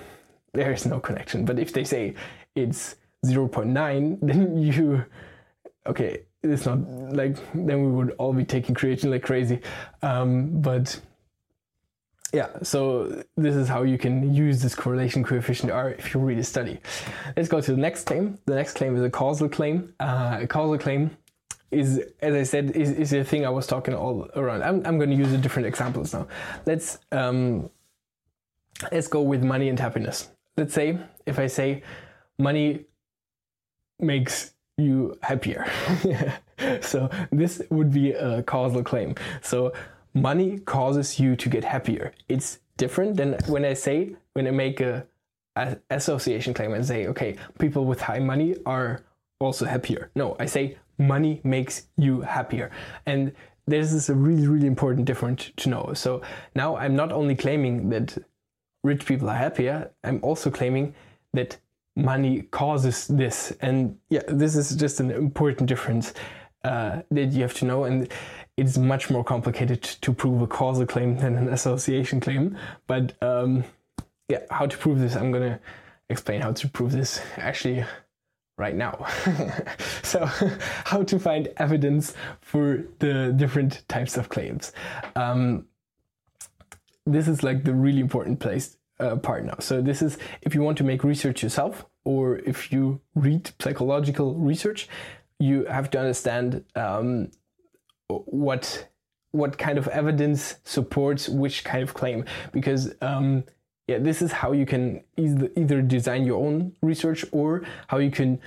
there 0.52 0.72
is 0.72 0.86
no 0.86 0.98
connection. 0.98 1.44
But 1.44 1.58
if 1.58 1.72
they 1.72 1.84
say 1.84 2.14
it's 2.54 2.96
0.9, 3.24 4.18
then 4.22 4.58
you, 4.58 5.04
okay, 5.86 6.22
it's 6.44 6.66
not 6.66 6.78
like, 7.12 7.36
then 7.54 7.84
we 7.84 7.90
would 7.90 8.10
all 8.18 8.32
be 8.32 8.44
taking 8.44 8.74
creatine 8.74 9.10
like 9.10 9.22
crazy. 9.22 9.60
Um, 10.02 10.60
but 10.60 11.00
yeah, 12.32 12.48
so 12.62 13.22
this 13.36 13.54
is 13.54 13.68
how 13.68 13.82
you 13.82 13.96
can 13.96 14.34
use 14.34 14.60
this 14.60 14.74
correlation 14.74 15.22
coefficient 15.22 15.70
R 15.70 15.90
if 15.90 16.12
you 16.12 16.20
read 16.20 16.38
a 16.38 16.44
study. 16.44 16.80
Let's 17.36 17.48
go 17.48 17.60
to 17.60 17.70
the 17.70 17.76
next 17.76 18.04
claim. 18.04 18.38
The 18.46 18.56
next 18.56 18.74
claim 18.74 18.96
is 18.96 19.02
a 19.02 19.10
causal 19.10 19.48
claim. 19.48 19.94
Uh, 20.00 20.38
a 20.42 20.46
causal 20.46 20.78
claim 20.78 21.16
is, 21.70 22.00
as 22.20 22.34
I 22.34 22.42
said, 22.42 22.72
is, 22.72 22.90
is 22.90 23.12
a 23.12 23.22
thing 23.22 23.46
I 23.46 23.50
was 23.50 23.66
talking 23.66 23.94
all 23.94 24.28
around. 24.34 24.62
I'm, 24.62 24.84
I'm 24.84 24.98
going 24.98 25.10
to 25.10 25.16
use 25.16 25.32
different 25.40 25.66
examples 25.66 26.12
now. 26.12 26.26
Let's 26.66 26.98
um, 27.12 27.70
let's 28.90 29.06
go 29.06 29.22
with 29.22 29.42
money 29.44 29.68
and 29.68 29.78
happiness. 29.78 30.28
Let's 30.56 30.74
say 30.74 30.98
if 31.26 31.38
I 31.38 31.46
say 31.46 31.82
money 32.38 32.86
makes 34.00 34.53
you 34.76 35.16
happier. 35.22 35.66
so 36.80 37.10
this 37.30 37.62
would 37.70 37.92
be 37.92 38.12
a 38.12 38.42
causal 38.42 38.82
claim. 38.82 39.14
So 39.42 39.72
money 40.14 40.58
causes 40.60 41.18
you 41.18 41.36
to 41.36 41.48
get 41.48 41.64
happier. 41.64 42.12
It's 42.28 42.60
different 42.76 43.16
than 43.16 43.36
when 43.46 43.64
I 43.64 43.74
say, 43.74 44.16
when 44.32 44.46
I 44.46 44.50
make 44.50 44.80
a, 44.80 45.06
a 45.56 45.76
association 45.90 46.54
claim 46.54 46.74
and 46.74 46.84
say, 46.84 47.06
okay, 47.08 47.36
people 47.58 47.84
with 47.84 48.00
high 48.00 48.18
money 48.18 48.56
are 48.66 49.00
also 49.40 49.64
happier. 49.64 50.10
No, 50.14 50.36
I 50.38 50.46
say 50.46 50.78
money 50.98 51.40
makes 51.44 51.86
you 51.96 52.20
happier. 52.22 52.70
And 53.06 53.32
this 53.66 53.92
is 53.92 54.10
a 54.10 54.14
really, 54.14 54.46
really 54.46 54.66
important 54.66 55.06
difference 55.06 55.50
to 55.56 55.68
know. 55.68 55.92
So 55.94 56.22
now 56.54 56.76
I'm 56.76 56.94
not 56.94 57.12
only 57.12 57.34
claiming 57.34 57.88
that 57.90 58.16
rich 58.82 59.06
people 59.06 59.28
are 59.30 59.36
happier, 59.36 59.90
I'm 60.04 60.20
also 60.22 60.50
claiming 60.50 60.94
that 61.32 61.56
money 61.96 62.42
causes 62.42 63.06
this. 63.06 63.52
And 63.60 63.96
yeah, 64.10 64.22
this 64.28 64.56
is 64.56 64.74
just 64.76 65.00
an 65.00 65.10
important 65.10 65.68
difference 65.68 66.12
uh, 66.64 67.02
that 67.10 67.32
you 67.32 67.42
have 67.42 67.54
to 67.54 67.64
know. 67.64 67.84
And 67.84 68.10
it's 68.56 68.78
much 68.78 69.10
more 69.10 69.24
complicated 69.24 69.82
to 69.82 70.12
prove 70.12 70.42
a 70.42 70.46
causal 70.46 70.86
claim 70.86 71.16
than 71.18 71.36
an 71.36 71.48
association 71.48 72.20
claim. 72.20 72.56
But 72.86 73.14
um, 73.22 73.64
yeah, 74.28 74.40
how 74.50 74.66
to 74.66 74.76
prove 74.76 74.98
this? 74.98 75.16
I'm 75.16 75.32
gonna 75.32 75.60
explain 76.08 76.40
how 76.40 76.52
to 76.52 76.68
prove 76.68 76.92
this 76.92 77.20
actually 77.36 77.84
right 78.56 78.74
now. 78.74 79.06
so, 80.02 80.24
how 80.84 81.02
to 81.02 81.18
find 81.18 81.48
evidence 81.56 82.14
for 82.40 82.84
the 83.00 83.32
different 83.36 83.82
types 83.88 84.16
of 84.16 84.28
claims. 84.28 84.72
Um, 85.16 85.66
this 87.06 87.28
is 87.28 87.42
like 87.42 87.64
the 87.64 87.74
really 87.74 88.00
important 88.00 88.40
place 88.40 88.76
uh, 89.00 89.16
part 89.16 89.44
now. 89.44 89.56
So, 89.60 89.80
this 89.80 90.02
is 90.02 90.18
if 90.42 90.54
you 90.54 90.62
want 90.62 90.78
to 90.78 90.84
make 90.84 91.04
research 91.04 91.42
yourself, 91.42 91.86
or 92.04 92.38
if 92.38 92.72
you 92.72 93.00
read 93.14 93.50
psychological 93.60 94.34
research, 94.34 94.88
you 95.38 95.64
have 95.64 95.90
to 95.90 95.98
understand 95.98 96.64
um, 96.74 97.30
what 98.08 98.88
what 99.34 99.58
kind 99.58 99.78
of 99.78 99.88
evidence 99.88 100.56
supports 100.62 101.28
which 101.28 101.64
kind 101.64 101.82
of 101.82 101.92
claim 101.92 102.24
because 102.52 102.94
um, 103.00 103.42
yeah 103.88 103.98
this 103.98 104.22
is 104.22 104.30
how 104.30 104.52
you 104.52 104.64
can 104.64 105.02
either, 105.16 105.82
design 105.82 106.24
your 106.24 106.40
own 106.44 106.72
research 106.82 107.24
or 107.32 107.62
how 107.88 107.98
you 107.98 108.12
can 108.12 108.40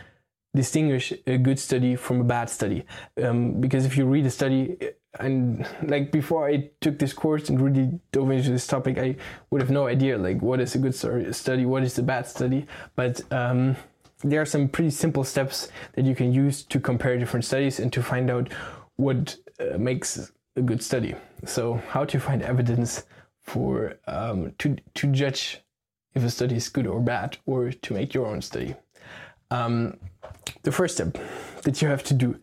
distinguish 0.55 1.11
a 1.27 1.37
good 1.37 1.59
study 1.59 1.95
from 1.95 2.21
a 2.21 2.23
bad 2.23 2.49
study 2.49 2.85
um, 3.21 3.59
because 3.59 3.85
if 3.85 3.97
you 3.97 4.05
read 4.05 4.25
a 4.25 4.29
study 4.29 4.77
and 5.19 5.67
like 5.83 6.11
before 6.11 6.47
i 6.47 6.69
took 6.81 6.99
this 6.99 7.13
course 7.13 7.49
and 7.49 7.61
really 7.61 7.99
dove 8.11 8.31
into 8.31 8.49
this 8.49 8.67
topic 8.67 8.97
i 8.97 9.15
would 9.49 9.61
have 9.61 9.71
no 9.71 9.87
idea 9.87 10.17
like 10.17 10.41
what 10.41 10.59
is 10.59 10.75
a 10.75 10.77
good 10.77 10.95
study 11.33 11.65
what 11.65 11.83
is 11.83 11.97
a 11.97 12.03
bad 12.03 12.25
study 12.25 12.65
but 12.95 13.21
um, 13.31 13.75
there 14.23 14.41
are 14.41 14.45
some 14.45 14.67
pretty 14.67 14.89
simple 14.89 15.23
steps 15.23 15.69
that 15.93 16.05
you 16.05 16.15
can 16.15 16.33
use 16.33 16.63
to 16.63 16.79
compare 16.79 17.17
different 17.17 17.45
studies 17.45 17.79
and 17.79 17.93
to 17.93 18.01
find 18.01 18.29
out 18.31 18.51
what 18.95 19.37
uh, 19.59 19.77
makes 19.77 20.31
a 20.55 20.61
good 20.61 20.81
study. 20.83 21.15
So, 21.45 21.81
how 21.89 22.03
to 22.05 22.19
find 22.19 22.41
evidence 22.41 23.05
for 23.41 23.95
um, 24.07 24.53
to 24.57 24.75
to 24.95 25.07
judge 25.07 25.61
if 26.15 26.23
a 26.23 26.29
study 26.29 26.55
is 26.55 26.67
good 26.67 26.87
or 26.87 26.99
bad, 26.99 27.37
or 27.45 27.71
to 27.71 27.93
make 27.93 28.13
your 28.13 28.25
own 28.25 28.41
study. 28.41 28.75
Um, 29.51 29.97
the 30.63 30.71
first 30.71 30.95
step 30.95 31.17
that 31.61 31.81
you 31.81 31.87
have 31.87 32.03
to 32.05 32.13
do 32.13 32.39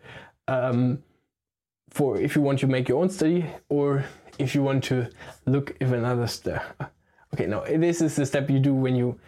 um, 0.46 1.02
for 1.94 2.20
if 2.20 2.34
you 2.34 2.42
want 2.42 2.58
to 2.58 2.66
make 2.66 2.88
your 2.88 3.00
own 3.00 3.08
study, 3.08 3.46
or 3.68 4.04
if 4.38 4.54
you 4.54 4.62
want 4.62 4.82
to 4.84 5.08
look 5.46 5.76
if 5.80 5.92
another 5.92 6.26
study. 6.26 6.60
Okay, 7.32 7.46
no, 7.46 7.64
this 7.64 8.00
is 8.00 8.16
the 8.16 8.26
step 8.26 8.50
you 8.50 8.58
do 8.58 8.74
when 8.74 8.96
you 8.96 9.18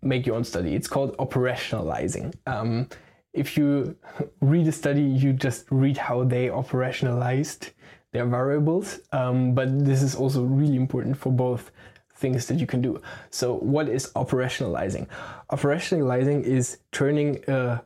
make 0.00 0.26
your 0.26 0.36
own 0.36 0.44
study. 0.44 0.74
It's 0.74 0.88
called 0.88 1.16
operationalizing. 1.18 2.34
Um, 2.46 2.88
if 3.32 3.56
you 3.56 3.96
read 4.40 4.68
a 4.68 4.72
study, 4.72 5.02
you 5.02 5.32
just 5.32 5.66
read 5.70 5.96
how 5.96 6.24
they 6.24 6.48
operationalized 6.48 7.70
their 8.12 8.26
variables. 8.26 9.00
Um, 9.10 9.54
but 9.54 9.84
this 9.84 10.02
is 10.02 10.14
also 10.14 10.44
really 10.44 10.76
important 10.76 11.16
for 11.16 11.32
both 11.32 11.72
things 12.16 12.46
that 12.46 12.58
you 12.60 12.66
can 12.66 12.80
do. 12.80 13.00
So, 13.30 13.54
what 13.56 13.88
is 13.88 14.12
operationalizing? 14.14 15.08
Operationalizing 15.50 16.44
is 16.44 16.78
turning 16.92 17.42
a 17.48 17.82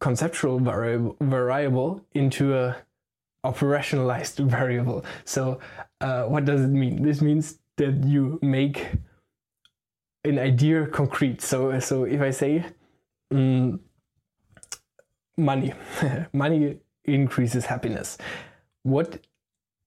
conceptual 0.00 0.60
variable 0.60 2.04
into 2.14 2.56
a 2.56 2.76
operationalized 3.44 4.44
variable. 4.50 5.04
So, 5.24 5.60
uh, 6.00 6.24
what 6.24 6.44
does 6.44 6.62
it 6.62 6.68
mean? 6.68 7.02
This 7.02 7.20
means 7.20 7.58
that 7.76 8.04
you 8.04 8.38
make 8.42 8.86
an 10.24 10.38
idea 10.38 10.86
concrete. 10.86 11.40
So, 11.42 11.78
so 11.80 12.04
if 12.04 12.20
I 12.20 12.30
say, 12.30 12.64
um, 13.30 13.80
money. 15.36 15.72
money 16.32 16.78
increases 17.04 17.66
happiness. 17.66 18.18
What 18.82 19.20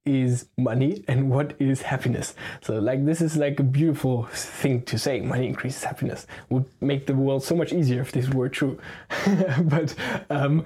is 0.04 0.48
money 0.58 1.04
and 1.08 1.30
what 1.30 1.54
is 1.60 1.84
happiness? 1.84 2.34
So 2.62 2.80
like 2.80 3.06
this 3.06 3.22
is 3.22 3.38
like 3.38 3.60
a 3.60 3.64
beautiful 3.64 4.26
thing 4.32 4.82
to 4.84 4.98
say. 4.98 5.22
Money 5.22 5.48
increases 5.48 5.84
happiness. 5.84 6.26
Would 6.50 6.66
make 6.82 7.06
the 7.06 7.16
world 7.16 7.44
so 7.44 7.56
much 7.56 7.74
easier 7.74 8.02
if 8.02 8.12
this 8.12 8.30
were 8.30 8.50
true. 8.50 8.80
but 9.62 9.94
um, 10.30 10.66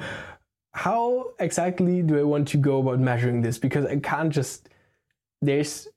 how 0.76 1.32
exactly 1.40 2.02
do 2.02 2.20
I 2.20 2.24
want 2.24 2.50
to 2.50 2.58
go 2.58 2.80
about 2.80 3.00
measuring 3.00 3.42
this? 3.42 3.58
Because 3.58 3.86
I 3.86 3.96
can't 3.98 4.32
just 4.32 4.68
there's 5.42 5.88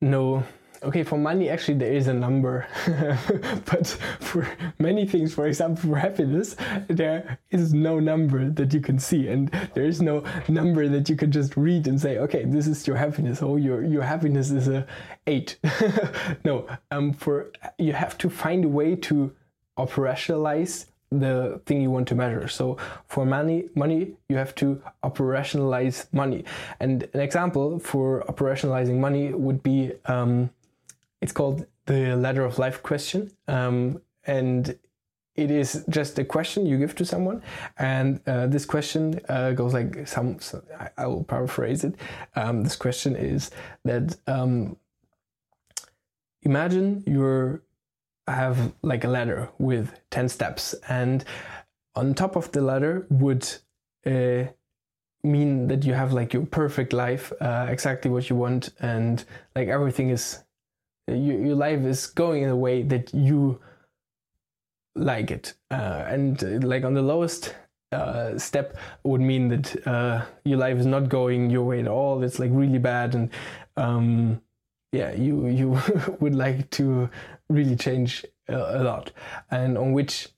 no 0.00 0.42
okay, 0.82 1.02
for 1.02 1.18
money, 1.18 1.48
actually, 1.48 1.78
there 1.78 1.92
is 1.92 2.08
a 2.08 2.14
number. 2.14 2.66
but 3.64 3.86
for 4.20 4.46
many 4.78 5.06
things, 5.06 5.32
for 5.32 5.46
example, 5.46 5.90
for 5.90 5.96
happiness, 5.96 6.56
there 6.88 7.38
is 7.50 7.72
no 7.72 7.98
number 7.98 8.50
that 8.50 8.72
you 8.74 8.80
can 8.80 8.98
see. 8.98 9.28
And 9.28 9.50
there 9.74 9.84
is 9.84 10.02
no 10.02 10.24
number 10.48 10.88
that 10.88 11.08
you 11.08 11.16
can 11.16 11.32
just 11.32 11.56
read 11.56 11.86
and 11.86 12.00
say, 12.00 12.18
okay, 12.18 12.44
this 12.44 12.66
is 12.66 12.86
your 12.86 12.96
happiness. 12.96 13.42
Oh, 13.42 13.56
your, 13.56 13.82
your 13.82 14.02
happiness 14.02 14.50
is 14.50 14.68
a 14.68 14.86
eight. 15.26 15.58
no, 16.44 16.66
um, 16.90 17.14
for 17.14 17.50
you 17.78 17.94
have 17.94 18.18
to 18.18 18.28
find 18.28 18.64
a 18.64 18.68
way 18.68 18.94
to 18.96 19.32
operationalize 19.78 20.86
the 21.20 21.60
thing 21.66 21.80
you 21.80 21.90
want 21.90 22.08
to 22.08 22.14
measure. 22.14 22.48
So 22.48 22.76
for 23.06 23.24
money, 23.24 23.68
money, 23.74 24.12
you 24.28 24.36
have 24.36 24.54
to 24.56 24.82
operationalize 25.02 26.06
money. 26.12 26.44
And 26.80 27.08
an 27.14 27.20
example 27.20 27.78
for 27.78 28.24
operationalizing 28.28 28.98
money 28.98 29.32
would 29.32 29.62
be 29.62 29.92
um, 30.06 30.50
it's 31.20 31.32
called 31.32 31.66
the 31.86 32.16
ladder 32.16 32.44
of 32.44 32.58
life 32.58 32.82
question. 32.82 33.30
Um, 33.48 34.00
and 34.26 34.76
it 35.36 35.50
is 35.50 35.84
just 35.88 36.18
a 36.18 36.24
question 36.24 36.64
you 36.64 36.78
give 36.78 36.94
to 36.94 37.04
someone, 37.04 37.42
and 37.76 38.20
uh, 38.26 38.46
this 38.46 38.64
question 38.64 39.20
uh, 39.28 39.50
goes 39.50 39.74
like 39.74 40.06
some. 40.06 40.38
So 40.38 40.62
I, 40.96 41.06
will 41.06 41.24
paraphrase 41.24 41.82
it. 41.82 41.96
Um, 42.36 42.62
this 42.62 42.76
question 42.76 43.16
is 43.16 43.50
that 43.84 44.16
um, 44.28 44.76
imagine 46.42 47.02
you're 47.04 47.63
have 48.26 48.72
like 48.82 49.04
a 49.04 49.08
ladder 49.08 49.50
with 49.58 49.92
ten 50.10 50.28
steps, 50.28 50.74
and 50.88 51.24
on 51.94 52.14
top 52.14 52.36
of 52.36 52.50
the 52.52 52.60
ladder 52.60 53.06
would 53.10 53.46
uh, 54.06 54.44
mean 55.22 55.68
that 55.68 55.84
you 55.84 55.94
have 55.94 56.12
like 56.12 56.32
your 56.32 56.46
perfect 56.46 56.92
life, 56.92 57.32
uh, 57.40 57.66
exactly 57.68 58.10
what 58.10 58.28
you 58.28 58.36
want, 58.36 58.70
and 58.80 59.24
like 59.54 59.68
everything 59.68 60.10
is 60.10 60.44
your, 61.06 61.38
your 61.44 61.54
life 61.54 61.80
is 61.80 62.06
going 62.06 62.42
in 62.42 62.48
a 62.48 62.56
way 62.56 62.82
that 62.82 63.12
you 63.14 63.60
like 64.96 65.30
it. 65.30 65.54
Uh, 65.70 66.04
and 66.06 66.42
uh, 66.44 66.66
like 66.66 66.84
on 66.84 66.94
the 66.94 67.02
lowest 67.02 67.54
uh, 67.92 68.38
step 68.38 68.76
would 69.04 69.20
mean 69.20 69.48
that 69.48 69.86
uh, 69.86 70.24
your 70.44 70.58
life 70.58 70.78
is 70.78 70.86
not 70.86 71.08
going 71.08 71.50
your 71.50 71.64
way 71.64 71.80
at 71.80 71.88
all. 71.88 72.22
It's 72.22 72.38
like 72.38 72.50
really 72.52 72.78
bad, 72.78 73.14
and 73.14 73.30
um, 73.76 74.40
yeah, 74.94 75.12
you 75.12 75.46
you 75.48 75.80
would 76.20 76.34
like 76.34 76.70
to 76.70 77.10
really 77.48 77.76
change 77.76 78.24
a, 78.48 78.82
lot. 78.82 79.10
And 79.50 79.76
on 79.76 79.92
which 79.92 80.28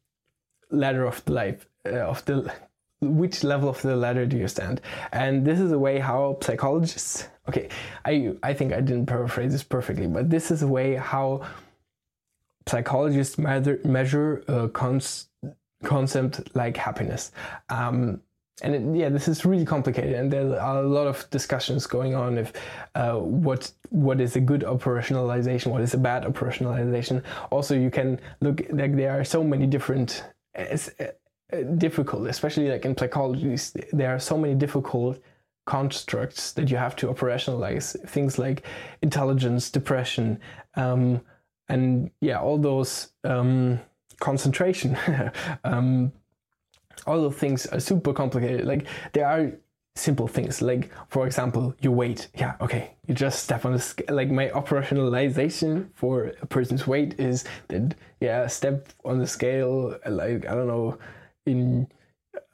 ladder 0.71 1.05
of 1.05 1.25
the 1.25 1.33
life 1.33 1.67
uh, 1.87 1.99
of 1.99 2.25
the 2.25 2.53
which 3.01 3.45
level 3.45 3.69
of 3.69 3.83
the 3.83 3.95
ladder 3.95 4.27
do 4.27 4.37
you 4.37 4.49
stand? 4.49 4.81
And 5.13 5.45
this 5.45 5.61
is 5.61 5.73
a 5.73 5.79
way 5.79 5.99
how 5.99 6.39
psychologists. 6.41 7.29
Okay, 7.49 7.69
I 8.05 8.35
I 8.43 8.55
think 8.55 8.73
I 8.73 8.81
didn't 8.81 9.07
paraphrase 9.07 9.53
this 9.53 9.63
perfectly, 9.63 10.07
but 10.07 10.31
this 10.31 10.51
is 10.51 10.63
a 10.63 10.69
way 10.69 10.97
how 10.97 11.43
psychologists 12.67 13.39
measure, 13.39 13.79
measure 13.85 14.43
a 14.49 14.69
cons- 14.69 15.29
concept 15.85 16.57
like 16.57 16.77
happiness. 16.77 17.31
Um, 17.69 18.23
and 18.63 18.75
it, 18.75 18.99
yeah, 18.99 19.09
this 19.09 19.29
is 19.29 19.45
really 19.45 19.65
complicated, 19.65 20.15
and 20.15 20.33
there 20.33 20.61
are 20.61 20.83
a 20.83 20.89
lot 20.89 21.07
of 21.07 21.29
discussions 21.31 21.87
going 21.87 22.15
on 22.15 22.39
if 22.39 22.53
uh, 22.95 23.15
what 23.15 23.71
what 23.91 24.21
is 24.21 24.37
a 24.37 24.41
good 24.41 24.63
operationalization, 24.63 25.67
what 25.67 25.83
is 25.83 25.95
a 25.95 25.99
bad 25.99 26.25
operationalization. 26.25 27.23
Also, 27.51 27.75
you 27.75 27.91
can 27.91 28.19
look 28.41 28.63
like 28.71 28.97
there 28.97 29.19
are 29.19 29.25
so 29.25 29.45
many 29.45 29.67
different. 29.67 30.25
Uh, 30.57 30.77
difficult, 31.79 32.27
especially 32.27 32.69
like 32.69 32.85
in 32.85 32.97
psychology, 32.97 33.57
there 33.93 34.13
are 34.13 34.19
so 34.19 34.37
many 34.37 34.55
difficult 34.55 35.19
constructs 35.65 36.53
that 36.53 36.71
you 36.71 36.77
have 36.77 36.97
to 36.97 37.07
operationalize. 37.07 37.97
Things 38.09 38.39
like 38.39 38.65
intelligence, 39.03 39.71
depression, 39.71 40.41
um, 40.75 41.21
and 41.69 42.11
yeah, 42.21 42.41
all 42.41 42.59
those 42.59 43.13
um, 43.25 43.81
concentration, 44.21 44.97
um, 45.65 46.13
all 47.07 47.21
those 47.21 47.35
things 47.35 47.67
are 47.67 47.81
super 47.81 48.13
complicated. 48.13 48.67
Like 48.67 48.87
there 49.13 49.27
are 49.27 49.53
simple 49.95 50.29
things, 50.29 50.61
like 50.63 50.91
for 51.09 51.27
example, 51.27 51.75
you 51.81 51.91
weight. 51.93 52.29
Yeah, 52.35 52.55
okay, 52.61 52.97
you 53.07 53.15
just 53.15 53.45
step 53.45 53.65
on 53.65 53.73
the 53.73 53.79
scale. 53.79 54.15
Like 54.15 54.31
my 54.31 54.49
operationalization 54.49 55.89
for 55.95 56.33
a 56.43 56.47
person's 56.47 56.87
weight 56.87 57.19
is 57.19 57.45
that 57.69 57.95
yeah, 58.21 58.47
step 58.47 58.89
on 59.05 59.19
the 59.19 59.27
scale. 59.27 59.99
Like 60.07 60.47
I 60.47 60.55
don't 60.55 60.69
know, 60.69 60.99
in 61.47 61.89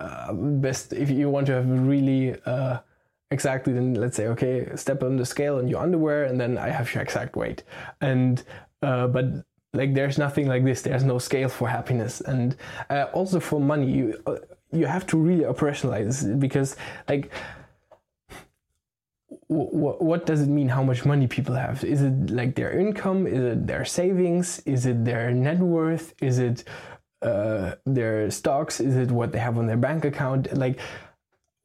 uh, 0.01 0.32
best 0.32 0.93
if 0.93 1.11
you 1.11 1.30
want 1.30 1.47
to 1.47 1.55
have 1.55 1.68
really. 1.68 2.36
Uh, 2.47 2.78
exactly 3.30 3.72
then 3.72 3.95
let's 3.95 4.14
say 4.14 4.26
okay 4.26 4.68
step 4.76 5.03
on 5.03 5.16
the 5.16 5.24
scale 5.24 5.59
in 5.59 5.66
your 5.66 5.82
underwear 5.82 6.24
and 6.24 6.38
then 6.38 6.59
i 6.59 6.68
have 6.68 6.93
your 6.93 7.03
exact 7.03 7.34
weight 7.34 7.62
and 8.03 8.45
uh, 8.82 9.07
but 9.07 9.24
like 9.72 9.94
there's 9.94 10.18
nothing 10.18 10.46
like 10.48 10.64
this. 10.64 10.82
There's 10.82 11.04
no 11.04 11.18
scale 11.18 11.48
for 11.48 11.68
happiness. 11.68 12.20
And 12.20 12.56
uh, 12.90 13.06
also 13.12 13.40
for 13.40 13.60
money 13.60 13.90
you 13.90 14.22
uh, 14.26 14.36
you 14.70 14.86
have 14.86 15.06
to 15.08 15.16
really 15.18 15.44
operationalize 15.44 16.24
it 16.28 16.38
because 16.38 16.76
like 17.08 17.30
what 19.48 20.24
does 20.24 20.40
it 20.40 20.48
mean 20.48 20.68
how 20.68 20.82
much 20.82 21.04
money 21.04 21.26
people 21.26 21.54
have? 21.54 21.84
Is 21.84 22.02
it 22.02 22.30
like 22.30 22.54
their 22.54 22.72
income? 22.78 23.26
Is 23.26 23.40
it 23.40 23.66
their 23.66 23.84
savings? 23.84 24.60
Is 24.60 24.86
it 24.86 25.04
their 25.04 25.30
net 25.30 25.58
worth? 25.58 26.14
Is 26.22 26.38
it 26.38 26.64
uh, 27.20 27.74
their 27.84 28.30
stocks? 28.30 28.80
Is 28.80 28.96
it 28.96 29.10
what 29.10 29.32
they 29.32 29.38
have 29.38 29.58
on 29.58 29.66
their 29.66 29.76
bank 29.76 30.04
account? 30.06 30.56
Like 30.56 30.80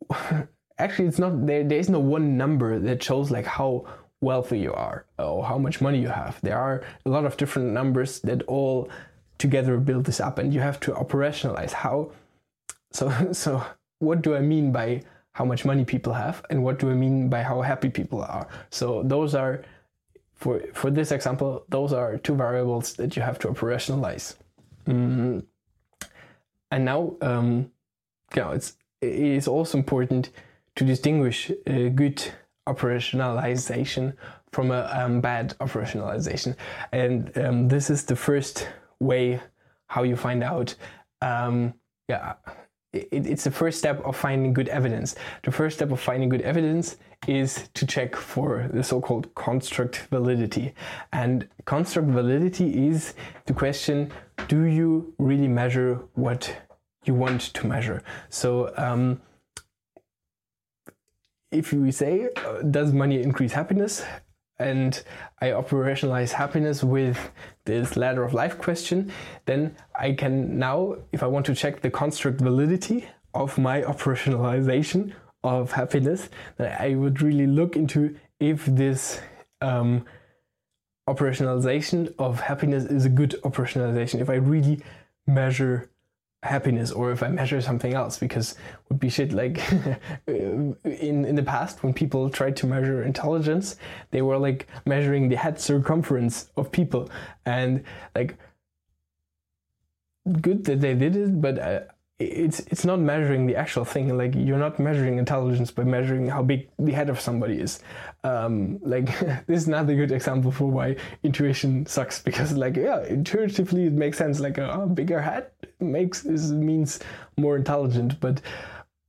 actually 0.78 1.08
it's 1.08 1.20
not 1.20 1.46
there 1.46 1.64
there 1.64 1.80
is 1.80 1.90
no 1.90 2.00
one 2.00 2.38
number 2.38 2.80
that 2.80 3.02
shows 3.02 3.32
like 3.32 3.46
how 3.46 3.86
wealthy 4.22 4.60
you 4.60 4.74
are 4.74 5.06
or 5.20 5.46
how 5.46 5.58
much 5.58 5.82
money 5.82 6.00
you 6.00 6.08
have. 6.08 6.40
There 6.42 6.58
are 6.58 6.84
a 7.06 7.10
lot 7.10 7.26
of 7.26 7.38
different 7.38 7.70
numbers 7.72 8.20
that 8.22 8.44
all 8.44 8.90
together 9.38 9.78
build 9.78 10.06
this 10.06 10.20
up 10.20 10.40
and 10.40 10.54
you 10.54 10.60
have 10.60 10.80
to 10.80 10.92
operationalize 10.92 11.72
how 11.72 12.12
so 12.92 13.12
so 13.32 13.64
what 14.00 14.22
do 14.22 14.36
I 14.36 14.42
mean 14.42 14.72
by 14.72 15.02
how 15.34 15.46
much 15.46 15.66
money 15.66 15.86
people 15.86 16.14
have 16.14 16.44
and 16.50 16.64
what 16.64 16.80
do 16.80 16.90
I 16.90 16.96
mean 16.96 17.30
by 17.30 17.44
how 17.44 17.62
happy 17.62 17.90
people 17.90 18.24
are. 18.24 18.48
So 18.72 19.04
those 19.04 19.36
are 19.36 19.64
for 20.34 20.62
for 20.74 20.90
this 20.92 21.12
example, 21.12 21.64
those 21.70 21.94
are 21.94 22.18
two 22.18 22.36
variables 22.36 22.94
that 22.94 23.16
you 23.16 23.22
have 23.22 23.40
to 23.40 23.48
operationalize. 23.48 24.36
Mm. 24.88 25.44
And 26.72 26.86
now, 26.86 27.16
um, 27.22 27.72
you 28.36 28.42
know, 28.42 28.52
it's 28.52 28.74
it 29.02 29.14
is 29.14 29.48
also 29.48 29.78
important 29.78 30.32
to 30.76 30.86
distinguish 30.86 31.52
a 31.66 31.90
good 31.90 32.24
operationalization 32.68 34.14
from 34.52 34.72
a 34.72 34.90
um, 34.94 35.22
bad 35.22 35.56
operationalization. 35.60 36.56
And 36.92 37.36
um, 37.38 37.68
this 37.68 37.90
is 37.90 38.04
the 38.04 38.16
first 38.16 38.68
way 39.00 39.42
how 39.88 40.04
you 40.04 40.16
find 40.16 40.44
out. 40.44 40.76
Um, 41.22 41.74
yeah, 42.08 42.34
it, 42.94 43.28
it's 43.28 43.44
the 43.44 43.52
first 43.52 43.80
step 43.80 44.04
of 44.06 44.16
finding 44.16 44.54
good 44.54 44.70
evidence. 44.70 45.16
The 45.44 45.52
first 45.52 45.78
step 45.78 45.92
of 45.92 46.00
finding 46.00 46.30
good 46.30 46.42
evidence 46.42 46.98
is 47.28 47.70
to 47.74 47.86
check 47.86 48.16
for 48.16 48.70
the 48.74 48.84
so-called 48.84 49.34
construct 49.36 50.08
validity. 50.10 50.74
And 51.12 51.48
construct 51.66 52.08
validity 52.10 52.88
is 52.88 53.14
the 53.46 53.54
question: 53.54 54.12
Do 54.48 54.64
you 54.64 55.14
really 55.18 55.48
measure 55.48 56.02
what 56.14 56.56
you 57.06 57.14
want 57.14 57.42
to 57.54 57.68
measure? 57.68 58.04
So 58.30 58.74
um, 58.78 59.22
if 61.52 61.74
we 61.74 61.92
say, 61.92 62.30
uh, 62.36 62.62
does 62.62 62.94
money 62.94 63.22
increase 63.22 63.54
happiness? 63.54 64.04
And 64.60 65.02
I 65.40 65.48
operationalize 65.48 66.32
happiness 66.32 66.84
with 66.84 67.32
this 67.66 67.96
ladder 67.96 68.24
of 68.24 68.34
life 68.34 68.58
question, 68.58 69.12
then 69.46 69.76
I 69.98 70.14
can 70.14 70.58
now, 70.58 70.96
if 71.12 71.22
I 71.22 71.28
want 71.28 71.46
to 71.46 71.56
check 71.56 71.82
the 71.82 71.92
construct 71.92 72.42
validity 72.42 73.08
of 73.34 73.58
my 73.58 73.82
operationalization 73.84 75.14
of 75.44 75.72
happiness, 75.72 76.30
then 76.58 76.76
I 76.80 76.96
would 76.96 77.22
really 77.22 77.46
look 77.46 77.76
into 77.76 78.16
if 78.40 78.66
this 78.66 79.22
um, 79.62 80.06
operationalization 81.08 82.14
of 82.20 82.40
happiness 82.40 82.84
is 82.86 83.06
a 83.06 83.10
good 83.10 83.36
operationalization, 83.44 84.22
if 84.22 84.30
I 84.30 84.36
really 84.36 84.82
measure 85.26 85.90
happiness 86.48 86.92
or 86.92 87.12
if 87.12 87.22
I 87.22 87.28
measure 87.28 87.62
something 87.62 87.94
else 87.94 88.18
because 88.18 88.56
would 88.90 89.00
be 89.00 89.10
shit. 89.10 89.32
Like 89.34 89.62
in 90.28 90.76
in 91.26 91.36
the 91.36 91.44
past 91.44 91.84
when 91.84 91.94
people 91.94 92.30
tried 92.30 92.56
to 92.58 92.68
measure 92.68 93.04
intelligence 93.04 93.76
they 94.12 94.22
were 94.22 94.38
like 94.38 94.68
measuring 94.86 95.30
the 95.30 95.36
head 95.36 95.60
circumference 95.60 96.50
of 96.58 96.72
people. 96.72 97.10
And 97.46 97.84
like 98.16 98.38
good 100.42 100.66
that 100.66 100.82
they 100.82 100.94
did 100.94 101.16
it 101.16 101.42
but 101.42 101.58
uh, 101.60 101.80
it's 102.20 102.62
it's 102.62 102.84
not 102.84 103.00
measuring 103.00 103.46
the 103.46 103.56
actual 103.56 103.86
thing 103.86 104.18
like 104.18 104.34
you're 104.34 104.58
not 104.58 104.80
measuring 104.80 105.20
intelligence 105.20 105.70
by 105.70 105.84
measuring 105.84 106.28
how 106.28 106.42
big 106.42 106.68
the 106.80 106.92
head 106.92 107.10
of 107.10 107.20
somebody 107.20 107.60
is. 107.60 107.80
Um, 108.24 108.80
like 108.82 109.06
this 109.48 109.62
is 109.62 109.68
not 109.68 109.88
a 109.90 109.96
good 109.96 110.12
example 110.12 110.52
for 110.52 110.66
why 110.66 110.96
intuition 111.22 111.86
sucks 111.86 112.20
because 112.22 112.54
like 112.54 112.76
yeah 112.76 113.06
intuitively 113.06 113.86
it 113.86 113.94
makes 113.94 114.18
sense 114.18 114.40
like 114.40 114.58
a, 114.58 114.88
bigger 114.88 115.22
head 115.22 115.52
makes 115.80 116.26
is 116.26 116.52
means 116.52 117.00
more 117.38 117.56
intelligent 117.56 118.20
but 118.20 118.42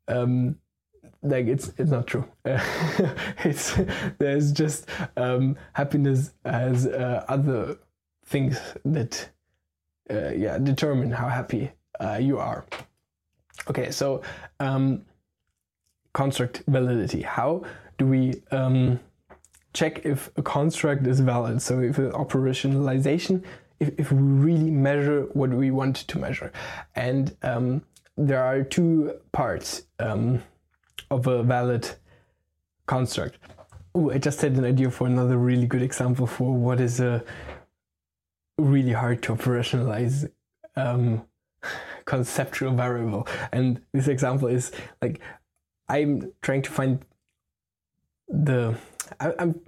um, 0.09 0.57
like 1.23 1.47
it's 1.47 1.73
it's 1.79 1.91
not 1.91 2.07
true. 2.07 2.27
It's 3.45 3.75
there's 4.19 4.53
just 4.53 4.87
um, 5.17 5.57
happiness 5.73 6.33
as 6.45 6.87
uh, 6.87 7.25
other 7.27 7.79
things 8.27 8.61
that 8.85 9.31
uh, 10.11 10.29
yeah 10.31 10.59
determine 10.59 11.11
how 11.11 11.29
happy 11.29 11.71
uh, 12.01 12.19
you 12.21 12.39
are 12.39 12.67
Okay, 13.69 13.91
so 13.91 14.23
um, 14.61 15.03
construct 16.15 16.63
validity. 16.67 17.23
How 17.23 17.63
do 17.99 18.07
we 18.07 18.43
um, 18.51 18.99
check 19.75 20.05
if 20.05 20.31
a 20.37 20.43
construct 20.43 21.07
is 21.07 21.21
valid? 21.21 21.61
So 21.61 21.81
if 21.81 21.97
operationalization, 21.97 23.45
if, 23.81 23.91
if 23.99 24.13
we 24.13 24.19
really 24.19 24.71
measure 24.71 25.23
what 25.33 25.51
we 25.51 25.71
want 25.71 25.97
to 25.97 26.19
measure. 26.19 26.53
And 26.95 27.37
um, 27.43 27.83
there 28.17 28.43
are 28.43 28.63
two 28.63 29.15
parts 29.33 29.83
um, 29.99 30.43
of 31.11 31.27
a 31.27 31.43
valid 31.43 31.89
construct. 32.87 33.39
Oh, 33.95 34.11
I 34.11 34.19
just 34.19 34.41
had 34.41 34.53
an 34.53 34.65
idea 34.65 34.91
for 34.91 35.07
another 35.07 35.37
really 35.37 35.67
good 35.67 35.83
example 35.83 36.27
for 36.27 36.53
what 36.53 36.81
is 36.81 37.01
a 37.01 37.23
really 38.59 38.93
hard 38.93 39.23
to 39.25 39.35
operationalize 39.35 40.29
um, 40.77 41.25
conceptual 42.09 42.73
variable. 42.73 43.29
And 43.53 43.81
this 43.93 44.09
example 44.09 44.49
is 44.49 44.73
like 45.03 45.21
I'm 45.89 46.33
trying 46.43 46.63
to 46.63 46.71
find 46.71 47.05
the 48.29 48.75
I, 49.21 49.33
I'm 49.39 49.61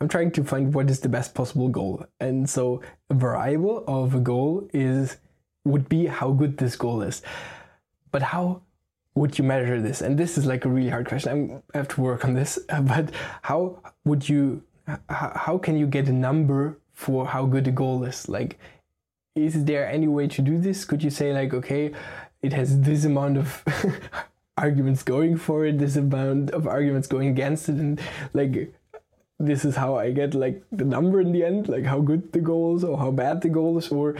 I'm 0.00 0.08
trying 0.08 0.32
to 0.32 0.42
find 0.42 0.74
what 0.74 0.90
is 0.90 1.00
the 1.00 1.08
best 1.08 1.34
possible 1.34 1.68
goal. 1.68 2.04
And 2.18 2.48
so 2.50 2.80
a 3.10 3.14
variable 3.14 3.84
of 3.86 4.14
a 4.14 4.20
goal 4.20 4.68
is 4.72 5.18
would 5.64 5.88
be 5.88 6.06
how 6.06 6.32
good 6.32 6.56
this 6.56 6.76
goal 6.76 7.02
is. 7.02 7.22
But 8.10 8.22
how 8.22 8.62
would 9.14 9.38
you 9.38 9.44
measure 9.44 9.80
this? 9.80 10.00
And 10.00 10.18
this 10.18 10.38
is 10.38 10.46
like 10.46 10.64
a 10.64 10.68
really 10.68 10.88
hard 10.88 11.06
question. 11.06 11.30
I'm, 11.30 11.62
I 11.74 11.78
have 11.78 11.88
to 11.88 12.00
work 12.00 12.24
on 12.24 12.32
this. 12.34 12.58
But 12.92 13.12
how 13.42 13.82
would 14.04 14.28
you? 14.28 14.62
How 15.08 15.58
can 15.58 15.76
you 15.76 15.86
get 15.86 16.08
a 16.08 16.12
number 16.12 16.78
for 16.92 17.26
how 17.26 17.46
good 17.46 17.68
a 17.68 17.70
goal 17.70 18.02
is? 18.04 18.28
Like, 18.28 18.58
is 19.34 19.64
there 19.64 19.88
any 19.88 20.08
way 20.08 20.26
to 20.28 20.42
do 20.42 20.58
this? 20.58 20.84
Could 20.84 21.02
you 21.02 21.10
say 21.10 21.32
like, 21.32 21.54
okay, 21.54 21.92
it 22.42 22.52
has 22.52 22.80
this 22.80 23.04
amount 23.04 23.38
of 23.38 23.64
arguments 24.56 25.02
going 25.02 25.36
for 25.36 25.64
it, 25.64 25.78
this 25.78 25.96
amount 25.96 26.50
of 26.50 26.66
arguments 26.66 27.08
going 27.08 27.28
against 27.28 27.68
it, 27.68 27.76
and 27.76 28.00
like 28.34 28.74
this 29.38 29.64
is 29.64 29.76
how 29.76 29.96
I 29.96 30.12
get 30.12 30.34
like 30.34 30.62
the 30.70 30.84
number 30.84 31.20
in 31.20 31.32
the 31.32 31.44
end, 31.44 31.68
like 31.68 31.84
how 31.84 32.00
good 32.00 32.32
the 32.32 32.40
goal 32.40 32.76
is 32.76 32.84
or 32.84 32.98
how 32.98 33.10
bad 33.10 33.40
the 33.40 33.48
goal 33.48 33.78
is, 33.78 33.88
or 33.88 34.16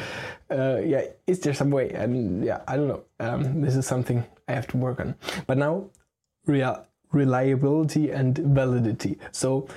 uh, 0.51 0.81
yeah, 0.85 1.03
is 1.27 1.41
there 1.41 1.55
some 1.55 1.71
way? 1.71 1.91
And 1.91 2.45
yeah, 2.45 2.63
I 2.67 2.77
don't 2.77 2.89
know. 2.89 3.05
Um, 3.21 3.61
this 3.61 3.77
is 3.77 3.87
something 3.87 4.25
I 4.49 4.53
have 4.53 4.67
to 4.69 4.77
work 4.77 5.01
on. 5.01 5.15
But 5.47 5.59
now, 5.59 5.91
real 6.47 6.87
reliability 7.13 8.11
and 8.11 8.39
validity. 8.39 9.19
So 9.33 9.69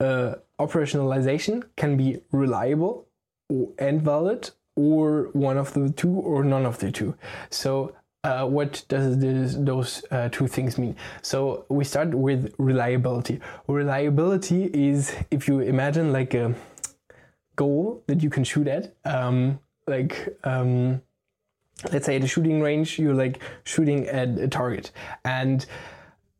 uh, 0.00 0.36
operationalization 0.58 1.64
can 1.76 1.96
be 1.96 2.22
reliable 2.30 3.06
and 3.78 4.00
valid, 4.00 4.50
or 4.76 5.28
one 5.32 5.56
of 5.56 5.72
the 5.72 5.90
two, 5.90 6.10
or 6.10 6.44
none 6.44 6.66
of 6.66 6.78
the 6.78 6.90
two. 6.90 7.14
So 7.50 7.94
uh, 8.24 8.46
what 8.46 8.84
does 8.88 9.18
this, 9.18 9.54
those 9.58 10.04
uh, 10.10 10.28
two 10.30 10.48
things 10.48 10.78
mean? 10.78 10.96
So 11.22 11.66
we 11.68 11.84
start 11.84 12.14
with 12.14 12.54
reliability. 12.58 13.40
Reliability 13.68 14.70
is 14.72 15.14
if 15.30 15.46
you 15.46 15.60
imagine 15.60 16.12
like 16.12 16.34
a 16.34 16.54
goal 17.56 18.02
that 18.06 18.22
you 18.22 18.30
can 18.30 18.44
shoot 18.44 18.66
at, 18.66 18.94
um, 19.04 19.60
like 19.86 20.36
um, 20.44 21.02
let's 21.92 22.06
say 22.06 22.16
at 22.16 22.24
a 22.24 22.26
shooting 22.26 22.60
range, 22.60 22.98
you're 22.98 23.14
like 23.14 23.40
shooting 23.64 24.08
at 24.08 24.28
a 24.38 24.48
target, 24.48 24.90
and 25.24 25.66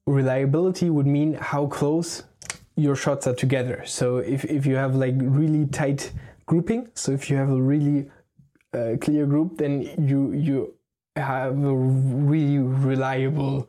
reliability 0.06 0.90
would 0.90 1.06
mean 1.06 1.34
how 1.34 1.66
close 1.66 2.24
your 2.76 2.96
shots 2.96 3.26
are 3.26 3.34
together. 3.34 3.82
So 3.86 4.18
if 4.18 4.44
if 4.44 4.66
you 4.66 4.76
have 4.76 4.96
like 4.96 5.14
really 5.18 5.66
tight 5.66 6.12
grouping, 6.46 6.88
so 6.94 7.12
if 7.12 7.30
you 7.30 7.36
have 7.36 7.50
a 7.50 7.60
really 7.60 8.10
uh, 8.74 8.96
clear 9.00 9.26
group, 9.26 9.58
then 9.58 9.82
you 9.98 10.32
you 10.32 10.74
have 11.16 11.52
a 11.64 11.74
really 11.74 12.58
reliable 12.58 13.68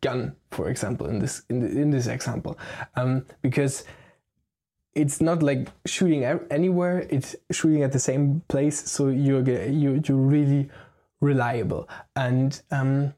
gun, 0.00 0.34
for 0.50 0.68
example, 0.68 1.06
in 1.06 1.18
this 1.18 1.42
in, 1.48 1.60
the, 1.60 1.68
in 1.68 1.90
this 1.90 2.06
example, 2.06 2.58
um, 2.96 3.26
because 3.42 3.84
it's 4.94 5.20
not 5.20 5.42
like 5.42 5.68
shooting 5.86 6.24
anywhere; 6.50 7.06
it's 7.10 7.36
shooting 7.50 7.82
at 7.82 7.92
the 7.92 7.98
same 7.98 8.42
place. 8.48 8.90
So 8.90 9.08
you're 9.08 9.48
you 9.68 10.02
you're 10.04 10.16
really 10.16 10.70
reliable. 11.20 11.88
And 12.16 12.60
um, 12.70 13.14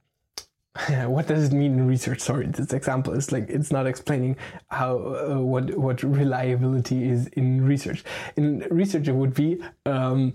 what 1.06 1.26
does 1.26 1.44
it 1.44 1.52
mean 1.52 1.74
in 1.74 1.86
research? 1.86 2.20
Sorry, 2.20 2.46
this 2.46 2.72
example 2.72 3.14
is 3.14 3.32
like 3.32 3.48
it's 3.48 3.70
not 3.70 3.86
explaining 3.86 4.36
how 4.68 4.96
uh, 4.98 5.38
what 5.38 5.76
what 5.76 6.02
reliability 6.02 7.08
is 7.08 7.28
in 7.28 7.64
research. 7.64 8.04
In 8.36 8.66
research, 8.70 9.08
it 9.08 9.14
would 9.14 9.34
be. 9.34 9.60
Um, 9.86 10.34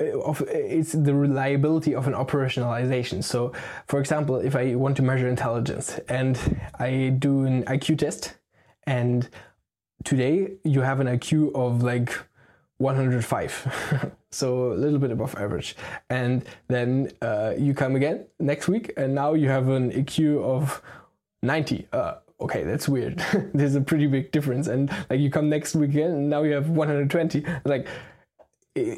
of 0.00 0.42
it's 0.48 0.92
the 0.92 1.14
reliability 1.14 1.94
of 1.94 2.06
an 2.06 2.14
operationalization. 2.14 3.22
So, 3.22 3.52
for 3.86 4.00
example, 4.00 4.36
if 4.36 4.56
I 4.56 4.74
want 4.74 4.96
to 4.96 5.02
measure 5.02 5.28
intelligence 5.28 5.98
and 6.08 6.38
I 6.78 7.14
do 7.18 7.44
an 7.44 7.64
IQ 7.64 7.98
test, 7.98 8.34
and 8.84 9.28
today 10.04 10.52
you 10.64 10.80
have 10.80 11.00
an 11.00 11.06
IQ 11.06 11.54
of 11.54 11.82
like 11.82 12.16
105, 12.78 14.12
so 14.30 14.72
a 14.72 14.74
little 14.74 14.98
bit 14.98 15.10
above 15.10 15.34
average, 15.36 15.76
and 16.08 16.44
then 16.68 17.10
uh, 17.20 17.52
you 17.58 17.74
come 17.74 17.96
again 17.96 18.24
next 18.38 18.68
week, 18.68 18.92
and 18.96 19.14
now 19.14 19.34
you 19.34 19.48
have 19.48 19.68
an 19.68 19.92
IQ 19.92 20.42
of 20.42 20.82
90. 21.42 21.86
Uh, 21.92 22.14
okay, 22.40 22.64
that's 22.64 22.88
weird. 22.88 23.18
There's 23.54 23.74
a 23.74 23.80
pretty 23.80 24.06
big 24.06 24.32
difference, 24.32 24.66
and 24.66 24.90
like 25.10 25.20
you 25.20 25.30
come 25.30 25.48
next 25.48 25.74
week 25.74 25.90
again, 25.90 26.10
and 26.10 26.30
now 26.30 26.42
you 26.42 26.54
have 26.54 26.70
120. 26.70 27.44
Like 27.64 27.86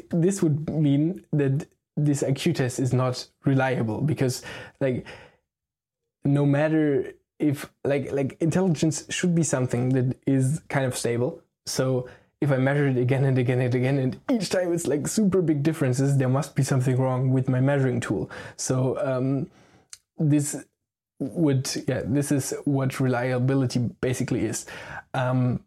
this 0.09 0.41
would 0.43 0.69
mean 0.69 1.25
that 1.31 1.67
this 1.95 2.23
IQ 2.23 2.55
test 2.55 2.79
is 2.79 2.93
not 2.93 3.27
reliable 3.45 4.01
because 4.01 4.41
like 4.79 5.05
no 6.25 6.45
matter 6.45 7.13
if 7.39 7.69
like 7.83 8.11
like 8.11 8.37
intelligence 8.39 9.05
should 9.09 9.35
be 9.35 9.43
something 9.43 9.89
that 9.89 10.17
is 10.25 10.61
kind 10.69 10.85
of 10.85 10.97
stable. 10.97 11.41
So 11.65 12.07
if 12.41 12.51
i 12.51 12.57
measure 12.57 12.87
it 12.89 12.97
again 12.97 13.23
and 13.23 13.37
again 13.37 13.61
and 13.61 13.73
again 13.73 13.97
and 13.97 14.19
each 14.29 14.49
time 14.49 14.73
it's 14.73 14.85
like 14.85 15.07
super 15.07 15.41
big 15.41 15.63
differences 15.63 16.17
there 16.17 16.27
must 16.27 16.55
be 16.55 16.61
something 16.61 16.97
wrong 16.97 17.31
with 17.31 17.47
my 17.47 17.61
measuring 17.61 17.99
tool. 17.99 18.29
So 18.57 18.97
um, 18.99 19.49
this 20.17 20.63
would 21.19 21.69
yeah 21.87 22.01
this 22.03 22.31
is 22.31 22.53
what 22.65 22.99
reliability 22.99 23.79
basically 24.01 24.45
is. 24.45 24.65
Um, 25.13 25.61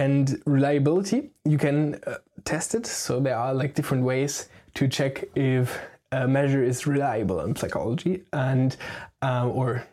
and 0.00 0.42
reliability, 0.46 1.30
you 1.44 1.58
can 1.58 2.00
uh, 2.06 2.16
test 2.44 2.74
it. 2.74 2.86
So 2.86 3.20
there 3.20 3.36
are 3.36 3.52
like 3.52 3.74
different 3.74 4.02
ways 4.02 4.48
to 4.74 4.88
check 4.88 5.24
if 5.34 5.78
a 6.12 6.26
measure 6.26 6.62
is 6.64 6.86
reliable 6.86 7.40
in 7.40 7.54
psychology 7.54 8.24
and 8.32 8.76
uh, 9.20 9.46
or 9.46 9.86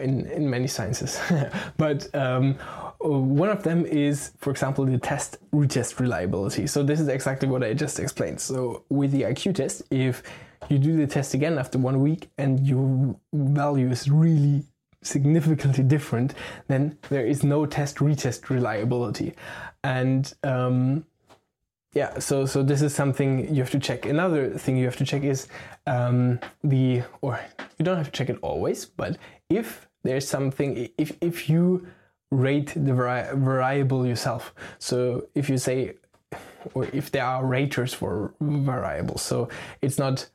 in, 0.00 0.26
in 0.26 0.50
many 0.50 0.66
sciences. 0.66 1.20
but 1.76 2.12
um, 2.16 2.54
one 2.98 3.48
of 3.48 3.62
them 3.62 3.86
is, 3.86 4.32
for 4.38 4.50
example, 4.50 4.84
the 4.86 4.98
test 4.98 5.36
retest 5.52 6.00
reliability. 6.00 6.66
So 6.66 6.82
this 6.82 6.98
is 6.98 7.06
exactly 7.06 7.48
what 7.48 7.62
I 7.62 7.74
just 7.74 8.00
explained. 8.00 8.40
So 8.40 8.82
with 8.88 9.12
the 9.12 9.22
IQ 9.22 9.54
test, 9.54 9.82
if 9.90 10.24
you 10.68 10.78
do 10.78 10.96
the 10.96 11.06
test 11.06 11.32
again 11.34 11.58
after 11.58 11.78
one 11.78 12.00
week 12.00 12.28
and 12.38 12.66
your 12.66 13.14
value 13.32 13.88
is 13.90 14.10
really 14.10 14.64
significantly 15.04 15.84
different, 15.84 16.34
then 16.68 16.98
there 17.10 17.26
is 17.26 17.42
no 17.44 17.66
test 17.66 17.96
retest 17.96 18.50
reliability. 18.50 19.34
And 19.82 20.32
um, 20.42 21.04
yeah, 21.94 22.18
so 22.18 22.44
so 22.44 22.62
this 22.62 22.82
is 22.82 22.94
something 22.94 23.54
you 23.54 23.62
have 23.62 23.70
to 23.70 23.78
check. 23.78 24.06
Another 24.06 24.50
thing 24.50 24.76
you 24.76 24.84
have 24.84 24.96
to 24.96 25.04
check 25.04 25.22
is 25.22 25.46
um, 25.86 26.40
the 26.62 27.02
or 27.22 27.40
you 27.78 27.84
don't 27.84 27.96
have 27.96 28.06
to 28.06 28.12
check 28.12 28.28
it 28.28 28.38
always, 28.42 28.84
but 28.84 29.16
if 29.48 29.88
there's 30.02 30.26
something 30.26 30.88
if 30.98 31.16
if 31.20 31.48
you 31.48 31.86
rate 32.30 32.72
the 32.74 32.92
vari- 32.92 33.36
variable 33.36 34.06
yourself, 34.06 34.52
so 34.78 35.28
if 35.34 35.48
you 35.48 35.56
say 35.56 35.94
or 36.74 36.86
if 36.92 37.12
there 37.12 37.24
are 37.24 37.46
raters 37.46 37.94
for 37.94 38.34
variables, 38.40 39.22
so 39.22 39.48
it's 39.80 39.98
not 39.98 40.28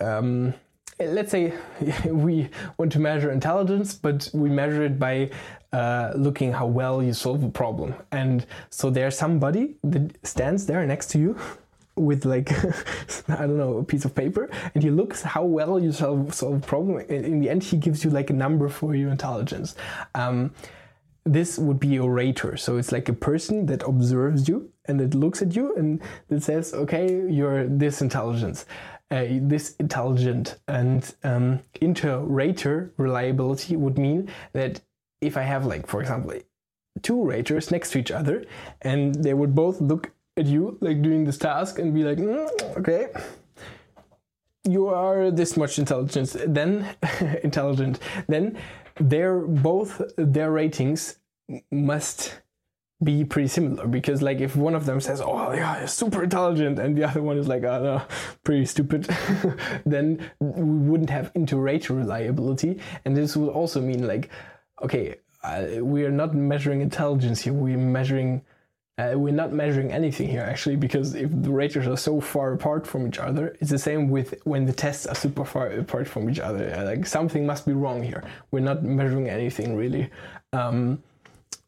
um, 0.00 0.54
let's 0.98 1.30
say 1.30 1.52
we 2.06 2.48
want 2.78 2.92
to 2.92 2.98
measure 2.98 3.30
intelligence, 3.30 3.94
but 3.94 4.28
we 4.32 4.48
measure 4.48 4.84
it 4.84 4.98
by 4.98 5.30
uh, 5.72 6.12
looking 6.14 6.52
how 6.52 6.66
well 6.66 7.02
you 7.02 7.12
solve 7.12 7.42
a 7.42 7.48
problem. 7.48 7.94
And 8.12 8.46
so 8.70 8.90
there's 8.90 9.16
somebody 9.16 9.76
that 9.84 10.26
stands 10.26 10.66
there 10.66 10.86
next 10.86 11.10
to 11.10 11.18
you 11.18 11.38
with 11.96 12.24
like 12.24 12.52
I 13.28 13.46
don't 13.46 13.56
know 13.56 13.78
a 13.78 13.84
piece 13.84 14.04
of 14.04 14.14
paper, 14.14 14.50
and 14.74 14.82
he 14.82 14.90
looks 14.90 15.22
how 15.22 15.44
well 15.44 15.78
you 15.78 15.92
solve 15.92 16.34
solve 16.34 16.56
a 16.62 16.66
problem. 16.66 17.00
In, 17.08 17.24
in 17.24 17.40
the 17.40 17.50
end, 17.50 17.62
he 17.62 17.76
gives 17.76 18.04
you 18.04 18.10
like 18.10 18.30
a 18.30 18.34
number 18.34 18.68
for 18.68 18.94
your 18.94 19.10
intelligence. 19.10 19.74
Um, 20.14 20.52
this 21.24 21.58
would 21.58 21.80
be 21.80 21.96
a 21.96 22.02
rater. 22.04 22.56
So 22.56 22.76
it's 22.76 22.92
like 22.92 23.08
a 23.08 23.12
person 23.12 23.66
that 23.66 23.82
observes 23.82 24.48
you 24.48 24.70
and 24.84 25.00
it 25.00 25.12
looks 25.12 25.42
at 25.42 25.56
you 25.56 25.74
and 25.74 26.00
it 26.30 26.44
says, 26.44 26.72
okay, 26.72 27.06
you're 27.28 27.66
this 27.66 28.00
intelligence 28.00 28.64
uh, 29.10 29.24
this 29.40 29.76
intelligent 29.76 30.58
and 30.68 31.14
um, 31.22 31.60
inter-rater 31.80 32.92
reliability 32.96 33.76
would 33.76 33.98
mean 33.98 34.28
that 34.52 34.80
if 35.20 35.36
I 35.36 35.42
have 35.42 35.64
like, 35.64 35.86
for 35.86 36.00
example, 36.00 36.38
two 37.02 37.22
raters 37.22 37.70
next 37.70 37.90
to 37.92 37.98
each 37.98 38.10
other 38.10 38.44
and 38.82 39.14
they 39.14 39.34
would 39.34 39.54
both 39.54 39.80
look 39.80 40.10
at 40.36 40.46
you 40.46 40.76
like 40.80 41.02
doing 41.02 41.24
this 41.24 41.38
task 41.38 41.78
and 41.78 41.94
be 41.94 42.04
like, 42.04 42.18
mm, 42.18 42.76
okay, 42.76 43.08
you 44.64 44.88
are 44.88 45.30
this 45.30 45.56
much 45.56 45.78
intelligence, 45.78 46.36
then 46.46 46.86
intelligent, 47.42 48.00
then 48.28 48.58
their 48.96 49.40
both 49.40 50.02
their 50.16 50.50
ratings 50.50 51.18
must 51.70 52.40
be 53.04 53.24
pretty 53.24 53.48
similar 53.48 53.86
because 53.86 54.22
like 54.22 54.40
if 54.40 54.56
one 54.56 54.74
of 54.74 54.86
them 54.86 55.00
says 55.00 55.20
oh 55.20 55.52
yeah 55.52 55.84
super 55.84 56.22
intelligent 56.22 56.78
and 56.78 56.96
the 56.96 57.04
other 57.04 57.22
one 57.22 57.36
is 57.36 57.46
like 57.46 57.62
oh 57.62 57.82
no 57.82 58.02
pretty 58.42 58.64
stupid 58.64 59.04
then 59.84 60.18
we 60.40 60.62
wouldn't 60.62 61.10
have 61.10 61.30
inter-rater 61.34 61.92
reliability 61.92 62.80
and 63.04 63.14
this 63.14 63.36
would 63.36 63.50
also 63.50 63.82
mean 63.82 64.06
like 64.06 64.30
okay 64.80 65.14
uh, 65.44 65.66
we 65.80 66.04
are 66.06 66.10
not 66.10 66.34
measuring 66.34 66.80
intelligence 66.80 67.42
here 67.42 67.52
we're 67.52 67.76
measuring 67.76 68.42
Uh, 68.98 69.12
we're 69.14 69.40
not 69.44 69.52
measuring 69.52 69.92
anything 69.92 70.26
here 70.26 70.40
actually 70.40 70.74
because 70.74 71.14
if 71.14 71.28
the 71.42 71.50
raters 71.50 71.86
are 71.86 71.98
so 71.98 72.18
far 72.18 72.54
apart 72.54 72.86
from 72.86 73.06
each 73.06 73.18
other, 73.18 73.54
it's 73.60 73.70
the 73.70 73.78
same 73.78 74.08
with 74.08 74.32
when 74.44 74.64
the 74.64 74.72
tests 74.72 75.04
are 75.06 75.14
super 75.14 75.44
far 75.44 75.66
apart 75.68 76.08
from 76.08 76.30
each 76.30 76.40
other. 76.40 76.64
Like 76.82 77.04
something 77.04 77.44
must 77.44 77.66
be 77.66 77.74
wrong 77.74 78.02
here. 78.02 78.22
We're 78.52 78.64
not 78.64 78.82
measuring 78.82 79.28
anything 79.28 79.76
really. 79.76 80.08
Um, 80.54 81.02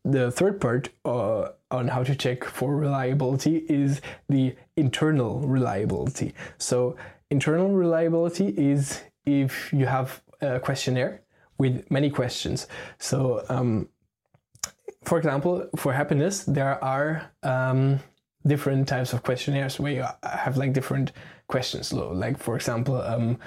the 0.05 0.31
third 0.31 0.61
part 0.61 0.89
uh, 1.05 1.49
on 1.71 1.89
how 1.89 2.03
to 2.03 2.15
check 2.15 2.45
for 2.45 2.77
reliability 2.77 3.59
is 3.69 4.01
the 4.29 4.55
internal 4.77 5.41
reliability. 5.41 6.35
So 6.59 6.97
internal 7.31 7.71
reliability 7.71 8.49
is 8.57 9.03
if 9.27 9.73
you 9.73 9.87
have 9.87 10.23
a 10.41 10.61
questionnaire 10.61 11.23
with 11.59 11.91
many 11.91 12.11
questions. 12.11 12.67
So 12.99 13.45
um, 13.49 13.89
for 15.05 15.19
example, 15.19 15.69
for 15.77 15.93
happiness, 15.93 16.45
there 16.45 16.83
are 16.83 17.31
um, 17.43 18.01
different 18.47 18.89
types 18.89 19.13
of 19.13 19.23
questionnaires 19.23 19.79
where 19.79 19.93
you 19.93 20.05
have 20.23 20.57
like 20.57 20.73
different 20.73 21.13
questions. 21.49 21.93
Like 21.93 22.39
for 22.39 22.57
example, 22.57 23.01
um, 23.03 23.39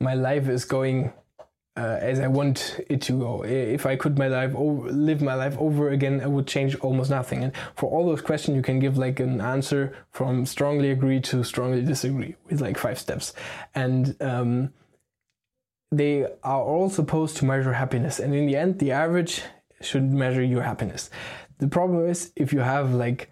my 0.00 0.14
life 0.14 0.48
is 0.48 0.64
going 0.64 1.12
uh, 1.76 1.98
as 2.00 2.20
I 2.20 2.26
want 2.28 2.80
it 2.88 3.02
to 3.02 3.18
go. 3.18 3.44
If 3.44 3.84
I 3.86 3.96
could 3.96 4.18
my 4.18 4.28
life 4.28 4.54
over, 4.54 4.90
live 4.90 5.20
my 5.20 5.34
life 5.34 5.56
over 5.58 5.90
again, 5.90 6.20
I 6.20 6.26
would 6.26 6.46
change 6.46 6.74
almost 6.76 7.10
nothing. 7.10 7.44
And 7.44 7.52
for 7.74 7.90
all 7.90 8.06
those 8.06 8.22
questions, 8.22 8.56
you 8.56 8.62
can 8.62 8.78
give 8.78 8.96
like 8.96 9.20
an 9.20 9.40
answer 9.40 9.94
from 10.10 10.46
strongly 10.46 10.90
agree 10.90 11.20
to 11.22 11.44
strongly 11.44 11.82
disagree 11.82 12.36
with 12.48 12.60
like 12.60 12.78
five 12.78 12.98
steps. 12.98 13.34
And 13.74 14.16
um, 14.22 14.72
they 15.92 16.24
are 16.42 16.62
all 16.62 16.88
supposed 16.88 17.36
to 17.38 17.44
measure 17.44 17.74
happiness. 17.74 18.18
And 18.18 18.34
in 18.34 18.46
the 18.46 18.56
end, 18.56 18.78
the 18.78 18.92
average 18.92 19.42
should 19.82 20.12
measure 20.12 20.42
your 20.42 20.62
happiness. 20.62 21.10
The 21.58 21.68
problem 21.68 22.06
is 22.06 22.32
if 22.36 22.52
you 22.52 22.60
have 22.60 22.94
like 22.94 23.30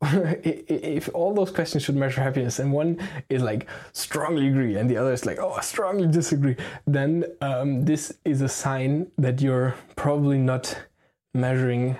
if 0.02 1.10
all 1.12 1.34
those 1.34 1.50
questions 1.50 1.82
should 1.82 1.94
measure 1.94 2.22
happiness 2.22 2.58
and 2.58 2.72
one 2.72 2.98
is 3.28 3.42
like 3.42 3.68
strongly 3.92 4.48
agree 4.48 4.76
and 4.76 4.88
the 4.88 4.96
other 4.96 5.12
is 5.12 5.26
like 5.26 5.38
oh 5.38 5.52
I 5.52 5.60
strongly 5.60 6.08
disagree 6.08 6.56
then 6.86 7.26
um, 7.42 7.84
this 7.84 8.16
is 8.24 8.40
a 8.40 8.48
sign 8.48 9.10
that 9.18 9.42
you're 9.42 9.74
probably 9.96 10.38
not 10.38 10.74
measuring 11.34 11.98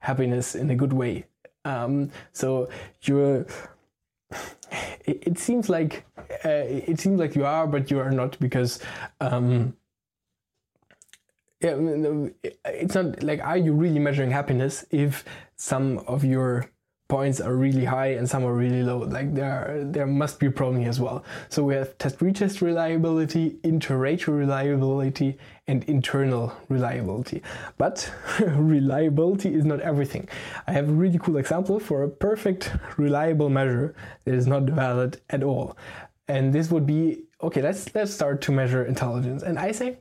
happiness 0.00 0.54
in 0.54 0.70
a 0.70 0.74
good 0.74 0.92
way. 0.92 1.26
Um, 1.64 2.10
so 2.32 2.68
you're 3.02 3.46
it, 5.04 5.22
it 5.26 5.38
seems 5.38 5.68
like 5.68 6.04
uh, 6.44 6.48
it 6.48 6.98
seems 7.00 7.18
like 7.20 7.34
you 7.36 7.44
are 7.44 7.66
but 7.66 7.90
you 7.90 7.98
are 8.00 8.10
not 8.10 8.38
because 8.40 8.80
um, 9.20 9.76
yeah, 11.60 11.76
it's 12.66 12.94
not 12.94 13.22
like 13.22 13.40
are 13.40 13.56
you 13.56 13.72
really 13.72 13.98
measuring 13.98 14.30
happiness 14.30 14.84
if 14.90 15.24
some 15.56 15.98
of 16.06 16.24
your 16.24 16.70
points 17.08 17.40
are 17.40 17.54
really 17.54 17.84
high 17.84 18.08
and 18.08 18.28
some 18.28 18.44
are 18.44 18.54
really 18.54 18.82
low. 18.82 18.98
Like 18.98 19.34
there, 19.34 19.82
there 19.84 20.06
must 20.06 20.40
be 20.40 20.46
a 20.46 20.50
problem 20.50 20.80
here 20.80 20.88
as 20.88 20.98
well. 20.98 21.24
So 21.48 21.62
we 21.62 21.74
have 21.74 21.96
test 21.98 22.18
retest 22.18 22.60
reliability, 22.60 23.58
inter-rater 23.62 24.32
reliability, 24.32 25.38
and 25.68 25.84
internal 25.84 26.52
reliability. 26.68 27.42
But 27.78 28.10
reliability 28.40 29.54
is 29.54 29.64
not 29.64 29.80
everything. 29.80 30.28
I 30.66 30.72
have 30.72 30.88
a 30.88 30.92
really 30.92 31.18
cool 31.18 31.36
example 31.36 31.78
for 31.78 32.02
a 32.02 32.08
perfect 32.08 32.72
reliable 32.96 33.50
measure 33.50 33.94
that 34.24 34.34
is 34.34 34.46
not 34.46 34.64
valid 34.64 35.20
at 35.30 35.42
all. 35.42 35.76
And 36.28 36.52
this 36.52 36.70
would 36.70 36.86
be 36.86 37.22
okay. 37.40 37.62
Let's 37.62 37.94
let's 37.94 38.12
start 38.12 38.40
to 38.42 38.52
measure 38.52 38.84
intelligence. 38.84 39.44
And 39.44 39.60
I 39.60 39.70
say 39.70 39.98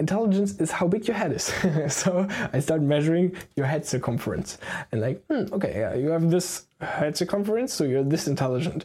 intelligence 0.00 0.56
is 0.56 0.72
how 0.72 0.88
big 0.88 1.06
your 1.06 1.16
head 1.16 1.32
is. 1.32 1.44
so 1.88 2.26
I 2.52 2.58
start 2.58 2.82
measuring 2.82 3.36
your 3.54 3.66
head 3.66 3.86
circumference 3.86 4.58
and 4.90 5.00
like, 5.00 5.22
hmm, 5.26 5.44
okay, 5.52 5.72
yeah, 5.78 5.94
you 5.94 6.08
have 6.10 6.30
this 6.30 6.66
head 6.80 7.16
circumference, 7.16 7.72
so 7.72 7.84
you're 7.84 8.02
this 8.02 8.26
intelligent. 8.26 8.84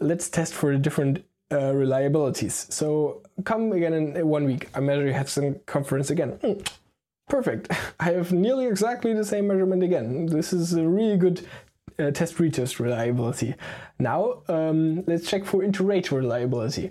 Let's 0.00 0.28
test 0.28 0.52
for 0.52 0.72
the 0.72 0.78
different 0.78 1.24
uh, 1.50 1.72
reliabilities. 1.72 2.70
So 2.72 3.22
come 3.44 3.72
again 3.72 3.94
in 3.94 4.28
one 4.28 4.44
week. 4.44 4.68
I 4.74 4.80
measure 4.80 5.04
your 5.04 5.14
head 5.14 5.28
circumference 5.28 6.10
again. 6.10 6.30
Hmm, 6.42 6.60
perfect. 7.28 7.72
I 8.00 8.12
have 8.12 8.32
nearly 8.32 8.66
exactly 8.66 9.14
the 9.14 9.24
same 9.24 9.46
measurement 9.46 9.82
again. 9.82 10.26
This 10.26 10.52
is 10.52 10.74
a 10.74 10.86
really 10.86 11.16
good 11.16 11.46
uh, 11.98 12.10
test 12.10 12.36
retest 12.36 12.80
reliability. 12.80 13.54
Now 13.98 14.42
um, 14.48 15.04
let's 15.06 15.28
check 15.28 15.44
for 15.44 15.62
inter-rater 15.62 16.16
reliability. 16.16 16.90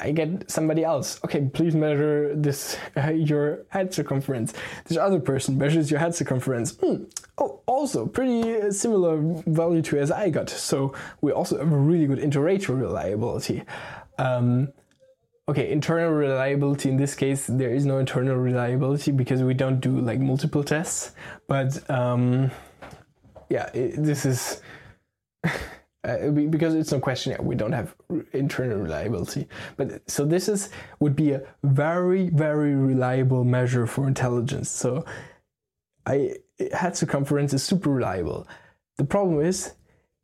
I 0.00 0.12
get 0.12 0.50
somebody 0.50 0.84
else. 0.84 1.18
Okay, 1.24 1.50
please 1.52 1.74
measure 1.74 2.34
this 2.34 2.78
uh, 2.96 3.10
your 3.10 3.64
head 3.70 3.92
circumference. 3.92 4.54
This 4.84 4.96
other 4.96 5.18
person 5.18 5.58
measures 5.58 5.90
your 5.90 5.98
head 5.98 6.14
circumference. 6.14 6.76
Hmm. 6.76 7.04
Oh, 7.36 7.60
also 7.66 8.06
pretty 8.06 8.60
uh, 8.60 8.70
similar 8.70 9.18
value 9.46 9.82
to 9.82 9.98
as 9.98 10.10
I 10.10 10.30
got. 10.30 10.50
So 10.50 10.94
we 11.20 11.32
also 11.32 11.58
have 11.58 11.72
a 11.72 11.76
really 11.76 12.06
good 12.06 12.20
inter-rater 12.20 12.74
reliability. 12.74 13.64
Um, 14.18 14.72
okay, 15.48 15.70
internal 15.70 16.10
reliability 16.10 16.90
in 16.90 16.96
this 16.96 17.14
case 17.14 17.46
there 17.48 17.70
is 17.70 17.84
no 17.84 17.98
internal 17.98 18.36
reliability 18.36 19.10
because 19.10 19.42
we 19.42 19.54
don't 19.54 19.80
do 19.80 20.00
like 20.00 20.20
multiple 20.20 20.62
tests. 20.62 21.12
But 21.48 21.88
um, 21.90 22.52
yeah, 23.48 23.70
it, 23.74 24.02
this 24.02 24.24
is. 24.24 24.62
uh, 26.04 26.30
because 26.30 26.74
it's 26.74 26.92
no 26.92 27.00
question 27.00 27.36
we 27.44 27.56
don't 27.56 27.72
have 27.72 27.94
internal 28.32 28.78
reliability. 28.78 29.48
But 29.76 30.08
so 30.08 30.24
this 30.24 30.48
is 30.48 30.70
would 31.00 31.16
be 31.16 31.32
a 31.32 31.42
very 31.64 32.30
very 32.30 32.74
reliable 32.74 33.44
measure 33.44 33.86
for 33.86 34.06
intelligence. 34.06 34.70
So 34.70 35.04
i 36.06 36.36
head 36.72 36.96
circumference 36.96 37.52
is 37.52 37.62
super 37.62 37.90
reliable. 37.90 38.46
The 38.96 39.04
problem 39.04 39.40
is 39.40 39.74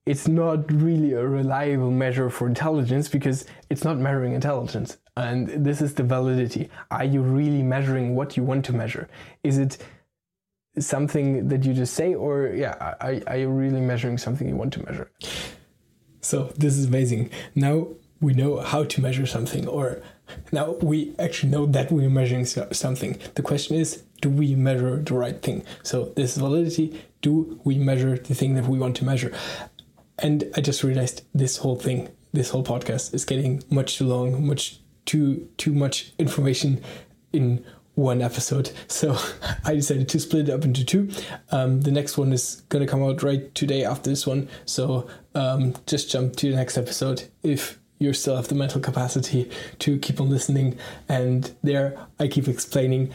it's 0.07 0.29
not 0.29 0.70
really 0.70 1.12
a 1.12 1.27
reliable 1.27 1.91
measure 1.91 2.29
for 2.29 2.47
intelligence 2.47 3.09
because 3.09 3.47
it's 3.70 3.85
not 3.85 3.99
measuring 3.99 4.35
intelligence. 4.35 4.99
And 5.16 5.64
this 5.64 5.81
is 5.81 5.95
the 5.95 6.03
validity. 6.03 6.70
Are 6.91 7.05
you 7.05 7.22
really 7.22 7.62
measuring 7.62 8.14
what 8.14 8.37
you 8.37 8.43
want 8.43 8.64
to 8.66 8.72
measure? 8.72 9.09
Is 9.43 9.59
it 9.59 9.79
something 10.79 11.49
that 11.49 11.64
you 11.64 11.72
just 11.72 11.95
say 11.95 12.14
or 12.14 12.49
yeah 12.49 12.75
are, 13.01 13.20
are 13.27 13.37
you 13.37 13.49
really 13.49 13.81
measuring 13.81 14.18
something 14.18 14.49
you 14.49 14.57
want 14.57 14.72
to 14.72 14.85
measure 14.85 15.11
so 16.25 16.53
this 16.57 16.77
is 16.77 16.87
amazing. 16.87 17.31
Now 17.55 17.89
we 18.20 18.33
know 18.33 18.59
how 18.61 18.85
to 18.85 19.01
measure 19.01 19.27
something, 19.27 19.68
or 19.68 20.03
now 20.53 20.72
we 20.81 21.14
actually 21.18 21.51
know 21.51 21.66
that 21.66 21.93
we're 21.93 22.09
measuring 22.09 22.47
something. 22.47 23.18
The 23.35 23.43
question 23.43 23.77
is, 23.77 24.03
do 24.22 24.31
we 24.31 24.55
measure 24.55 24.97
the 24.97 25.14
right 25.14 25.41
thing? 25.41 25.64
So 25.83 26.07
this 26.16 26.37
validity, 26.37 26.99
do 27.20 27.61
we 27.64 27.79
measure 27.79 28.16
the 28.16 28.35
thing 28.35 28.55
that 28.55 28.66
we 28.66 28.79
want 28.79 28.97
to 28.97 29.05
measure? 29.05 29.33
And 30.18 30.45
I 30.57 30.61
just 30.62 30.83
realized 30.83 31.22
this 31.35 31.59
whole 31.59 31.77
thing, 31.77 32.09
this 32.33 32.51
whole 32.51 32.64
podcast 32.64 33.12
is 33.12 33.25
getting 33.25 33.62
much 33.68 33.99
too 33.99 34.07
long, 34.07 34.47
much 34.47 34.81
too 35.05 35.49
too 35.59 35.75
much 35.75 36.12
information 36.18 36.83
in 37.33 37.62
one 37.95 38.22
episode. 38.22 38.70
So 38.89 39.16
I 39.64 39.75
decided 39.75 40.09
to 40.09 40.18
split 40.18 40.49
it 40.49 40.53
up 40.53 40.64
into 40.64 40.85
two. 40.85 41.11
Um, 41.51 41.83
the 41.83 41.93
next 41.93 42.16
one 42.16 42.33
is 42.33 42.62
going 42.68 42.85
to 42.85 42.91
come 42.91 43.03
out 43.03 43.22
right 43.22 43.55
today 43.55 43.85
after 43.85 44.11
this 44.11 44.27
one. 44.27 44.49
So 44.64 45.09
um, 45.35 45.74
just 45.87 46.11
jump 46.11 46.37
to 46.37 46.51
the 46.51 46.57
next 46.57 46.78
episode 46.78 47.24
if 47.43 47.78
you 47.99 48.12
still 48.12 48.37
have 48.37 48.49
the 48.49 48.55
mental 48.55 48.80
capacity 48.80 49.51
to 49.78 49.99
keep 49.99 50.20
on 50.20 50.30
listening. 50.30 50.78
And 51.09 51.53
there 51.62 51.99
I 52.18 52.28
keep 52.28 52.49
explaining 52.49 53.12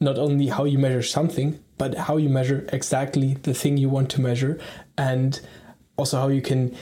not 0.00 0.18
only 0.18 0.48
how 0.48 0.64
you 0.64 0.78
measure 0.78 1.02
something, 1.02 1.58
but 1.78 1.94
how 1.94 2.16
you 2.16 2.28
measure 2.28 2.68
exactly 2.72 3.34
the 3.34 3.54
thing 3.54 3.76
you 3.76 3.88
want 3.88 4.10
to 4.10 4.20
measure, 4.20 4.60
and 4.96 5.40
also 5.96 6.18
how 6.18 6.28
you 6.28 6.42
can 6.42 6.74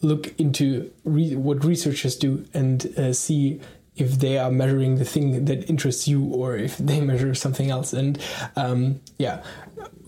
look 0.00 0.38
into 0.38 0.90
re- 1.04 1.34
what 1.34 1.64
researchers 1.64 2.16
do 2.16 2.46
and 2.54 2.86
uh, 2.98 3.12
see 3.12 3.60
if 3.96 4.12
they 4.20 4.38
are 4.38 4.50
measuring 4.50 4.96
the 4.96 5.04
thing 5.04 5.44
that 5.46 5.68
interests 5.68 6.06
you 6.06 6.24
or 6.24 6.56
if 6.56 6.78
they 6.78 7.00
measure 7.00 7.34
something 7.34 7.68
else 7.68 7.92
and 7.92 8.18
um, 8.54 9.00
yeah 9.18 9.42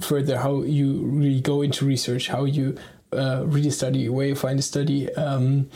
further 0.00 0.38
how 0.38 0.62
you 0.62 1.02
really 1.06 1.40
go 1.40 1.60
into 1.60 1.84
research 1.84 2.28
how 2.28 2.44
you 2.44 2.78
uh, 3.12 3.42
really 3.46 3.70
study 3.70 4.08
where 4.08 4.26
you 4.26 4.34
find 4.34 4.58
a 4.58 4.62
study 4.62 5.12
um, 5.14 5.68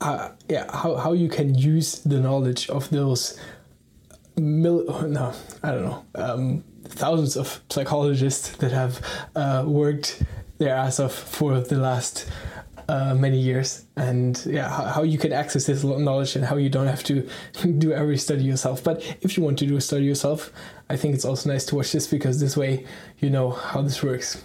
uh, 0.00 0.30
yeah 0.48 0.70
how, 0.72 0.96
how 0.96 1.12
you 1.12 1.28
can 1.28 1.54
use 1.54 2.00
the 2.00 2.18
knowledge 2.18 2.68
of 2.70 2.88
those 2.90 3.38
mil- 4.36 4.84
no 5.08 5.32
i 5.62 5.70
don't 5.70 5.84
know 5.84 6.04
um, 6.14 6.64
thousands 6.84 7.36
of 7.36 7.60
psychologists 7.70 8.56
that 8.56 8.72
have 8.72 9.00
uh, 9.36 9.64
worked 9.66 10.22
their 10.58 10.74
ass 10.74 11.00
off 11.00 11.14
for 11.14 11.60
the 11.60 11.76
last 11.76 12.30
uh, 12.88 13.14
many 13.14 13.38
years. 13.38 13.86
And 13.96 14.44
yeah 14.44 14.68
how, 14.68 14.84
how, 14.84 15.02
you 15.02 15.16
can 15.16 15.32
access 15.32 15.66
this 15.66 15.84
knowledge 15.84 16.36
and 16.36 16.44
how 16.44 16.56
you 16.56 16.68
don't 16.68 16.88
have 16.88 17.04
to 17.04 17.26
do 17.78 17.92
every 17.92 18.18
study 18.18 18.42
yourself. 18.42 18.82
But 18.82 19.02
if 19.22 19.36
you 19.36 19.42
want 19.44 19.58
to 19.60 19.66
do 19.66 19.76
a 19.76 19.80
study 19.80 20.04
yourself 20.04 20.52
i 20.92 20.96
think 20.96 21.14
it's 21.14 21.24
also 21.24 21.48
nice 21.48 21.64
to 21.64 21.74
watch 21.74 21.90
this 21.92 22.06
because 22.06 22.38
this 22.38 22.56
way 22.56 22.84
you 23.18 23.30
know 23.30 23.50
how 23.50 23.80
this 23.80 24.02
works 24.02 24.44